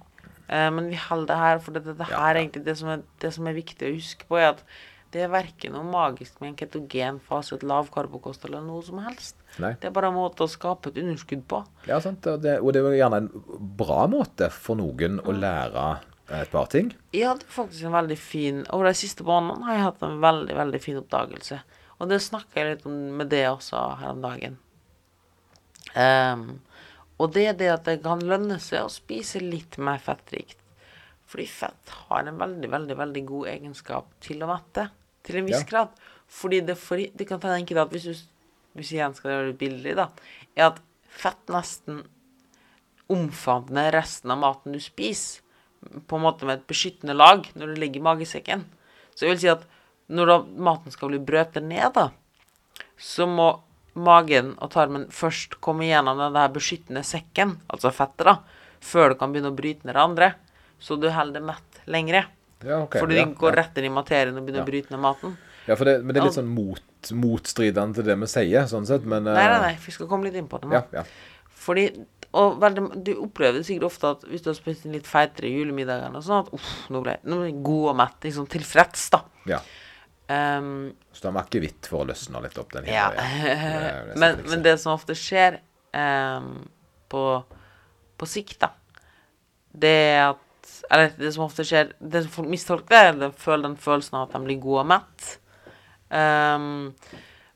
Eh, 0.47 0.69
men 0.75 0.91
vi 0.91 0.99
holder 0.99 1.33
det 1.33 1.39
her, 1.41 1.63
for 1.63 1.77
det, 1.77 1.85
det, 1.87 1.97
det 1.99 2.09
her 2.11 2.15
ja, 2.15 2.29
ja. 2.29 2.45
egentlig 2.45 2.65
det 2.67 2.77
som, 2.79 2.93
er, 2.95 3.03
det 3.23 3.33
som 3.35 3.51
er 3.51 3.59
viktig 3.59 3.89
å 3.89 3.95
huske 3.97 4.29
på, 4.31 4.39
er 4.39 4.53
at 4.53 4.63
det 5.13 5.23
er 5.27 5.33
verken 5.33 5.75
noe 5.77 5.85
magisk 5.85 6.41
med 6.41 6.53
en 6.53 6.57
ketogen 6.57 7.19
fase, 7.27 7.55
et 7.59 7.67
lavkarbokost 7.69 8.47
eller 8.49 8.63
noe 8.65 8.83
som 8.87 8.99
helst. 9.05 9.37
Nei. 9.61 9.75
Det 9.81 9.91
er 9.91 9.95
bare 9.95 10.09
en 10.09 10.17
måte 10.17 10.47
å 10.47 10.51
skape 10.51 10.89
et 10.89 11.01
underskudd 11.03 11.45
på. 11.51 11.61
Ja, 11.89 11.99
sant. 12.01 12.25
Og 12.27 12.41
det, 12.41 12.57
og 12.63 12.73
det 12.73 12.81
er 12.81 12.89
jo 12.89 13.01
gjerne 13.03 13.21
en 13.27 13.29
bra 13.77 14.07
måte 14.09 14.49
for 14.51 14.81
noen 14.81 15.19
Mm. 15.21 15.27
å 15.29 15.37
lære 15.37 15.87
et 16.41 16.51
par 16.51 16.67
ting. 16.73 16.95
Jeg 17.13 17.29
hadde 17.29 17.45
faktisk 17.53 17.85
en 17.85 17.93
veldig 17.93 18.17
fin 18.19 18.63
Over 18.71 18.89
de 18.89 18.95
siste 18.95 19.25
månedene 19.27 19.67
har 19.67 19.75
jeg 19.75 19.85
hatt 19.85 20.03
en 20.07 20.21
veldig, 20.23 20.55
veldig 20.57 20.81
fin 20.81 20.97
oppdagelse. 20.97 21.61
Og 22.01 22.09
det 22.09 22.23
snakka 22.25 22.55
jeg 22.57 22.77
litt 22.77 22.87
om 22.87 23.17
med 23.19 23.29
det 23.29 23.45
også 23.51 23.83
her 24.01 24.15
om 24.15 24.23
dagen. 24.23 24.57
Um, 25.95 26.61
og 27.21 27.33
det 27.35 27.47
er 27.51 27.59
det 27.59 27.69
at 27.71 27.85
det 27.85 28.03
kan 28.03 28.23
lønne 28.25 28.59
seg 28.63 28.87
å 28.87 28.91
spise 28.91 29.43
litt 29.45 29.77
mer 29.79 30.01
fettrikt. 30.03 30.59
Fordi 31.29 31.47
fett 31.49 31.93
har 32.09 32.27
en 32.29 32.41
veldig, 32.41 32.71
veldig 32.73 32.97
veldig 32.99 33.23
god 33.29 33.47
egenskap 33.55 34.09
til 34.25 34.43
å 34.45 34.49
mette. 34.51 34.89
Til 35.23 35.39
en 35.41 35.47
viss 35.49 35.63
Ja. 35.63 35.69
grad. 35.69 35.89
Fordi 36.33 36.61
det, 36.65 36.79
for, 36.81 36.97
det 36.97 37.29
kan 37.29 37.41
tenke 37.41 37.75
deg 37.75 37.83
at 37.85 37.93
hvis 37.93 38.09
du 38.09 38.15
hvis 38.75 38.93
igjen 38.95 39.15
skal 39.17 39.35
gjøre 39.35 39.51
det 39.51 39.59
billig, 39.61 39.95
da, 39.99 40.09
er 40.57 40.71
at 40.71 40.79
fett 41.13 41.51
nesten 41.53 42.03
omfavner 43.13 43.93
resten 43.93 44.33
av 44.33 44.41
maten 44.41 44.73
du 44.73 44.81
spiser, 44.81 45.43
på 45.83 46.17
en 46.17 46.23
måte 46.23 46.47
med 46.47 46.61
et 46.61 46.69
beskyttende 46.71 47.17
lag 47.17 47.49
når 47.59 47.73
du 47.73 47.81
ligger 47.83 47.99
i 47.99 48.07
magesekken. 48.07 48.61
Så 49.13 49.27
jeg 49.27 49.35
vil 49.35 49.41
si 49.43 49.51
at 49.51 49.65
når 50.13 50.31
da 50.31 50.37
maten 50.69 50.95
skal 50.95 51.11
bli 51.11 51.19
brøtet 51.19 51.67
ned, 51.67 51.97
da, 51.97 52.09
så 52.97 53.27
må 53.27 53.49
magen 53.99 54.55
og 54.63 54.71
tarmen 54.73 55.09
først 55.13 55.59
komme 55.61 55.89
gjennom 55.89 56.21
den 56.23 56.39
der 56.39 56.55
beskyttende 56.55 57.03
sekken, 57.05 57.59
altså 57.69 57.91
fettet, 57.93 58.25
da, 58.31 58.39
før 58.81 59.13
du 59.13 59.19
kan 59.19 59.35
begynne 59.35 59.51
å 59.53 59.59
bryte 59.59 59.85
ned 59.85 59.99
det 59.99 60.05
andre. 60.07 60.31
Så 60.83 60.97
du 60.99 61.11
holder 61.13 61.41
det 61.41 61.45
mett 61.51 61.83
lengre. 61.91 62.25
Ja, 62.65 62.83
okay. 62.85 63.03
Fordi 63.03 63.19
ja, 63.19 63.27
går 63.27 63.55
ja. 63.55 63.59
rett 63.63 63.81
inn 63.81 63.89
i 63.89 63.93
materien 63.93 64.39
og 64.39 64.47
begynner 64.47 64.63
Ja. 64.63 64.67
å 64.67 64.71
bryte 64.71 64.95
ned 64.95 65.03
maten. 65.03 65.37
Ja, 65.67 65.77
det, 65.79 65.99
men 66.03 66.15
det 66.15 66.23
er 66.23 66.27
litt 66.27 66.39
sånn 66.39 66.51
mot, 66.51 67.13
motstridende 67.15 68.01
til 68.01 68.09
det 68.09 68.17
vi 68.19 68.29
sier, 68.31 68.67
sånn 68.71 68.89
sett, 68.89 69.05
men 69.07 69.29
eh, 69.31 69.37
Nei, 69.37 69.45
nei, 69.53 69.61
nei, 69.69 69.77
vi 69.85 69.95
skal 69.95 70.09
komme 70.11 70.27
litt 70.27 70.39
inn 70.41 70.49
på 70.51 70.59
det 70.63 70.71
nå. 70.71 70.81
Ja, 70.81 71.03
ja. 71.03 71.05
Fordi 71.63 71.87
og 72.33 72.57
veldig, 72.63 73.05
Du 73.05 73.13
opplever 73.27 73.61
det 73.61 73.67
sikkert 73.69 73.91
ofte 73.91 74.11
at 74.17 74.23
hvis 74.25 74.45
du 74.45 74.49
har 74.51 74.57
spist 74.57 74.87
en 74.89 74.97
litt 74.97 75.09
feitere 75.09 75.51
julemiddag, 75.53 76.07
eller 76.09 76.25
sånn, 76.25 76.47
at 76.47 76.53
uff, 76.57 76.71
nå 76.93 77.03
ble 77.05 77.19
nå 77.29 77.43
ble 77.43 77.51
jeg 77.51 77.59
god 77.67 77.89
og 77.93 77.99
mett, 78.01 78.21
liksom 78.25 78.49
tilfreds, 78.53 79.09
da. 79.13 79.25
ja. 79.51 79.63
Um, 80.33 80.95
Så 81.13 81.27
da 81.27 81.33
må 81.35 81.43
akevitt 81.43 81.89
for 81.91 82.05
å 82.05 82.09
løsne 82.09 82.41
litt 82.41 82.57
opp 82.61 82.71
den 82.73 82.87
ja. 82.89 83.11
historien. 83.13 84.07
Det 84.13 84.21
men, 84.23 84.39
men 84.49 84.63
det 84.65 84.79
som 84.81 84.95
ofte 84.95 85.17
skjer 85.19 85.59
um, 85.93 86.55
på, 87.13 87.25
på 88.17 88.29
sikt, 88.31 88.63
da, 88.63 88.71
det 89.73 89.93
er 90.15 90.23
at 90.31 90.41
Eller 90.91 91.13
det 91.19 91.31
som 91.35 91.45
ofte 91.47 91.65
skjer 91.67 91.93
Det 91.99 92.25
som 92.25 92.33
folk 92.35 92.51
mistolker, 92.53 92.97
er 92.97 93.19
de 93.19 93.31
føler 93.39 93.69
den 93.69 93.79
følelsen 93.81 94.19
av 94.19 94.27
at 94.27 94.35
de 94.37 94.43
blir 94.47 94.61
gode 94.63 94.83
og 94.85 94.91
mett. 94.93 95.29
Um, 96.13 96.93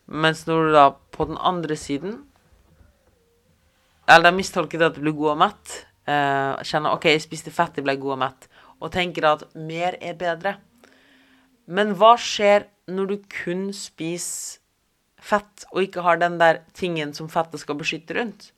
mens 0.06 0.44
når 0.46 0.68
du 0.68 0.76
da 0.76 0.86
på 1.12 1.26
den 1.28 1.36
andre 1.36 1.76
siden 1.76 2.14
Eller 4.08 4.30
de 4.30 4.38
mistolker 4.38 4.80
det 4.80 4.86
at 4.88 4.96
du 4.96 5.02
blir 5.02 5.16
god 5.18 5.34
og 5.34 5.40
mett. 5.42 5.74
Uh, 6.06 6.54
kjenner 6.62 6.94
OK, 6.94 7.08
jeg 7.10 7.24
spiste 7.24 7.50
fett, 7.50 7.76
jeg 7.76 7.86
ble 7.86 7.96
god 7.98 8.14
og 8.14 8.22
mett. 8.22 8.48
Og 8.78 8.92
tenker 8.94 9.26
at 9.26 9.42
mer 9.58 9.96
er 9.98 10.14
bedre. 10.18 10.54
Men 11.66 11.96
hva 11.98 12.14
skjer 12.20 12.68
når 12.86 13.10
du 13.10 13.16
kun 13.42 13.68
spiser 13.74 14.62
fett, 15.26 15.64
og 15.72 15.82
ikke 15.82 16.04
har 16.06 16.20
den 16.20 16.36
der 16.38 16.60
tingen 16.76 17.10
som 17.16 17.26
fettet 17.32 17.64
skal 17.64 17.78
beskytte 17.80 18.14
rundt? 18.14 18.52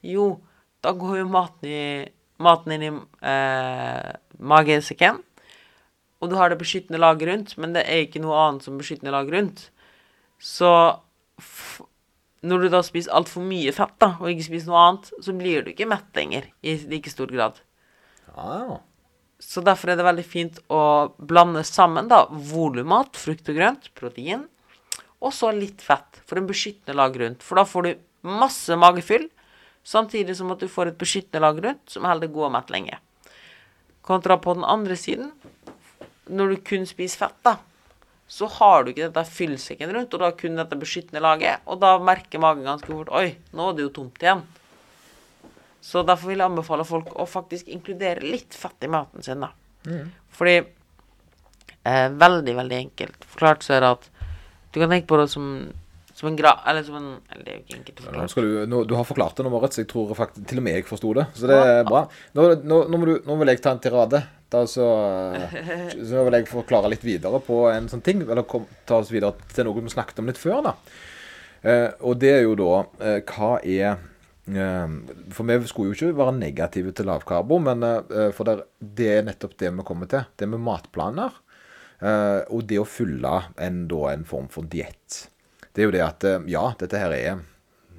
Jo, 0.00 0.38
da 0.80 0.94
går 0.96 1.20
jo 1.20 1.26
maten, 1.28 1.68
i, 1.68 2.06
maten 2.42 2.74
inn 2.76 2.84
i 2.86 2.90
eh, 3.26 4.12
magesekken, 4.38 5.22
og 6.20 6.30
du 6.32 6.36
har 6.38 6.50
det 6.52 6.58
beskyttende 6.60 7.00
laget 7.00 7.28
rundt, 7.28 7.56
men 7.60 7.74
det 7.76 7.84
er 7.86 8.04
ikke 8.06 8.22
noe 8.24 8.36
annet 8.40 8.64
som 8.64 8.78
beskyttende 8.80 9.12
lag 9.12 9.28
rundt. 9.32 9.66
Så 10.40 10.70
når 12.46 12.62
du 12.64 12.68
da 12.72 12.80
spiser 12.84 13.14
altfor 13.16 13.44
mye 13.44 13.72
fett, 13.74 13.94
da, 14.02 14.14
og 14.20 14.30
ikke 14.30 14.46
spiser 14.48 14.70
noe 14.70 14.82
annet, 14.82 15.10
så 15.24 15.34
blir 15.36 15.64
du 15.64 15.72
ikke 15.72 15.88
mett 15.90 16.16
lenger 16.16 16.48
i 16.64 16.76
like 16.88 17.12
stor 17.12 17.30
grad. 17.32 17.60
Ah, 18.36 18.78
Så 19.40 19.60
derfor 19.64 19.92
er 19.92 19.98
det 19.98 20.06
veldig 20.06 20.24
fint 20.24 20.60
å 20.72 20.82
blande 21.18 21.64
sammen 21.68 22.08
da 22.08 22.22
volummat, 22.30 23.16
frukt 23.20 23.48
og 23.52 23.58
grønt, 23.58 23.90
protein, 23.98 24.46
og 25.20 25.32
så 25.32 25.50
litt 25.52 25.82
fett 25.84 26.20
for 26.28 26.40
en 26.40 26.48
beskyttende 26.48 26.96
lag 26.96 27.16
rundt. 27.20 27.44
For 27.44 27.60
da 27.60 27.64
får 27.68 27.88
du 27.88 27.92
masse 28.40 28.76
magefyll, 28.76 29.28
samtidig 29.86 30.34
som 30.38 30.50
at 30.54 30.62
du 30.62 30.68
får 30.70 30.90
et 30.90 30.98
beskyttende 30.98 31.44
lag 31.44 31.60
rundt 31.62 31.92
som 31.92 32.06
holder 32.08 32.26
deg 32.26 32.34
god 32.34 32.48
og 32.48 32.54
mett 32.56 32.72
lenge. 32.74 32.98
Kontra 34.06 34.36
på 34.42 34.54
den 34.58 34.66
andre 34.66 34.96
siden, 34.98 35.32
når 36.26 36.52
du 36.52 36.62
kun 36.66 36.86
spiser 36.86 37.24
fett, 37.26 37.38
da, 37.46 37.56
så 38.26 38.48
har 38.50 38.82
du 38.82 38.90
ikke 38.90 39.06
dette 39.06 39.22
fyllsekken 39.30 39.92
rundt, 39.94 40.14
og 40.14 40.22
da 40.22 40.32
kun 40.34 40.58
dette 40.58 40.78
beskyttende 40.78 41.22
laget, 41.22 41.62
og 41.70 41.78
da 41.82 41.92
merker 42.02 42.42
magen 42.42 42.66
ganske 42.66 42.90
fort 42.90 43.12
Oi, 43.14 43.36
nå 43.54 43.68
er 43.70 43.76
det 43.78 43.84
jo 43.86 43.92
tomt 44.00 44.22
igjen. 44.22 44.42
Så 45.86 46.02
derfor 46.02 46.32
vil 46.32 46.42
jeg 46.42 46.50
anbefale 46.50 46.82
folk 46.86 47.12
å 47.14 47.28
faktisk 47.30 47.68
inkludere 47.70 48.26
litt 48.26 48.56
fett 48.58 48.82
i 48.82 48.90
maten 48.90 49.22
sin, 49.22 49.44
da. 49.44 49.52
Fordi 50.34 50.56
eh, 50.58 52.08
Veldig, 52.18 52.54
veldig 52.58 52.78
enkelt 52.80 53.26
forklart 53.30 53.62
så 53.62 53.76
er 53.76 53.84
det 53.84 53.92
at 53.94 54.08
du 54.74 54.80
kan 54.82 54.90
tenke 54.90 55.06
på 55.06 55.20
det 55.20 55.28
som, 55.30 55.44
som 56.16 56.30
en 56.30 56.36
gra... 56.38 56.54
Eller 56.66 56.84
som 56.86 56.96
en 56.96 57.08
Eller 57.28 57.44
det 57.44 57.50
er 57.52 57.56
jo 57.58 57.62
ikke 57.66 57.76
enkelt 57.76 57.98
å 58.00 58.04
forklare. 58.06 58.44
du, 58.46 58.54
nå, 58.72 58.78
du 58.88 58.94
har 58.96 59.04
forklart 59.04 59.36
det 59.36 59.44
nå, 59.44 59.50
Moritz. 59.52 59.76
Jeg 59.82 59.88
tror 59.90 60.14
faktisk 60.16 60.46
til 60.48 60.62
og 60.62 60.64
med 60.64 60.78
jeg 60.78 60.86
forsto 60.88 61.10
det. 61.18 61.26
Så 61.36 61.50
det 61.50 61.58
er 61.60 61.82
bra. 61.84 62.06
Nå, 62.38 62.46
nå, 62.64 62.78
nå, 62.88 63.00
må 63.02 63.08
du, 63.10 63.12
nå 63.26 63.36
vil 63.42 63.52
jeg 63.52 63.60
ta 63.66 63.74
en 63.76 63.82
tirade. 63.84 64.22
Da 64.52 64.62
så, 64.70 64.86
så 66.06 66.14
nå 66.14 66.24
vil 66.30 66.38
jeg 66.38 66.48
forklare 66.48 66.88
litt 66.94 67.04
videre 67.04 67.42
på 67.44 67.66
en 67.68 67.90
sånn 67.92 68.04
ting. 68.06 68.24
Eller 68.24 68.48
kom, 68.48 68.64
ta 68.88 69.02
oss 69.02 69.12
videre 69.12 69.36
til 69.52 69.68
noe 69.68 69.84
vi 69.84 69.92
snakket 69.92 70.24
om 70.24 70.32
litt 70.32 70.40
før. 70.40 70.64
da. 70.70 70.74
Eh, 71.66 71.90
og 72.00 72.16
det 72.24 72.32
er 72.32 72.42
jo 72.46 72.56
da 72.58 72.72
eh, 73.02 73.20
Hva 73.26 73.56
er 73.64 73.96
eh, 73.96 74.96
For 75.34 75.48
vi 75.48 75.56
skulle 75.68 75.90
jo 75.90 75.96
ikke 75.96 76.18
være 76.20 76.36
negative 76.38 76.92
til 76.96 77.08
lavkarbo, 77.10 77.60
men 77.68 77.84
eh, 77.90 78.28
for 78.36 78.48
det, 78.48 78.58
det 78.80 79.12
er 79.18 79.28
nettopp 79.28 79.56
det 79.60 79.76
vi 79.82 79.84
kommer 79.92 80.08
til. 80.08 80.24
Det 80.32 80.48
med 80.48 80.64
matplaner. 80.64 81.42
eh, 82.00 82.40
og 82.48 82.64
det 82.72 82.80
å 82.80 82.88
fylle 82.88 83.40
en, 83.60 83.84
da, 83.92 84.04
en 84.16 84.24
form 84.24 84.48
for 84.48 84.64
diett. 84.64 85.26
Det 85.76 85.82
er 85.84 85.90
jo 85.90 85.94
det 85.94 86.04
at 86.06 86.24
eh, 86.24 86.46
ja, 86.48 86.64
dette 86.80 86.96
her 87.02 87.12
er 87.12 87.42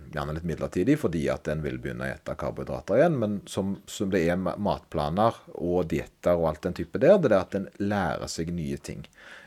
gjerne 0.08 0.34
litt 0.34 0.46
midlertidig 0.48 0.96
fordi 0.98 1.26
at 1.30 1.50
en 1.52 1.60
vil 1.62 1.78
begynne 1.84 2.08
å 2.08 2.14
spise 2.16 2.38
karbohydrater 2.40 2.98
igjen, 2.98 3.18
men 3.22 3.34
som, 3.46 3.76
som 3.92 4.10
det 4.10 4.24
er 4.32 4.40
ma- 4.40 4.56
matplaner 4.58 5.36
og 5.60 5.90
dietter 5.92 6.40
og 6.40 6.48
alt 6.50 6.64
den 6.64 6.78
type 6.80 6.98
der, 7.04 7.20
det 7.22 7.30
er 7.36 7.42
at 7.44 7.58
en 7.60 7.68
lærer 7.84 8.32
seg 8.32 8.50
nye 8.56 8.80
ting. 8.82 9.04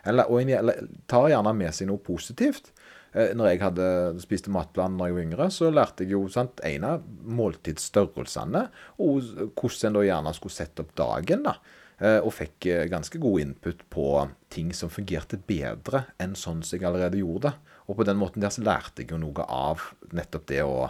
Eller, 0.07 0.29
og 0.31 0.43
en 0.45 0.71
tar 1.11 1.31
gjerne 1.33 1.55
med 1.57 1.75
seg 1.75 1.89
noe 1.91 1.99
positivt. 2.05 2.71
Eh, 3.17 3.33
Når 3.35 3.49
jeg 3.51 3.63
hadde 3.65 3.89
spiste 4.23 4.53
matplan 4.55 4.95
når 5.01 5.11
jeg 5.11 5.17
var 5.17 5.25
yngre, 5.27 5.49
så 5.51 5.73
lærte 5.75 6.05
jeg 6.07 6.15
jo 6.15 6.23
sant, 6.31 6.61
en 6.63 6.87
av 6.93 7.03
måltidsstørrelsene, 7.41 8.67
og 9.03 9.33
hvordan 9.59 9.89
en 9.91 9.99
da 9.99 10.05
gjerne 10.07 10.35
skulle 10.37 10.55
sette 10.61 10.85
opp 10.85 10.95
dagen. 10.99 11.43
da. 11.49 11.57
Eh, 11.99 12.21
Og 12.21 12.33
fikk 12.37 12.69
ganske 12.93 13.19
god 13.19 13.41
input 13.41 13.83
på 13.91 14.07
ting 14.53 14.73
som 14.77 14.93
fungerte 14.93 15.41
bedre 15.41 16.05
enn 16.21 16.37
sånn 16.37 16.63
som 16.63 16.79
jeg 16.79 16.87
allerede 16.89 17.19
gjorde 17.21 17.51
det. 17.51 17.70
Og 17.91 17.99
på 17.99 18.07
den 18.07 18.21
måten 18.21 18.43
der 18.43 18.55
så 18.55 18.63
lærte 18.63 19.03
jeg 19.03 19.11
jo 19.11 19.19
noe 19.19 19.45
av 19.51 19.83
nettopp 20.15 20.47
det 20.47 20.63
å 20.63 20.89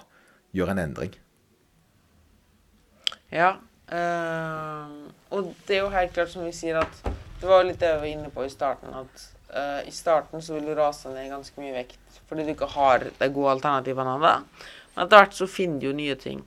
gjøre 0.57 0.75
en 0.77 0.83
endring. 0.83 1.15
Ja. 3.33 3.55
Øh, 3.91 4.91
og 5.33 5.53
det 5.67 5.79
er 5.79 5.85
jo 5.85 5.93
helt 5.95 6.13
klart 6.15 6.31
som 6.31 6.45
vi 6.47 6.53
sier 6.55 6.79
at 6.79 7.01
Det 7.41 7.49
var 7.49 7.63
jo 7.63 7.71
litt 7.71 7.81
det 7.81 7.89
vi 7.97 8.03
var 8.03 8.11
inne 8.11 8.29
på 8.31 8.45
i 8.45 8.51
starten, 8.53 8.93
at 8.93 9.23
øh, 9.57 9.89
i 9.89 9.93
starten 9.95 10.43
så 10.45 10.59
vil 10.59 10.67
du 10.69 10.75
rase 10.77 11.09
ned 11.09 11.31
ganske 11.33 11.57
mye 11.63 11.73
vekt 11.73 12.19
fordi 12.29 12.45
du 12.45 12.53
ikke 12.53 12.69
har 12.75 13.07
de 13.09 13.29
gode 13.33 13.55
alternativene 13.57 14.13
av 14.19 14.27
det. 14.27 14.35
Men 14.93 15.07
etter 15.07 15.23
hvert 15.23 15.39
så 15.39 15.49
finner 15.49 15.81
du 15.81 15.87
jo 15.89 15.95
nye 15.97 16.19
ting. 16.21 16.43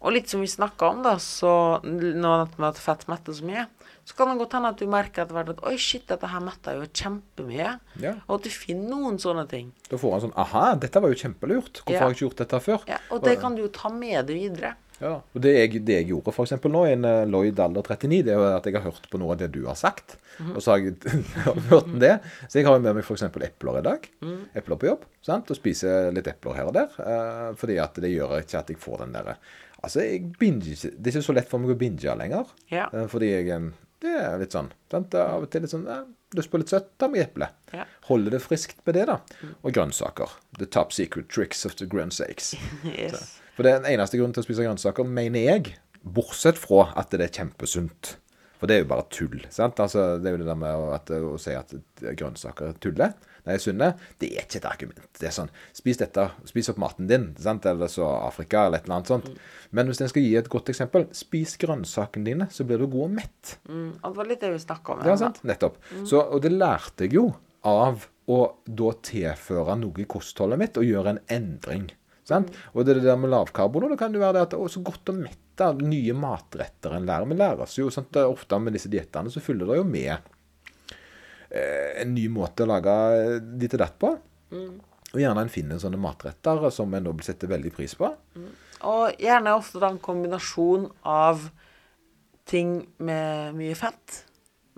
Og 0.00 0.14
litt 0.16 0.32
som 0.32 0.40
vi 0.40 0.48
snakka 0.48 0.88
om, 0.94 1.02
da, 1.04 1.18
så 1.20 1.52
nå 1.84 2.32
med 2.56 2.66
at 2.70 2.80
fett 2.80 3.04
metter 3.12 3.36
så 3.36 3.44
mye, 3.44 3.66
så 4.04 4.16
kan 4.18 4.28
det 4.32 4.38
godt 4.40 4.52
hende 4.58 4.68
at 4.72 4.80
du 4.80 4.86
merker 4.90 5.22
etter 5.22 5.36
hvert 5.36 5.52
at 5.52 5.62
oi, 5.68 5.76
shit, 5.78 6.06
dette 6.10 6.26
her 6.32 6.40
metter 6.42 6.80
jo 6.80 6.86
kjempemye. 6.90 7.72
Ja. 8.02 8.14
Og 8.26 8.38
at 8.40 8.46
du 8.48 8.50
finner 8.50 8.90
noen 8.96 9.18
sånne 9.22 9.46
ting. 9.50 9.72
Da 9.90 9.96
får 10.00 10.12
han 10.16 10.24
sånn 10.28 10.36
Aha, 10.40 10.74
dette 10.82 11.02
var 11.04 11.12
jo 11.12 11.18
kjempelurt. 11.20 11.82
Hvorfor 11.84 11.94
Ja. 11.94 12.00
har 12.00 12.10
jeg 12.10 12.16
ikke 12.18 12.26
gjort 12.28 12.40
dette 12.44 12.60
før? 12.64 12.86
Ja, 12.90 12.98
og 13.10 13.22
det 13.22 13.38
kan 13.40 13.54
du 13.54 13.62
jo 13.62 13.68
ta 13.74 13.88
med 13.92 14.26
deg 14.26 14.36
videre. 14.40 14.74
Ja, 15.00 15.14
og 15.32 15.40
det 15.40 15.52
jeg, 15.56 15.78
det 15.88 15.94
jeg 15.94 16.08
gjorde 16.10 16.34
eksempel 16.42 16.70
nå, 16.74 16.82
i 16.84 16.92
en 16.92 17.04
eh, 17.08 17.22
Lloyd 17.24 17.56
alder 17.64 17.80
39, 17.82 18.18
det 18.26 18.34
er 18.34 18.36
jo 18.36 18.48
at 18.58 18.66
jeg 18.68 18.74
har 18.74 18.82
hørt 18.84 19.06
på 19.08 19.16
noe 19.22 19.32
av 19.32 19.38
det 19.40 19.46
du 19.54 19.62
har 19.64 19.78
sagt. 19.80 20.18
Og 20.54 20.60
så 20.60 20.74
har 20.74 20.82
jeg 20.82 20.98
hørt 21.70 21.88
det. 22.02 22.18
Så 22.52 22.58
jeg 22.60 22.66
har 22.68 22.76
jo 22.76 22.82
med 22.84 22.98
meg 22.98 23.04
f.eks. 23.06 23.22
epler 23.30 23.78
i 23.80 23.82
dag. 23.86 24.04
Epler 24.60 24.76
på 24.76 24.90
jobb. 24.90 25.06
sant? 25.24 25.48
Og 25.48 25.56
spiser 25.56 26.12
litt 26.12 26.28
epler 26.28 26.58
her 26.58 26.68
og 26.68 26.74
der. 26.76 26.92
eh, 27.00 27.54
fordi 27.56 27.78
at 27.80 27.94
det 27.96 28.12
gjør 28.12 28.36
ikke 28.42 28.58
at 28.60 28.68
jeg 28.74 28.80
får 28.80 29.04
den 29.06 29.12
derre 29.16 29.38
Altså, 29.80 30.02
jeg 30.04 30.34
binger 30.36 30.74
ikke 30.74 30.90
Det 30.92 31.06
er 31.08 31.14
ikke 31.16 31.24
så 31.24 31.32
lett 31.32 31.48
for 31.48 31.58
meg 31.62 31.70
å 31.72 31.78
binge 31.80 32.16
lenger. 32.20 32.50
Ja. 32.68 32.90
Eh, 32.92 33.06
fordi 33.08 33.30
jeg 33.32 33.48
eh, 33.48 33.70
Det 34.00 34.12
er 34.16 34.38
litt 34.40 34.54
sånn 34.56 34.70
sant? 34.90 35.14
Av 35.18 35.44
og 35.44 35.50
til 35.52 35.64
litt 35.64 35.72
sånn 35.74 35.86
eh, 35.90 36.06
Lyst 36.38 36.46
på 36.52 36.60
litt 36.62 36.70
søtt, 36.70 36.92
ta 36.94 37.08
meg 37.10 37.24
eple. 37.24 37.48
Ja. 37.74 37.82
Holde 38.06 38.30
det 38.30 38.38
friskt 38.44 38.78
med 38.86 38.94
det, 38.94 39.08
da. 39.10 39.16
Og 39.66 39.72
grønnsaker. 39.74 40.30
The 40.60 40.68
top 40.70 40.92
secret 40.94 41.26
tricks 41.26 41.64
of 41.66 41.74
the 41.80 41.88
grønnsakes. 41.90 42.52
Yes. 42.86 43.32
For 43.56 43.66
det 43.66 43.72
er 43.72 43.80
den 43.82 43.88
eneste 43.96 44.20
grunnen 44.20 44.36
til 44.36 44.44
å 44.44 44.46
spise 44.46 44.62
grønnsaker, 44.62 45.08
mener 45.10 45.42
jeg, 45.42 45.72
bortsett 46.06 46.60
fra 46.62 46.92
at 47.02 47.10
det 47.10 47.26
er 47.26 47.34
kjempesunt. 47.34 48.12
For 48.60 48.70
det 48.70 48.76
er 48.76 48.84
jo 48.84 48.90
bare 48.92 49.08
tull. 49.10 49.42
sant? 49.50 49.82
Altså, 49.82 50.20
Det 50.22 50.30
er 50.30 50.36
jo 50.36 50.42
det 50.44 50.48
der 50.52 50.62
med 50.62 50.78
å, 50.78 50.86
at, 50.94 51.10
å 51.10 51.34
si 51.42 51.56
at 51.58 51.74
grønnsaker 52.06 52.70
er 52.70 52.78
nei, 53.50 53.58
er 53.58 53.64
sunne, 53.64 53.90
det 54.22 54.30
er 54.30 54.46
ikke 54.46 54.60
et 54.60 54.68
argument. 54.70 55.10
Det 55.18 55.28
er 55.28 55.34
sånn 55.34 55.50
Spis 55.76 56.00
dette, 56.00 56.28
spis 56.48 56.70
opp 56.72 56.80
maten 56.82 57.10
din, 57.10 57.30
sant? 57.40 57.66
eller 57.66 57.90
så 57.90 58.06
Afrika, 58.22 58.64
eller 58.66 58.80
et 58.80 58.88
eller 58.88 59.00
annet 59.00 59.10
sånt. 59.10 59.28
Men 59.76 59.90
hvis 59.90 60.02
en 60.04 60.10
skal 60.12 60.24
gi 60.24 60.32
et 60.38 60.50
godt 60.52 60.72
eksempel, 60.72 61.08
spis 61.16 61.56
grønnsakene 61.60 62.26
dine, 62.30 62.48
så 62.54 62.66
blir 62.68 62.82
du 62.82 62.88
god 62.90 63.08
og 63.08 63.14
mett. 63.18 63.54
Mm, 63.68 63.92
og 64.00 64.08
det 64.08 64.22
var 64.22 64.30
litt 64.32 64.42
det 64.44 64.54
vi 64.54 64.64
snakka 64.64 64.96
om. 64.96 65.04
Ja, 65.06 65.18
sant? 65.20 65.42
Nettopp. 65.46 65.78
Så, 66.08 66.22
og 66.22 66.42
det 66.44 66.54
lærte 66.54 67.06
jeg 67.06 67.18
jo 67.18 67.28
av 67.66 68.06
å 68.30 68.40
da 68.64 68.92
tilføre 69.04 69.76
noe 69.80 70.02
i 70.02 70.08
kostholdet 70.08 70.60
mitt 70.60 70.78
og 70.80 70.86
gjøre 70.86 71.16
en 71.16 71.24
endring. 71.32 71.88
Sant? 72.30 72.52
Og 72.74 72.84
det 72.84 72.94
er 72.94 73.00
det 73.00 73.08
der 73.08 73.18
med 73.18 73.32
lavkarbo, 73.32 73.82
da, 73.82 73.96
kan 73.98 74.14
det 74.14 74.22
være 74.22 74.38
det 74.38 74.44
at 74.48 74.58
er 74.58 74.70
så 74.70 74.82
godt 74.86 75.10
å 75.10 75.16
mette 75.16 75.70
nye 75.80 76.14
matretter 76.16 76.94
en 76.96 77.08
lærer. 77.08 77.28
Vi 77.28 77.38
lærer 77.40 77.64
oss 77.66 77.78
jo 77.80 77.90
sant? 77.92 78.16
ofte 78.22 78.60
med 78.62 78.76
disse 78.76 78.90
diettene 78.92 79.32
så 79.32 79.42
følger 79.42 79.72
det 79.72 79.80
jo 79.80 79.88
med 79.88 80.30
en 81.50 82.14
ny 82.14 82.28
måte 82.30 82.62
å 82.62 82.70
lage 82.70 82.94
ditt 83.58 83.74
og 83.74 83.82
datt 83.82 83.98
på. 83.98 84.14
Og 85.10 85.18
gjerne 85.18 85.42
en 85.42 85.50
finner 85.50 85.80
sånne 85.82 85.98
matretter 85.98 86.68
som 86.74 86.92
en 86.94 87.08
da 87.08 87.14
setter 87.26 87.50
veldig 87.50 87.72
pris 87.74 87.96
på. 87.98 88.12
Og 88.86 89.20
gjerne 89.20 89.56
ofte 89.58 89.82
da 89.82 89.90
en 89.90 90.00
kombinasjon 90.02 90.86
av 91.02 91.48
ting 92.50 92.80
med 93.02 93.54
mye 93.58 93.74
fett, 93.78 94.24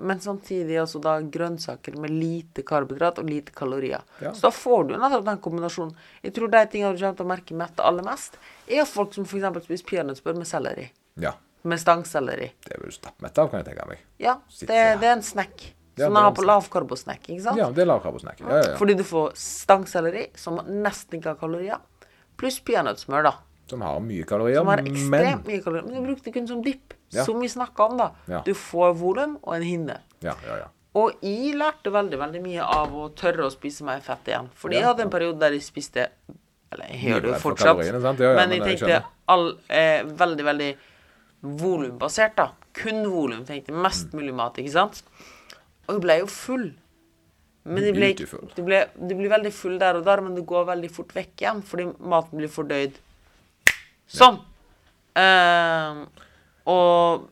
men 0.03 0.20
samtidig 0.20 0.81
også 0.83 1.01
da 1.05 1.14
grønnsaker 1.20 1.95
med 2.01 2.11
lite 2.11 2.64
karbohydrat 2.66 3.20
og 3.23 3.29
lite 3.29 3.55
kalorier. 3.57 4.03
Ja. 4.25 4.33
Så 4.35 4.49
da 4.49 4.51
får 4.55 4.89
du 4.89 4.97
nettopp 4.97 5.25
den 5.29 5.41
kombinasjonen. 5.45 5.95
Jeg 6.25 6.35
tror 6.37 6.51
de 6.53 6.64
tingene 6.73 6.97
du 6.97 7.01
kommer 7.05 7.20
til 7.20 7.27
å 7.29 7.31
merke 7.31 7.59
mette 7.61 7.87
aller 7.87 8.07
mest, 8.07 8.41
er 8.66 8.89
folk 8.89 9.14
som 9.14 9.29
f.eks. 9.29 9.62
spiser 9.68 9.89
peanøttsbør 9.93 10.41
med 10.41 10.49
selleri. 10.49 10.89
Ja. 11.23 11.37
Med 11.68 11.79
stangselleri. 11.79 12.51
Det 12.64 12.75
er 12.75 12.83
du 12.83 12.91
stappmett 12.93 13.39
av, 13.39 13.53
kan 13.53 13.62
jeg 13.62 13.70
tenke 13.70 13.87
meg. 13.93 14.03
Ja, 14.18 14.41
det, 14.59 14.66
det 14.73 15.07
er 15.07 15.14
en 15.14 15.25
snack. 15.25 15.68
Ja, 15.97 16.07
Som 16.07 16.14
de 16.14 16.20
har 16.22 16.30
på 16.32 16.43
snack. 16.43 16.47
lavkarbosnack, 16.47 17.22
ikke 17.28 17.43
sant? 17.43 17.59
Ja, 17.59 17.70
det 17.70 17.82
er 17.82 17.86
lavkarbosnack. 17.90 18.40
Ja, 18.40 18.49
ja, 18.49 18.62
ja. 18.70 18.76
Fordi 18.80 18.95
du 18.97 19.03
får 19.05 19.32
stangselleri, 19.36 20.26
som 20.34 20.57
nesten 20.66 21.18
ikke 21.20 21.34
har 21.34 21.40
kalorier, 21.40 21.78
pluss 22.40 22.61
peanøttsmør, 22.64 23.22
da. 23.24 23.34
Som 23.68 23.80
har 23.84 24.01
mye 24.01 24.24
kalorier, 24.24 24.57
Som 24.62 24.66
har 24.68 24.80
men 24.82 24.86
ekstremt 24.95 25.45
mye 25.47 25.62
kalorier. 25.62 25.84
Men 25.84 25.95
du 26.03 26.09
brukte 26.09 26.24
det 26.24 26.32
kun 26.34 26.47
som 26.49 26.62
dipp, 26.62 26.95
som 27.12 27.40
vi 27.40 27.49
snakka 27.49 27.90
om, 27.90 27.99
da. 27.99 28.40
Du 28.45 28.55
får 28.55 28.95
volum 28.97 29.38
og 29.43 29.55
en 29.57 29.62
hinne. 29.62 29.99
Ja, 30.24 30.34
ja, 30.47 30.57
ja. 30.64 30.68
Og 30.95 31.14
jeg 31.24 31.55
lærte 31.57 31.88
veldig 31.93 32.18
veldig 32.20 32.40
mye 32.43 32.61
av 32.68 32.93
å 32.93 33.07
tørre 33.16 33.47
å 33.47 33.51
spise 33.53 33.84
mer 33.84 34.01
fett 34.01 34.26
igjen. 34.28 34.49
Fordi 34.55 34.76
jeg 34.76 34.84
hadde 34.84 35.01
en 35.07 35.11
periode 35.11 35.38
der 35.40 35.53
jeg 35.53 35.62
spiste 35.62 36.09
Eller 36.72 36.86
jeg 36.88 37.01
gjør 37.05 37.20
det 37.20 37.28
jo 37.28 37.38
fortsatt. 37.40 37.76
Men 37.76 38.36
men 38.36 38.51
jeg 38.51 38.61
jeg 38.62 38.78
tenkte 38.78 39.05
all, 39.28 39.59
eh, 39.68 40.03
veldig, 40.05 40.45
veldig 40.45 40.76
volumbasert, 41.43 42.36
da. 42.36 42.51
Kun 42.72 43.05
volum. 43.11 43.45
Tenkte 43.45 43.72
Mm. 43.72 43.82
mest 43.82 44.12
mulig 44.12 44.34
mat, 44.34 44.55
ikke 44.57 44.70
sant. 44.72 45.03
Og 45.93 45.99
jeg 45.99 46.05
ble 46.07 46.16
jo 46.22 46.28
full. 46.32 46.70
Men 47.62 47.84
jeg 47.86 47.95
ble, 47.95 48.09
du, 48.57 48.62
ble, 48.66 48.78
du 48.97 49.12
blir 49.14 49.30
veldig 49.30 49.53
full 49.55 49.76
der 49.78 50.01
og 50.01 50.07
der, 50.07 50.22
men 50.24 50.34
det 50.34 50.43
går 50.51 50.64
veldig 50.72 50.88
fort 50.90 51.12
vekk 51.14 51.45
igjen 51.45 51.61
fordi 51.66 51.84
maten 52.11 52.40
blir 52.40 52.51
fordøyd. 52.51 52.97
Sånn. 54.11 54.40
Uh, 55.12 56.03
og 56.72 57.28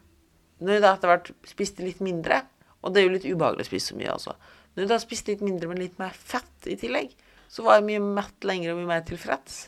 når 0.61 0.77
jeg 0.77 0.85
da 0.85 0.93
etter 0.95 1.11
hvert 1.11 1.33
spiste 1.49 1.85
litt 1.87 2.03
mindre, 2.05 2.45
og 2.85 2.95
det 2.95 3.03
er 3.03 3.09
jo 3.09 3.17
litt 3.17 3.27
ubehagelig 3.27 3.67
å 3.67 3.71
spise 3.73 3.93
så 3.93 3.99
mye, 3.99 4.13
altså 4.13 4.37
Når 4.77 4.85
jeg 4.85 4.91
da 4.93 5.01
spiste 5.03 5.33
litt 5.33 5.43
mindre, 5.43 5.69
men 5.69 5.81
litt 5.83 5.99
mer 5.99 6.15
fett 6.15 6.69
i 6.71 6.77
tillegg, 6.79 7.11
så 7.51 7.65
var 7.67 7.81
jeg 7.81 7.89
mye 7.89 8.05
mett 8.21 8.47
lenger 8.47 8.73
og 8.73 8.79
mye 8.79 8.91
mer 8.93 9.03
tilfreds. 9.09 9.65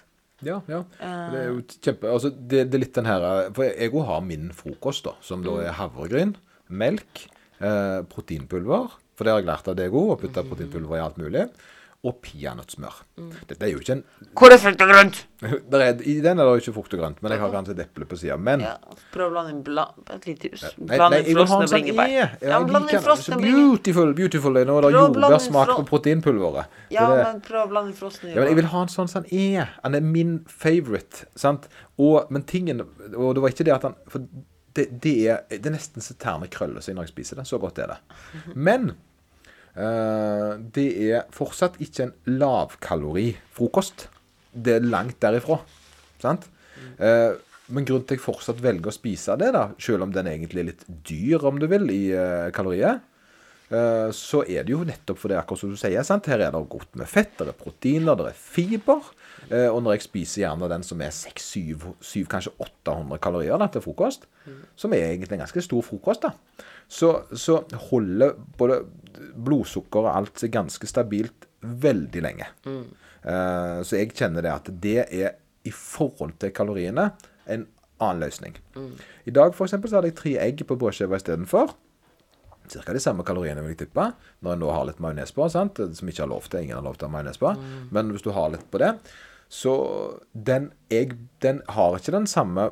Ja, 0.46 0.60
ja. 0.70 0.84
Det 0.98 1.38
er 1.40 1.48
jo 1.48 1.60
kjempe 1.62 2.10
Altså, 2.10 2.30
det, 2.30 2.64
det 2.70 2.74
er 2.74 2.82
litt 2.82 2.96
den 2.96 3.06
her 3.06 3.24
For 3.54 3.62
jeg 3.62 3.92
òg 3.92 4.08
har 4.08 4.24
min 4.26 4.48
frokost, 4.58 5.04
da, 5.06 5.12
som 5.22 5.44
da 5.46 5.54
er 5.62 5.76
havregryn, 5.78 6.34
melk, 6.66 7.26
eh, 7.62 8.00
proteinpulver 8.12 8.90
For 9.16 9.24
det 9.28 9.32
har 9.36 9.40
jeg 9.44 9.50
lært 9.52 9.68
av 9.70 9.76
deg 9.78 9.92
òg, 9.94 10.16
å 10.16 10.18
putte 10.20 10.42
proteinpulver 10.48 10.98
i 10.98 11.04
alt 11.06 11.20
mulig. 11.22 11.46
Og 12.02 12.16
peanøttsmør. 12.18 12.96
Dette 13.46 13.62
er 13.62 13.68
jo 13.70 13.78
ikke 13.78 13.92
en 13.94 14.00
Hvor 14.34 14.50
er 14.50 14.58
frukt 14.58 14.80
og 14.82 14.88
grønt? 14.90 15.20
der 15.70 15.82
er, 15.84 16.00
I 16.02 16.16
den 16.24 16.40
er 16.42 16.48
det 16.48 16.54
jo 16.56 16.62
ikke 16.64 16.72
frukt 16.80 16.96
og 16.96 16.98
grønt, 16.98 17.20
men 17.22 17.30
jeg 17.30 17.38
har 17.44 17.52
kanskje 17.52 17.76
et 17.76 17.82
eple 17.84 18.08
på 18.10 18.18
sida. 18.18 18.34
Men 18.42 18.64
Ja, 18.64 18.72
prøv 19.14 19.28
å 19.28 19.34
blande 19.36 19.52
inn 19.54 19.60
bla, 19.62 19.84
et 20.10 20.26
lite 20.26 20.50
hus. 20.50 20.64
Nei, 20.80 20.96
Blande 20.98 21.20
nei, 21.20 21.30
inn 21.30 21.38
frosne 21.38 21.60
en 21.60 21.70
sånn 21.70 21.76
bringebær. 21.76 22.10
Ja, 22.10 22.26
Ja, 22.42 22.58
blande 22.58 22.72
bland 22.72 22.90
inn 22.96 23.04
frosne 23.06 23.38
bringebær. 23.38 23.62
beautiful, 23.70 24.12
beautiful. 24.18 24.58
Nå 24.66 24.80
er 24.80 24.88
det 24.88 24.92
jordbærsmak 24.98 25.72
på 25.76 25.84
proteinpulveret. 25.92 26.74
Ja, 26.90 27.06
Det 27.12 27.22
men 27.22 27.40
prøv 27.46 27.62
å 27.62 27.70
blande 27.76 27.94
inn 27.94 27.98
frosne 28.02 28.32
Ja, 28.34 28.40
men 28.40 28.50
jeg 28.50 28.58
vil 28.64 28.70
ha 28.74 28.82
en 28.82 28.94
sånn 28.98 29.12
som 29.14 29.22
han 29.22 29.30
er. 29.38 29.70
Han 29.86 29.94
er 30.00 30.02
min 30.18 30.34
favorite. 30.50 31.28
sant? 31.38 31.70
Og, 32.02 32.26
men 32.34 32.42
tingen 32.42 32.82
Og 32.82 33.36
det 33.36 33.46
var 33.46 33.54
ikke 33.54 33.68
det 33.70 33.76
at 33.78 33.86
han 33.86 33.94
For 34.10 34.26
det, 34.76 34.88
det, 35.04 35.14
er, 35.28 35.44
det 35.50 35.68
er 35.68 35.76
nesten 35.76 36.04
så 36.04 36.16
tærne 36.20 36.48
krøller 36.52 36.84
seg 36.84 36.96
når 36.96 37.08
jeg 37.08 37.14
spiser 37.14 37.40
det. 37.40 37.46
Så 37.48 37.60
godt 37.62 37.80
er 37.82 37.94
det. 37.94 38.00
Men 38.68 38.90
uh, 39.76 40.58
det 40.74 40.88
er 41.10 41.30
fortsatt 41.34 41.78
ikke 41.82 42.08
en 42.08 42.16
lavkalorifrokost. 42.40 44.08
Det 44.52 44.78
er 44.78 44.90
langt 44.90 45.20
derifra. 45.24 45.60
Sant? 46.22 46.48
Uh, 46.98 47.38
men 47.72 47.86
grunnen 47.88 48.02
til 48.04 48.18
at 48.18 48.18
jeg 48.18 48.24
fortsatt 48.24 48.58
velger 48.60 48.90
å 48.90 48.92
spise 48.92 49.32
det, 49.40 49.46
da, 49.54 49.62
selv 49.80 50.04
om 50.04 50.10
den 50.12 50.26
egentlig 50.28 50.60
er 50.60 50.66
litt 50.66 50.82
dyr, 51.08 51.44
om 51.48 51.60
du 51.62 51.64
vil, 51.70 51.86
i 51.94 52.00
uh, 52.12 52.50
kalorier, 52.52 52.98
Eh, 53.72 54.10
så 54.12 54.42
er 54.44 54.66
det 54.66 54.74
jo 54.74 54.84
nettopp 54.84 55.20
for 55.20 55.32
det 55.32 55.38
akkurat 55.40 55.62
som 55.62 55.72
du 55.72 55.78
sier, 55.80 56.04
sant? 56.04 56.28
her 56.28 56.42
er 56.44 56.52
det 56.52 56.60
godt 56.74 56.98
med 57.00 57.08
fett, 57.08 57.32
det 57.38 57.54
er 57.54 57.56
proteiner, 57.56 58.18
det 58.18 58.32
er 58.32 58.36
fiber. 58.38 59.06
Eh, 59.52 59.68
og 59.68 59.82
når 59.84 59.98
jeg 59.98 60.06
spiser 60.06 60.42
gjerne 60.46 60.68
den 60.72 60.84
som 60.86 61.02
er 61.04 61.12
600-700, 61.12 62.28
kanskje 62.32 62.54
800 62.56 63.20
kalorier 63.22 63.60
da, 63.60 63.68
til 63.72 63.84
frokost, 63.84 64.24
som 64.80 64.94
er 64.96 65.10
egentlig 65.10 65.36
en 65.36 65.44
ganske 65.44 65.64
stor 65.64 65.84
frokost, 65.84 66.24
da, 66.24 66.32
så, 66.88 67.12
så 67.36 67.60
holder 67.90 68.32
både 68.58 68.80
blodsukker 69.36 70.06
og 70.06 70.12
alt 70.14 70.40
seg 70.40 70.54
ganske 70.54 70.88
stabilt 70.88 71.46
veldig 71.62 72.24
lenge. 72.24 72.48
Eh, 72.64 73.78
så 73.84 74.00
jeg 74.00 74.14
kjenner 74.16 74.44
det 74.46 74.54
at 74.56 74.72
det 74.82 74.98
er 75.04 75.36
i 75.68 75.70
forhold 75.70 76.34
til 76.42 76.50
kaloriene 76.56 77.10
en 77.46 77.68
annen 78.02 78.24
løsning. 78.24 78.56
I 79.28 79.34
dag 79.34 79.54
for 79.54 79.68
eksempel, 79.68 79.90
så 79.90 80.00
hadde 80.00 80.10
jeg 80.10 80.18
tre 80.18 80.36
egg 80.42 80.64
på 80.66 80.78
brødskiva 80.80 81.20
istedenfor. 81.20 81.76
Cirka 82.72 82.94
de 82.94 83.02
samme 83.02 83.22
kaloriene, 83.26 83.62
vil 83.62 83.74
jeg 83.74 83.84
tippe. 83.84 84.08
Når 84.42 84.56
en 84.56 84.62
nå 84.64 84.70
har 84.74 84.88
litt 84.88 85.02
majones 85.02 85.34
på, 85.34 85.46
sant? 85.52 85.78
som 85.78 86.08
ikke 86.08 86.24
har 86.24 86.30
lov 86.30 86.48
til. 86.48 86.64
Ingen 86.64 86.78
har 86.78 86.86
lov 86.86 86.96
til 86.96 87.06
å 87.06 87.10
ha 87.10 87.14
majones 87.18 87.38
på. 87.38 87.52
Men 87.94 88.10
hvis 88.14 88.24
du 88.24 88.32
har 88.34 88.50
litt 88.54 88.64
på 88.72 88.80
det, 88.82 88.94
så 89.52 89.74
den, 90.32 90.70
jeg, 90.88 91.12
den 91.44 91.60
har 91.68 91.98
ikke 91.98 92.14
den 92.14 92.28
samme 92.30 92.70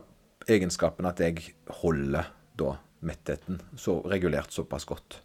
egenskapen 0.48 1.08
at 1.08 1.20
jeg 1.20 1.50
holder 1.82 2.30
da 2.56 2.76
mettheten 3.04 3.60
så 3.76 3.98
regulert 4.08 4.52
såpass 4.52 4.86
godt. 4.88 5.18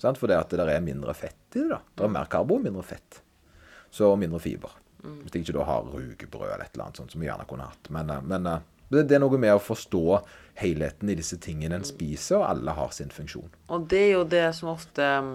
Sant? 0.00 0.20
For 0.20 0.30
det 0.30 0.38
at 0.38 0.54
det 0.56 0.64
er 0.64 0.84
mindre 0.84 1.12
fett 1.16 1.56
i 1.56 1.60
det. 1.60 1.68
da. 1.74 1.80
Det 1.92 2.06
er 2.06 2.14
mer 2.16 2.30
karbo, 2.32 2.56
mindre 2.60 2.84
fett. 2.84 3.20
Så 3.92 4.08
mindre 4.16 4.40
fiber. 4.40 4.72
Hvis 5.04 5.34
jeg 5.34 5.44
ikke 5.44 5.58
da 5.58 5.66
har 5.68 5.88
rugebrød 5.92 6.46
eller 6.48 6.64
et 6.64 6.72
eller 6.72 6.86
annet 6.86 7.00
sånt, 7.02 7.12
som 7.12 7.22
jeg 7.22 7.28
gjerne 7.28 7.48
kunne 7.48 7.68
hatt. 7.68 7.90
Men, 7.92 8.10
eh, 8.10 8.22
men 8.24 8.48
eh, 8.48 8.62
det, 8.94 9.04
er 9.12 9.20
noe 9.20 9.40
med 9.40 9.52
å 9.52 9.60
forstå 9.60 10.04
helheten 10.60 11.10
i 11.12 11.16
disse 11.18 11.36
tingene 11.42 11.76
en 11.80 11.84
spiser, 11.84 12.38
og 12.40 12.48
alle 12.48 12.76
har 12.76 12.96
sin 12.96 13.12
funksjon. 13.12 13.52
Og 13.68 13.88
det 13.92 14.00
er 14.06 14.12
jo 14.14 14.24
det 14.24 14.46
som 14.56 14.72
ofte 14.72 15.04
um, 15.20 15.34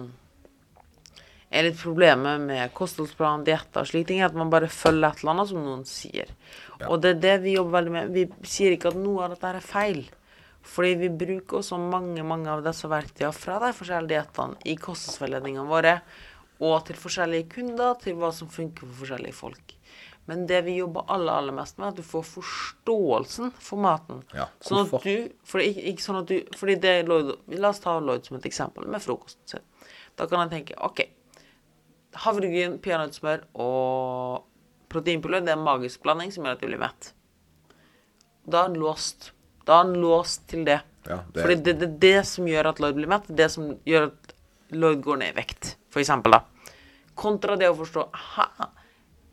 er 1.50 1.66
litt 1.66 1.80
problemet 1.80 2.44
med 2.46 2.72
kostholdsplan, 2.76 3.44
dietter 3.46 3.82
og 3.82 3.90
slike 3.90 4.08
ting, 4.12 4.22
at 4.22 4.36
man 4.38 4.52
bare 4.52 4.70
følger 4.70 5.08
et 5.08 5.22
eller 5.22 5.34
annet 5.34 5.50
som 5.50 5.64
noen 5.64 5.84
sier. 5.88 6.30
Og 6.86 7.00
det 7.02 7.16
er 7.16 7.20
det 7.24 7.36
vi 7.44 7.56
jobber 7.56 7.80
veldig 7.80 7.94
med. 7.96 8.12
Vi 8.14 8.26
sier 8.46 8.76
ikke 8.76 8.92
at 8.92 9.00
noe 9.00 9.26
av 9.26 9.34
dette 9.34 9.50
er 9.50 9.64
feil. 9.64 10.04
Fordi 10.70 10.94
vi 11.00 11.08
bruker 11.22 11.60
også 11.60 11.78
mange 11.80 12.22
mange 12.26 12.52
av 12.52 12.62
disse 12.64 12.88
verktøyene 12.90 13.32
fra 13.34 13.58
de 13.62 13.72
forskjellige 13.74 14.12
diettene 14.12 14.68
i 14.68 14.76
kostholdsveiledningene 14.78 15.66
våre, 15.68 15.98
og 16.60 16.82
til 16.86 16.98
forskjellige 17.00 17.48
kunder, 17.54 17.94
til 18.02 18.18
hva 18.20 18.28
som 18.36 18.50
funker 18.52 18.84
for 18.84 19.02
forskjellige 19.02 19.38
folk. 19.38 19.76
Men 20.28 20.44
det 20.46 20.60
vi 20.66 20.76
jobber 20.76 21.08
aller, 21.10 21.32
aller 21.32 21.54
mest 21.56 21.78
med, 21.78 21.88
er 21.88 21.94
at 21.94 21.98
du 21.98 22.06
får 22.06 22.26
forståelsen 22.28 23.54
for 23.56 23.82
maten. 23.82 24.20
Ja, 24.36 24.46
sånn 24.62 24.84
at 24.84 24.92
du, 25.02 25.32
fordi, 25.48 25.70
ikke, 25.90 26.04
sånn 26.04 26.20
at 26.20 26.28
du, 26.28 26.36
fordi 26.60 26.76
det 26.84 26.92
Lloyd, 27.08 27.32
La 27.56 27.72
oss 27.72 27.80
ta 27.82 27.96
Lloyd 27.98 28.28
som 28.28 28.36
et 28.38 28.46
eksempel, 28.46 28.86
med 28.86 29.02
frokosten 29.02 29.42
sin. 29.50 29.64
Da 30.20 30.28
kan 30.30 30.44
jeg 30.44 30.52
tenke 30.52 30.78
OK. 30.86 31.02
Havregryn, 32.14 32.78
peanøttsmør 32.82 33.44
og 33.54 34.44
proteinpulver 34.90 35.44
det 35.46 35.52
er 35.52 35.58
en 35.58 35.64
magisk 35.66 36.02
blanding 36.02 36.32
som 36.34 36.44
gjør 36.44 36.56
at 36.56 36.62
du 36.64 36.66
blir 36.66 36.80
mett. 36.82 37.12
Da 38.50 38.64
er 38.64 38.70
han 38.70 38.78
låst. 38.80 39.30
Da 39.66 39.76
er 39.78 39.84
han 39.84 39.94
låst 40.02 40.48
til 40.50 40.64
det. 40.66 40.80
Ja, 41.06 41.20
det- 41.32 41.42
Fordi 41.42 41.54
det, 41.62 41.78
det 41.78 41.88
er 41.88 41.98
det 41.98 42.26
som 42.26 42.46
gjør 42.46 42.68
at 42.72 42.80
Lloyd 42.80 42.94
blir 42.98 43.08
mett. 43.08 43.26
Det 43.28 43.50
som 43.50 43.76
gjør 43.86 44.08
at 44.10 44.34
Lloyd 44.72 45.02
går 45.02 45.18
ned 45.18 45.32
i 45.34 45.38
vekt, 45.40 45.76
for 45.90 46.00
eksempel, 46.00 46.32
da. 46.32 46.42
Kontra 47.16 47.56
det 47.56 47.68
å 47.70 47.74
forstå 47.76 48.08
aha, 48.14 48.68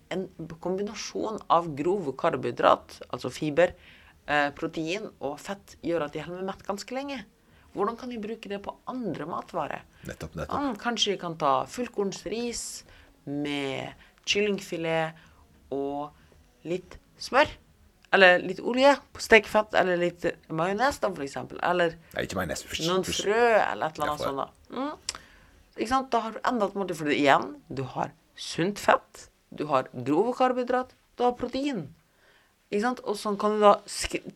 en 0.09 0.27
kombinasjon 0.61 1.39
av 1.49 1.67
grov 1.75 2.15
karbohydrat, 2.17 3.01
altså 3.11 3.29
fiber, 3.31 3.73
eh, 4.27 4.49
protein 4.51 5.09
og 5.21 5.39
fett, 5.39 5.75
gjør 5.83 6.05
at 6.05 6.13
de 6.13 6.19
holder 6.21 6.43
meg 6.43 6.55
mett 6.55 6.65
ganske 6.67 6.95
lenge. 6.95 7.23
Hvordan 7.77 7.97
kan 7.99 8.09
vi 8.09 8.17
bruke 8.21 8.49
det 8.49 8.57
på 8.65 8.73
andre 8.89 9.27
matvarer? 9.29 9.83
Nettopp, 10.09 10.33
nettopp. 10.39 10.57
Ah, 10.57 10.73
kanskje 10.81 11.13
vi 11.13 11.19
kan 11.21 11.35
ta 11.37 11.51
fullkornsris 11.69 12.63
med 13.29 13.93
kyllingfilet 14.27 15.13
og 15.75 16.09
litt 16.67 16.97
smør. 17.21 17.51
Eller 18.15 18.39
litt 18.39 18.61
olje 18.63 18.93
på 19.13 19.21
stekefett, 19.21 19.75
eller 19.75 19.99
litt 19.99 20.23
majones, 20.55 20.97
da, 21.03 21.09
for 21.11 21.25
eksempel. 21.25 21.59
Eller 21.61 21.97
Nei, 22.15 22.23
ikke 22.25 22.39
majones. 22.39 22.63
Noen 22.87 23.03
frø, 23.05 23.41
eller 23.59 23.89
et 23.91 23.99
eller 23.99 24.13
annet 24.13 24.23
sånt. 24.23 24.41
da. 24.41 24.77
Mm. 24.77 25.17
Ikke 25.77 25.91
sant? 25.91 26.09
Da 26.13 26.21
har 26.23 26.33
du 26.33 26.39
enda 26.47 26.69
et 26.71 26.77
måltid 26.79 26.97
for 26.97 27.11
det 27.11 27.17
igjen. 27.19 27.49
Du 27.69 27.83
har 27.93 28.13
sunt 28.39 28.79
fett, 28.81 29.27
du 29.53 29.67
har 29.69 29.89
grove 30.07 30.33
karbohydrat, 30.39 30.95
du 31.17 31.25
har 31.27 31.35
protein. 31.37 31.83
Og 32.67 33.15
sånn 33.15 33.37
kan 33.39 33.53
du 33.55 33.61
da 33.63 33.77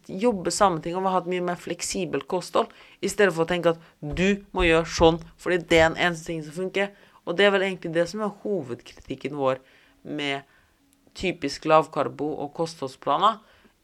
jobbe 0.07 0.53
samme 0.55 0.79
ting 0.79 0.95
og 0.95 1.09
ha 1.11 1.19
et 1.19 1.27
mye 1.27 1.43
mer 1.43 1.59
fleksibelt 1.59 2.29
kosthold, 2.31 2.71
i 3.03 3.09
stedet 3.11 3.33
for 3.35 3.43
å 3.43 3.49
tenke 3.49 3.73
at 3.73 3.81
du 3.99 4.45
må 4.55 4.63
gjøre 4.63 4.87
sånn 4.87 5.19
fordi 5.41 5.57
det 5.67 5.81
er 5.81 5.89
den 5.89 5.99
eneste 5.99 6.31
ting 6.31 6.43
som 6.45 6.55
funker, 6.55 6.93
Og 7.25 7.37
det 7.37 7.45
er 7.45 7.51
vel 7.53 7.65
egentlig 7.67 7.93
det 7.93 8.07
som 8.09 8.23
er 8.25 8.33
hovedkritikken 8.43 9.35
vår 9.37 9.59
med 10.01 10.47
typisk 11.13 11.67
lavkarbo 11.69 12.31
og 12.41 12.53
kostholdsplaner, 12.57 13.37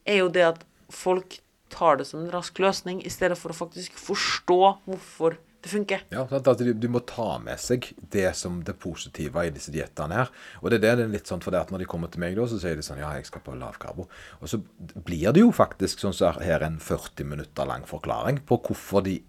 er 0.07 0.23
jo 0.23 0.29
det 0.33 0.45
at 0.47 0.63
folk 0.89 1.39
tar 1.69 1.99
det 1.99 2.07
som 2.07 2.23
en 2.23 2.31
rask 2.33 2.57
løsning, 2.57 3.03
i 3.05 3.11
stedet 3.13 3.37
for 3.37 3.53
å 3.53 3.59
faktisk 3.59 3.97
forstå 3.99 4.59
hvorfor 4.87 5.37
det 5.67 5.73
funker. 5.73 6.03
Ja? 6.13 6.23
Altså, 6.25 6.55
du, 6.63 6.71
du 6.73 6.87
må 6.91 7.03
ta 7.07 7.37
med 7.43 7.59
seg 7.61 7.89
det 8.13 8.29
som 8.39 8.61
det 8.65 8.77
positive 8.81 9.45
i 9.45 9.53
disse 9.53 9.73
diettene 9.73 10.21
her. 10.21 10.33
Og 10.63 10.71
det 10.71 10.81
det 10.83 10.93
er 10.93 11.11
litt 11.11 11.29
sånn 11.29 11.43
for 11.43 11.53
det 11.53 11.65
at 11.65 11.73
når 11.73 11.83
de 11.83 11.89
kommer 11.91 12.11
til 12.11 12.23
meg 12.23 12.37
da, 12.37 12.47
så 12.49 12.59
sier 12.61 12.79
de 12.79 12.85
sånn 12.85 13.01
Ja, 13.01 13.13
jeg 13.17 13.27
skal 13.29 13.43
på 13.45 13.55
lavkarbo. 13.59 14.07
Og 14.41 14.51
så 14.51 14.61
blir 14.95 15.33
det 15.35 15.43
jo 15.43 15.53
faktisk 15.55 16.03
sånn 16.03 16.15
som 16.15 16.39
her 16.43 16.65
en 16.65 16.79
40 16.83 17.27
minutter 17.27 17.67
lang 17.67 17.85
forklaring 17.87 18.41
på 18.47 18.61
hvorfor 18.67 19.05
de 19.05 19.19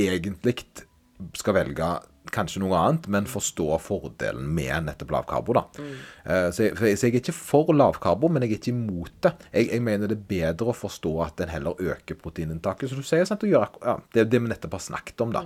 egentlig 0.00 0.56
skal 1.36 1.56
velge 1.58 1.88
kanskje 2.32 2.62
noe 2.62 2.78
annet, 2.78 3.08
men 3.12 3.26
forstå 3.30 3.66
fordelen 3.82 4.46
med 4.56 4.86
nettopp 4.88 5.10
lavkarbo. 5.16 5.56
da. 5.58 5.62
Mm. 5.78 5.92
så, 6.52 6.62
jeg, 6.68 6.76
så 6.78 7.06
jeg 7.08 7.14
er 7.14 7.20
ikke 7.20 7.34
for 7.36 7.72
lavkarbo, 7.74 8.28
men 8.32 8.42
jeg 8.46 8.54
er 8.54 8.60
ikke 8.60 8.72
imot 8.74 9.12
det. 9.26 9.32
Jeg, 9.52 9.68
jeg 9.74 9.84
mener 9.86 10.10
det 10.10 10.18
er 10.18 10.26
bedre 10.34 10.72
å 10.72 10.76
forstå 10.76 11.12
at 11.26 11.40
en 11.44 11.52
heller 11.54 11.78
øker 11.92 12.18
proteininntaket. 12.20 12.90
Så 12.90 12.98
du 13.00 13.06
sier 13.06 13.26
sant, 13.28 13.44
å 13.46 13.50
gjøre, 13.50 13.70
ja, 13.84 13.96
det 14.14 14.28
det 14.30 14.40
vi 14.42 14.50
nettopp 14.52 14.78
har 14.78 14.84
snakket 14.86 15.24
om, 15.26 15.32
da. 15.36 15.44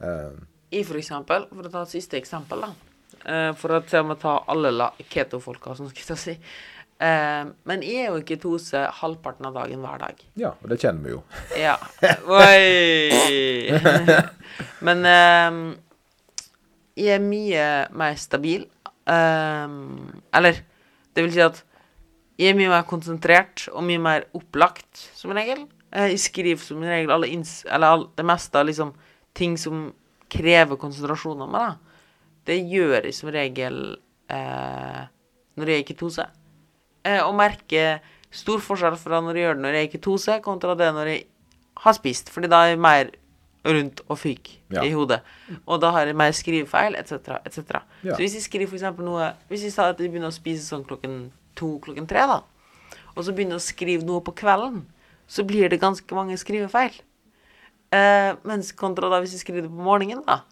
Eh, 0.00 0.40
I 0.80 0.84
for 0.86 1.00
eksempel, 1.00 1.48
for 1.50 1.66
å 1.66 1.72
ta 1.72 1.82
et 1.86 1.94
siste 1.96 2.18
eksempel, 2.20 2.66
da. 2.66 2.72
eh, 3.24 3.48
For 3.58 3.76
å 3.78 3.80
se 3.88 4.00
om 4.04 4.12
vi 4.14 4.20
ta 4.22 4.36
alle 4.48 4.90
keto-folka, 5.10 5.74
som 5.76 5.88
skal 5.90 6.14
jeg 6.14 6.22
si. 6.24 6.36
Eh, 7.00 7.44
men 7.64 7.80
jeg 7.80 8.02
er 8.04 8.10
jo 8.12 8.18
i 8.20 8.24
ketose 8.28 8.82
halvparten 8.98 9.46
av 9.48 9.54
dagen 9.56 9.80
hver 9.80 10.02
dag. 10.02 10.18
ja, 10.36 10.50
og 10.60 10.68
det 10.68 10.76
kjenner 10.82 11.06
vi 11.06 11.14
jo. 11.14 11.22
Ja. 11.56 11.78
Oi! 12.28 13.72
Men 14.86 15.06
jeg 16.98 17.16
er 17.16 17.24
mye 17.24 17.66
mer 17.96 18.16
stabil. 18.20 18.66
Um, 19.10 20.22
eller 20.36 20.60
det 21.16 21.24
vil 21.24 21.34
si 21.34 21.42
at 21.42 21.62
jeg 22.40 22.54
er 22.54 22.56
mye 22.56 22.70
mer 22.72 22.86
konsentrert 22.88 23.66
og 23.74 23.84
mye 23.84 24.00
mer 24.00 24.26
opplagt, 24.36 25.10
som 25.18 25.34
regel. 25.36 25.66
Eh, 25.92 26.12
Jeg 26.14 26.20
skriver 26.22 26.62
som 26.62 26.80
regel 26.80 27.12
alle. 27.12 27.28
Eller 27.28 27.86
all, 27.86 28.06
det 28.16 28.24
meste 28.24 28.58
av 28.58 28.66
liksom 28.66 28.94
ting 29.36 29.58
som 29.60 29.90
krever 30.30 30.78
konsentrasjon 30.80 31.42
av 31.44 31.50
meg, 31.50 31.66
da. 31.66 32.06
Det 32.48 32.56
gjør 32.70 33.04
jeg 33.04 33.14
som 33.14 33.30
regel 33.34 33.76
eh, 34.32 35.02
når 35.58 35.68
jeg 35.68 35.76
er 35.76 35.84
i 35.84 35.88
ketose. 35.90 36.26
Eh, 37.04 37.20
og 37.20 37.36
merker 37.36 38.00
stor 38.32 38.62
forskjell 38.62 38.96
fra 39.00 39.20
når 39.20 39.36
jeg 39.36 39.44
gjør 39.44 39.58
det 39.58 39.64
når 39.64 39.76
jeg 39.76 39.82
er 39.82 39.88
i 39.88 39.92
ketose, 39.92 40.38
kontra 40.44 40.76
det 40.78 40.90
når 40.96 41.12
jeg 41.12 41.26
har 41.84 41.96
spist. 41.98 42.32
Fordi 42.32 42.48
da 42.50 42.62
er 42.64 42.72
jeg 42.72 42.80
mer 42.80 43.12
rundt 43.64 44.00
og 44.08 44.18
fikk 44.18 44.58
Ja. 44.72 44.82
i 44.82 44.92
hodet. 44.92 45.20
Og 45.66 45.80
da 45.80 45.90
har 45.90 46.06
jeg 46.06 46.16
mer 46.16 46.32
skrivefeil, 46.32 46.94
etc., 46.96 47.40
etc. 47.44 47.82
Ja. 48.04 48.14
Så 48.14 48.22
hvis 48.22 48.34
jeg 48.34 48.42
skriver 48.42 48.72
eksempel 48.72 49.04
noe 49.04 49.32
Hvis 49.48 49.64
jeg 49.64 49.72
sa 49.72 49.90
at 49.90 49.98
jeg 50.00 50.10
begynner 50.10 50.30
å 50.30 50.34
spise 50.34 50.64
sånn 50.64 50.84
klokken 50.86 51.30
to, 51.56 51.78
klokken 51.82 52.06
tre, 52.08 52.24
da, 52.26 52.40
og 53.16 53.24
så 53.24 53.32
begynner 53.34 53.58
jeg 53.58 53.62
å 53.62 53.68
skrive 53.68 54.06
noe 54.06 54.22
på 54.24 54.32
kvelden, 54.32 54.86
så 55.28 55.44
blir 55.46 55.68
det 55.68 55.80
ganske 55.80 56.14
mange 56.14 56.38
skrivefeil. 56.40 56.94
Eh, 57.90 58.36
mens 58.46 58.70
kontra 58.72 59.10
da 59.10 59.18
hvis 59.20 59.34
jeg 59.34 59.42
skriver 59.42 59.66
det 59.66 59.70
på 59.72 59.82
morgenen, 59.82 60.22
da 60.26 60.44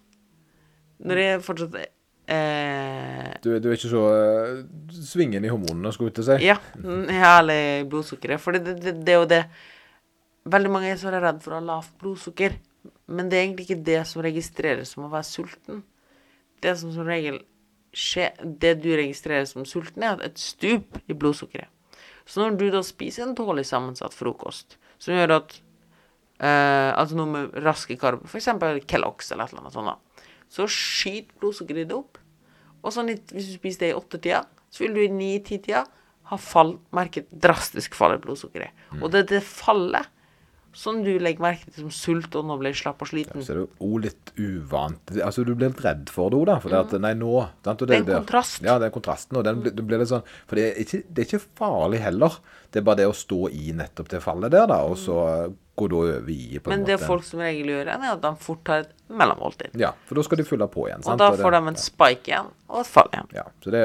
Når 0.99 1.19
jeg 1.23 1.43
fortsatt 1.47 1.77
eh, 1.79 3.29
Du, 3.45 3.53
du 3.63 3.69
er 3.71 3.77
ikke 3.77 3.93
så 3.93 4.01
uh, 4.11 4.65
svingen 4.91 5.45
i 5.47 5.53
hormonene, 5.53 5.93
skulle 5.95 6.11
jeg 6.11 6.17
til 6.19 6.25
å 6.25 6.29
si. 6.33 6.49
Ja, 6.49 6.57
mm, 6.75 7.05
herlig 7.15 7.61
blodsukkeret. 7.93 8.43
For 8.43 8.59
det, 8.59 8.75
det, 8.83 8.97
det 9.07 9.15
er 9.15 9.21
jo 9.21 9.29
det 9.31 9.45
Veldig 10.49 10.71
mange 10.73 10.91
er 10.91 10.99
så 10.99 11.13
redd 11.13 11.39
for 11.45 11.53
å 11.55 11.61
ha 11.61 11.67
lavt 11.75 11.95
blodsukker. 12.01 12.55
Men 13.07 13.31
det 13.31 13.39
er 13.39 13.47
egentlig 13.47 13.69
ikke 13.69 13.87
det 13.89 14.01
som 14.11 14.23
registreres 14.25 14.93
som 14.95 15.07
å 15.07 15.13
være 15.13 15.29
sulten. 15.29 15.83
Det 16.63 16.75
som 16.81 16.93
som 16.95 17.07
regel 17.07 17.41
skjer 17.99 18.35
Det 18.45 18.75
du 18.83 18.91
registrerer 18.99 19.47
som 19.49 19.65
sulten, 19.67 20.05
er 20.05 20.21
et 20.23 20.39
stup 20.39 20.99
i 21.09 21.17
blodsukkeret. 21.17 21.71
Så 22.29 22.43
når 22.43 22.59
du 22.61 22.67
da 22.71 22.83
spiser 22.85 23.25
en 23.25 23.37
dårlig 23.37 23.65
sammensatt 23.65 24.13
frokost, 24.13 24.77
som 25.01 25.17
gjør 25.17 25.39
at 25.39 25.55
eh, 25.57 26.91
Altså 26.93 27.17
noe 27.17 27.31
med 27.33 27.57
raske 27.65 27.97
karb, 27.97 28.27
f.eks. 28.29 28.51
Kellogg's 28.91 29.33
eller 29.33 29.49
et 29.49 29.55
eller 29.55 29.65
annet 29.65 29.79
sånt, 29.79 29.89
da, 29.89 30.25
så 30.53 30.69
skyter 30.69 31.41
blodsukkeret 31.41 31.87
ditt 31.87 31.97
opp. 31.97 32.21
Og 32.83 32.93
sånn 32.95 33.09
litt, 33.11 33.33
hvis 33.33 33.49
du 33.49 33.57
spiser 33.57 33.87
det 33.87 33.91
i 33.93 33.97
åttetida, 33.97 34.43
så 34.69 34.85
vil 34.85 34.95
du 34.95 35.03
i 35.03 35.11
ni-ti-tida 35.13 35.87
ha 36.29 36.37
fall, 36.37 36.77
merket 36.95 37.31
drastisk 37.33 37.97
fall 37.97 38.19
i 38.19 38.23
blodsukkeret. 38.23 38.87
Og 39.01 39.09
det 39.13 39.25
er 39.25 39.31
det 39.33 39.43
fallet 39.49 40.09
som 40.79 41.01
du 41.03 41.11
legger 41.19 41.43
merke 41.43 41.67
til 41.75 41.89
som 41.89 41.91
sult, 41.95 42.37
og 42.39 42.45
nå 42.47 42.57
ble 42.61 42.71
jeg 42.71 42.79
slapp 42.85 43.01
og 43.03 43.09
sliten. 43.11 43.43
Så 43.43 43.51
er 43.55 43.59
det 43.59 43.65
jo 43.83 43.99
litt 44.05 44.31
uvant. 44.39 45.11
Altså, 45.19 45.43
du 45.45 45.51
blir 45.59 45.73
litt 45.73 45.83
redd 45.83 46.13
for 46.15 46.31
det 46.31 46.39
òg, 46.39 46.45
da. 46.53 46.59
For 46.63 46.71
det 46.71 46.79
at 46.85 46.95
Nei, 47.03 47.11
nå 47.19 47.33
sant? 47.67 47.83
Og. 47.83 47.89
Det 47.91 47.97
er 47.99 48.05
en 48.05 48.13
kontrast. 48.23 48.63
Ja, 48.63 48.77
det 48.79 48.87
er 48.91 48.95
kontrasten. 48.95 49.41
Og 49.41 49.45
den, 49.49 49.59
blir- 49.65 49.75
det 49.75 49.87
blir 49.89 49.99
litt 50.05 50.13
sånn 50.13 50.23
For 50.47 50.55
det 50.61 50.69
er, 50.69 50.79
ikke, 50.85 51.01
det 51.11 51.25
er 51.25 51.29
ikke 51.33 51.43
farlig 51.59 52.01
heller. 52.05 52.39
Det 52.71 52.83
er 52.83 52.85
bare 52.85 53.01
det 53.01 53.09
å 53.09 53.17
stå 53.17 53.49
i 53.55 53.73
nettopp 53.77 54.11
det 54.13 54.21
fallet 54.21 54.53
der, 54.53 54.67
da, 54.69 54.83
og 54.85 54.99
så 55.01 55.17
gå 55.79 55.87
da 55.89 55.99
over 56.03 56.31
i 56.31 56.59
på 56.59 56.71
en 56.71 56.81
Men 56.81 56.87
det 56.89 56.99
folk 57.01 57.25
som 57.25 57.41
regel 57.43 57.71
gjør, 57.73 57.91
er 57.93 58.07
at 58.11 58.23
de 58.23 58.33
fort 58.43 58.61
tar 58.67 58.83
et 58.83 58.91
mellommåltid. 59.09 59.77
Ja, 59.79 59.93
for 60.09 60.19
da 60.19 60.25
skal 60.27 60.41
de 60.41 60.47
fylle 60.49 60.67
på 60.73 60.89
igjen. 60.89 61.05
Og 61.05 61.09
sant? 61.09 61.23
da 61.23 61.31
det- 61.31 61.41
får 61.45 61.55
de 61.55 61.61
en 61.71 61.79
spike 61.81 62.33
igjen, 62.33 62.51
og 62.69 62.81
et 62.81 62.91
fall 62.91 63.11
igjen. 63.15 63.31
Ja, 63.39 63.45
så 63.65 63.73
det, 63.73 63.85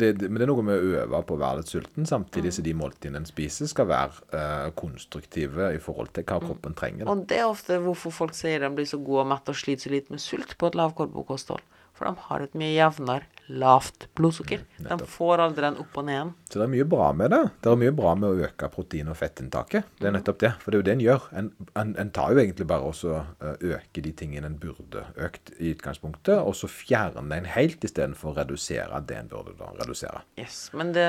det, 0.00 0.30
men 0.30 0.40
det 0.40 0.48
er 0.48 0.52
noe 0.52 0.66
med 0.66 0.80
å 0.80 1.02
øve 1.04 1.22
på 1.28 1.36
å 1.36 1.42
være 1.44 1.60
litt 1.60 1.72
sulten, 1.72 2.08
samtidig 2.08 2.52
som 2.56 2.64
de 2.64 2.74
måltidene 2.74 3.22
en 3.22 3.28
spiser, 3.28 3.70
skal 3.70 3.86
være 3.86 4.12
uh, 4.32 4.70
konstruktive 4.74 5.72
i 5.74 5.78
forhold 5.82 6.12
til 6.16 6.24
hva 6.24 6.40
kroppen 6.42 6.74
trenger. 6.74 7.04
Da. 7.04 7.12
Og 7.12 7.26
det 7.30 7.42
er 7.42 7.48
ofte 7.48 7.78
hvorfor 7.84 8.14
folk 8.24 8.34
sier 8.34 8.64
de 8.64 8.70
blir 8.74 8.88
så 8.88 8.98
gode 8.98 9.26
og 9.26 9.32
mette 9.34 9.54
og 9.54 9.60
sliter 9.60 9.88
så 9.88 9.94
lite 9.94 10.10
med 10.10 10.24
sult 10.24 10.56
på 10.58 10.72
et 10.72 10.78
lavkarbokosthold. 10.78 11.62
For 11.94 12.06
de 12.08 12.26
har 12.28 12.40
et 12.42 12.54
mye 12.58 12.74
jevnere 12.74 13.37
lavt 13.48 14.08
blodsukker. 14.18 14.62
De 14.84 14.98
får 15.08 15.44
aldri 15.44 15.64
den 15.64 15.80
opp 15.82 15.96
og 15.98 16.04
ned. 16.08 16.32
Så 16.48 16.60
det 16.60 16.66
er 16.66 16.72
mye 16.76 16.88
bra 16.88 17.10
med 17.16 17.32
det. 17.32 17.42
Det 17.64 17.72
er 17.72 17.80
mye 17.80 17.94
bra 17.96 18.14
med 18.18 18.28
å 18.28 18.46
øke 18.48 18.70
protein- 18.72 19.08
og 19.08 19.18
fettinntaket. 19.18 19.88
Det 19.98 20.10
er 20.10 20.16
nettopp 20.16 20.40
det. 20.44 20.52
For 20.62 20.70
det 20.70 20.78
er 20.78 20.82
jo 20.82 20.88
det 20.88 20.96
en 20.96 21.04
gjør. 21.06 21.28
En, 21.40 21.50
en, 21.80 21.94
en 22.04 22.12
tar 22.14 22.34
jo 22.34 22.42
egentlig 22.42 22.68
bare 22.68 22.92
også 22.92 23.18
øke 23.48 23.88
øker 23.88 24.04
de 24.04 24.12
tingene 24.12 24.46
en 24.46 24.58
burde 24.60 25.04
økt 25.16 25.52
i 25.58 25.72
utgangspunktet, 25.74 26.38
og 26.38 26.54
så 26.56 26.68
fjerner 26.70 27.38
en 27.38 27.52
helt 27.54 27.84
istedenfor 27.84 28.32
å 28.32 28.38
redusere 28.42 29.00
det 29.08 29.16
en 29.16 29.30
burde 29.30 29.56
da 29.58 29.72
redusere. 29.80 30.22
Yes, 30.38 30.70
men 30.74 30.92
det 30.96 31.08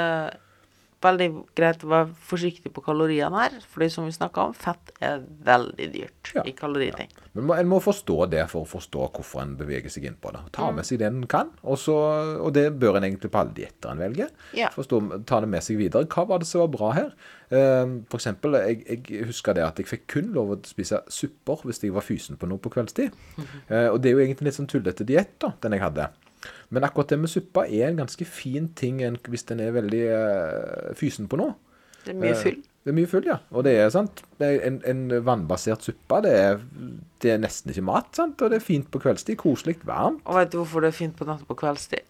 veldig 1.02 1.28
greit 1.56 1.84
å 1.86 1.90
være 1.92 2.10
forsiktig 2.28 2.72
på 2.76 2.82
kaloriene 2.84 3.32
her. 3.40 3.54
fordi 3.72 3.88
som 3.92 4.06
vi 4.06 4.12
snakka 4.12 4.44
om, 4.50 4.54
fett 4.54 4.92
er 5.02 5.22
veldig 5.46 5.88
dyrt 5.94 6.32
Ja, 6.36 6.44
i 6.46 6.52
kaloriting. 6.52 7.08
Men 7.34 7.46
må- 7.48 7.58
en 7.58 7.68
må 7.70 7.80
forstå 7.82 8.30
det 8.30 8.50
for 8.50 8.66
å 8.66 8.68
forstå 8.68 9.06
hvorfor 9.14 9.42
en 9.42 9.56
beveger 9.56 9.90
seg 9.90 10.06
inn 10.06 10.18
på 10.22 10.32
det. 10.34 10.42
Ta 10.52 10.72
med 10.72 10.84
seg 10.86 11.00
det 11.00 11.08
en 11.08 11.26
kan, 11.28 11.52
og, 11.64 11.78
så, 11.78 11.96
og 12.44 12.52
det 12.54 12.78
bør 12.80 12.98
en 12.98 13.04
egentlig 13.04 13.32
på 13.32 13.40
alle 13.40 13.54
dietter 13.54 13.92
en 13.92 13.98
velger. 14.04 14.30
Ja. 14.54 14.70
Forstå, 14.76 15.26
ta 15.26 15.40
det 15.40 15.50
med 15.50 15.64
seg 15.64 15.78
videre. 15.78 16.06
Hva 16.06 16.28
var 16.28 16.40
det 16.40 16.48
som 16.48 16.62
var 16.62 16.68
bra 16.78 16.92
her? 16.92 17.14
Eh, 17.52 17.86
for 18.10 18.18
eksempel, 18.20 18.52
jeg, 18.60 18.84
jeg 19.10 19.26
husker 19.26 19.54
det 19.56 19.64
at 19.64 19.78
jeg 19.78 19.88
fikk 19.88 20.08
kun 20.08 20.34
lov 20.34 20.52
å 20.58 20.60
spise 20.66 21.00
supper 21.10 21.64
hvis 21.66 21.80
jeg 21.82 21.94
var 21.96 22.02
fysen 22.06 22.38
på 22.38 22.48
noe 22.48 22.60
på 22.60 22.70
kveldstid. 22.70 23.12
Eh, 23.70 23.88
og 23.90 24.02
det 24.02 24.12
er 24.12 24.18
jo 24.20 24.26
egentlig 24.26 24.50
litt 24.52 24.60
sånn 24.60 24.68
tullete 24.70 25.06
diett, 25.06 25.38
da, 25.40 25.54
den 25.62 25.72
jeg 25.78 25.82
hadde. 25.82 26.10
Men 26.70 26.86
akkurat 26.88 27.12
det 27.12 27.20
med 27.20 27.32
suppa 27.32 27.66
er 27.68 27.90
en 27.90 28.02
ganske 28.04 28.26
fin 28.28 28.70
ting 28.78 29.02
hvis 29.02 29.48
den 29.50 29.64
er 29.64 29.76
veldig 29.76 30.04
uh, 30.14 30.92
fysen 31.00 31.30
på 31.32 31.40
noe. 31.42 31.56
Det 32.06 32.14
er 32.14 32.20
mye 32.20 32.34
Eh, 32.34 32.44
fyll. 32.44 32.60
Det 32.84 32.94
er 32.94 32.96
mye 32.96 33.10
fyll, 33.12 33.26
ja. 33.28 33.38
Og 33.52 33.66
det 33.68 33.74
er 33.78 33.90
sant. 33.94 34.22
Det 34.40 34.48
er 34.48 34.62
en, 34.66 34.80
en 34.88 35.02
vannbasert 35.26 35.84
suppe, 35.84 36.22
det 36.26 36.32
er, 36.32 36.62
det 37.22 37.34
er 37.34 37.42
nesten 37.44 37.74
ikke 37.74 37.84
mat, 37.90 38.08
sant. 38.16 38.40
Og 38.42 38.54
det 38.54 38.62
er 38.62 38.66
fint 38.66 38.88
på 38.92 39.02
kveldstid. 39.04 39.38
Koselig, 39.42 39.76
varmt. 39.86 40.24
Og 40.26 40.40
vet 40.40 40.54
du 40.54 40.62
hvorfor 40.62 40.86
det 40.86 40.94
er 40.94 41.00
fint 41.02 41.18
på 41.20 41.28
natta 41.28 41.46
på 41.50 41.58
kveldstid? 41.60 42.08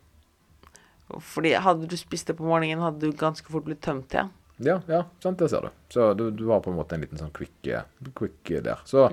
Fordi 1.10 1.56
hadde 1.58 1.90
du 1.90 1.98
spist 1.98 2.30
det 2.30 2.38
på 2.38 2.46
morgenen, 2.46 2.84
hadde 2.86 3.02
du 3.02 3.18
ganske 3.18 3.50
fort 3.50 3.66
blitt 3.66 3.82
tømt 3.82 4.14
igjen. 4.14 4.30
Ja, 4.60 4.76
ja, 4.92 5.06
sant, 5.24 5.40
det 5.40 5.48
ser 5.50 5.66
du. 5.66 5.76
Så 5.90 6.12
du, 6.20 6.28
du 6.36 6.46
har 6.52 6.60
på 6.62 6.70
en 6.70 6.78
måte 6.78 6.98
en 6.98 7.04
liten 7.06 7.18
sånn 7.18 7.32
quick, 7.34 7.72
quick 8.20 8.52
der. 8.66 8.82
Så 8.86 9.08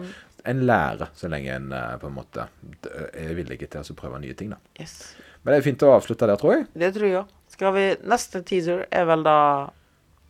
en 0.47 0.65
lærer 0.69 1.11
så 1.17 1.29
lenge 1.33 1.55
en 1.55 1.73
eh, 1.75 1.95
på 2.01 2.09
en 2.11 2.17
måte 2.17 2.47
er 3.13 3.35
villig 3.37 3.59
til 3.65 3.81
å 3.83 3.97
prøve 3.99 4.21
nye 4.23 4.35
ting, 4.39 4.51
da. 4.55 4.59
Yes. 4.81 5.15
Men 5.43 5.53
det 5.55 5.61
er 5.61 5.67
fint 5.69 5.85
å 5.87 5.95
avslutte 5.97 6.27
der, 6.31 6.39
tror 6.41 6.57
jeg. 6.57 6.67
Det 6.75 6.93
tror 6.97 7.07
jeg 7.11 7.23
òg. 7.23 7.33
Neste 8.07 8.43
teaser 8.47 8.85
er 8.91 9.07
vel 9.09 9.23
da 9.27 9.39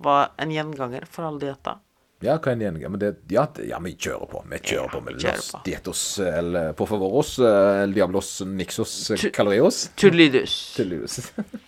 var 0.05 0.33
en 0.39 0.53
gjenganger 0.53 1.07
for 1.11 1.27
alle 1.29 1.41
dietter. 1.43 1.81
Ja, 2.25 2.39
hva 2.41 2.49
er 2.53 2.57
en 2.57 2.63
gjenganger? 2.65 2.93
Men 2.93 3.01
det, 3.03 3.11
ja, 3.33 3.47
det, 3.57 3.67
ja, 3.69 3.79
vi 3.85 3.93
kjører 3.97 4.29
på. 4.31 4.43
Vi 4.49 4.61
kjører 4.61 4.87
Ja, 4.87 4.93
på 4.93 5.01
med 5.05 5.19
kjører 5.21 5.41
los 5.41 5.51
på. 5.53 5.61
dietos, 5.67 6.03
eller 6.25 6.73
por 6.77 6.89
favoros, 6.89 7.35
el 7.45 7.93
diablos 7.97 8.31
nixos 8.49 8.95
calorios. 9.37 9.87
Tullidus. 10.01 10.57
Tydeligvis. 10.77 11.19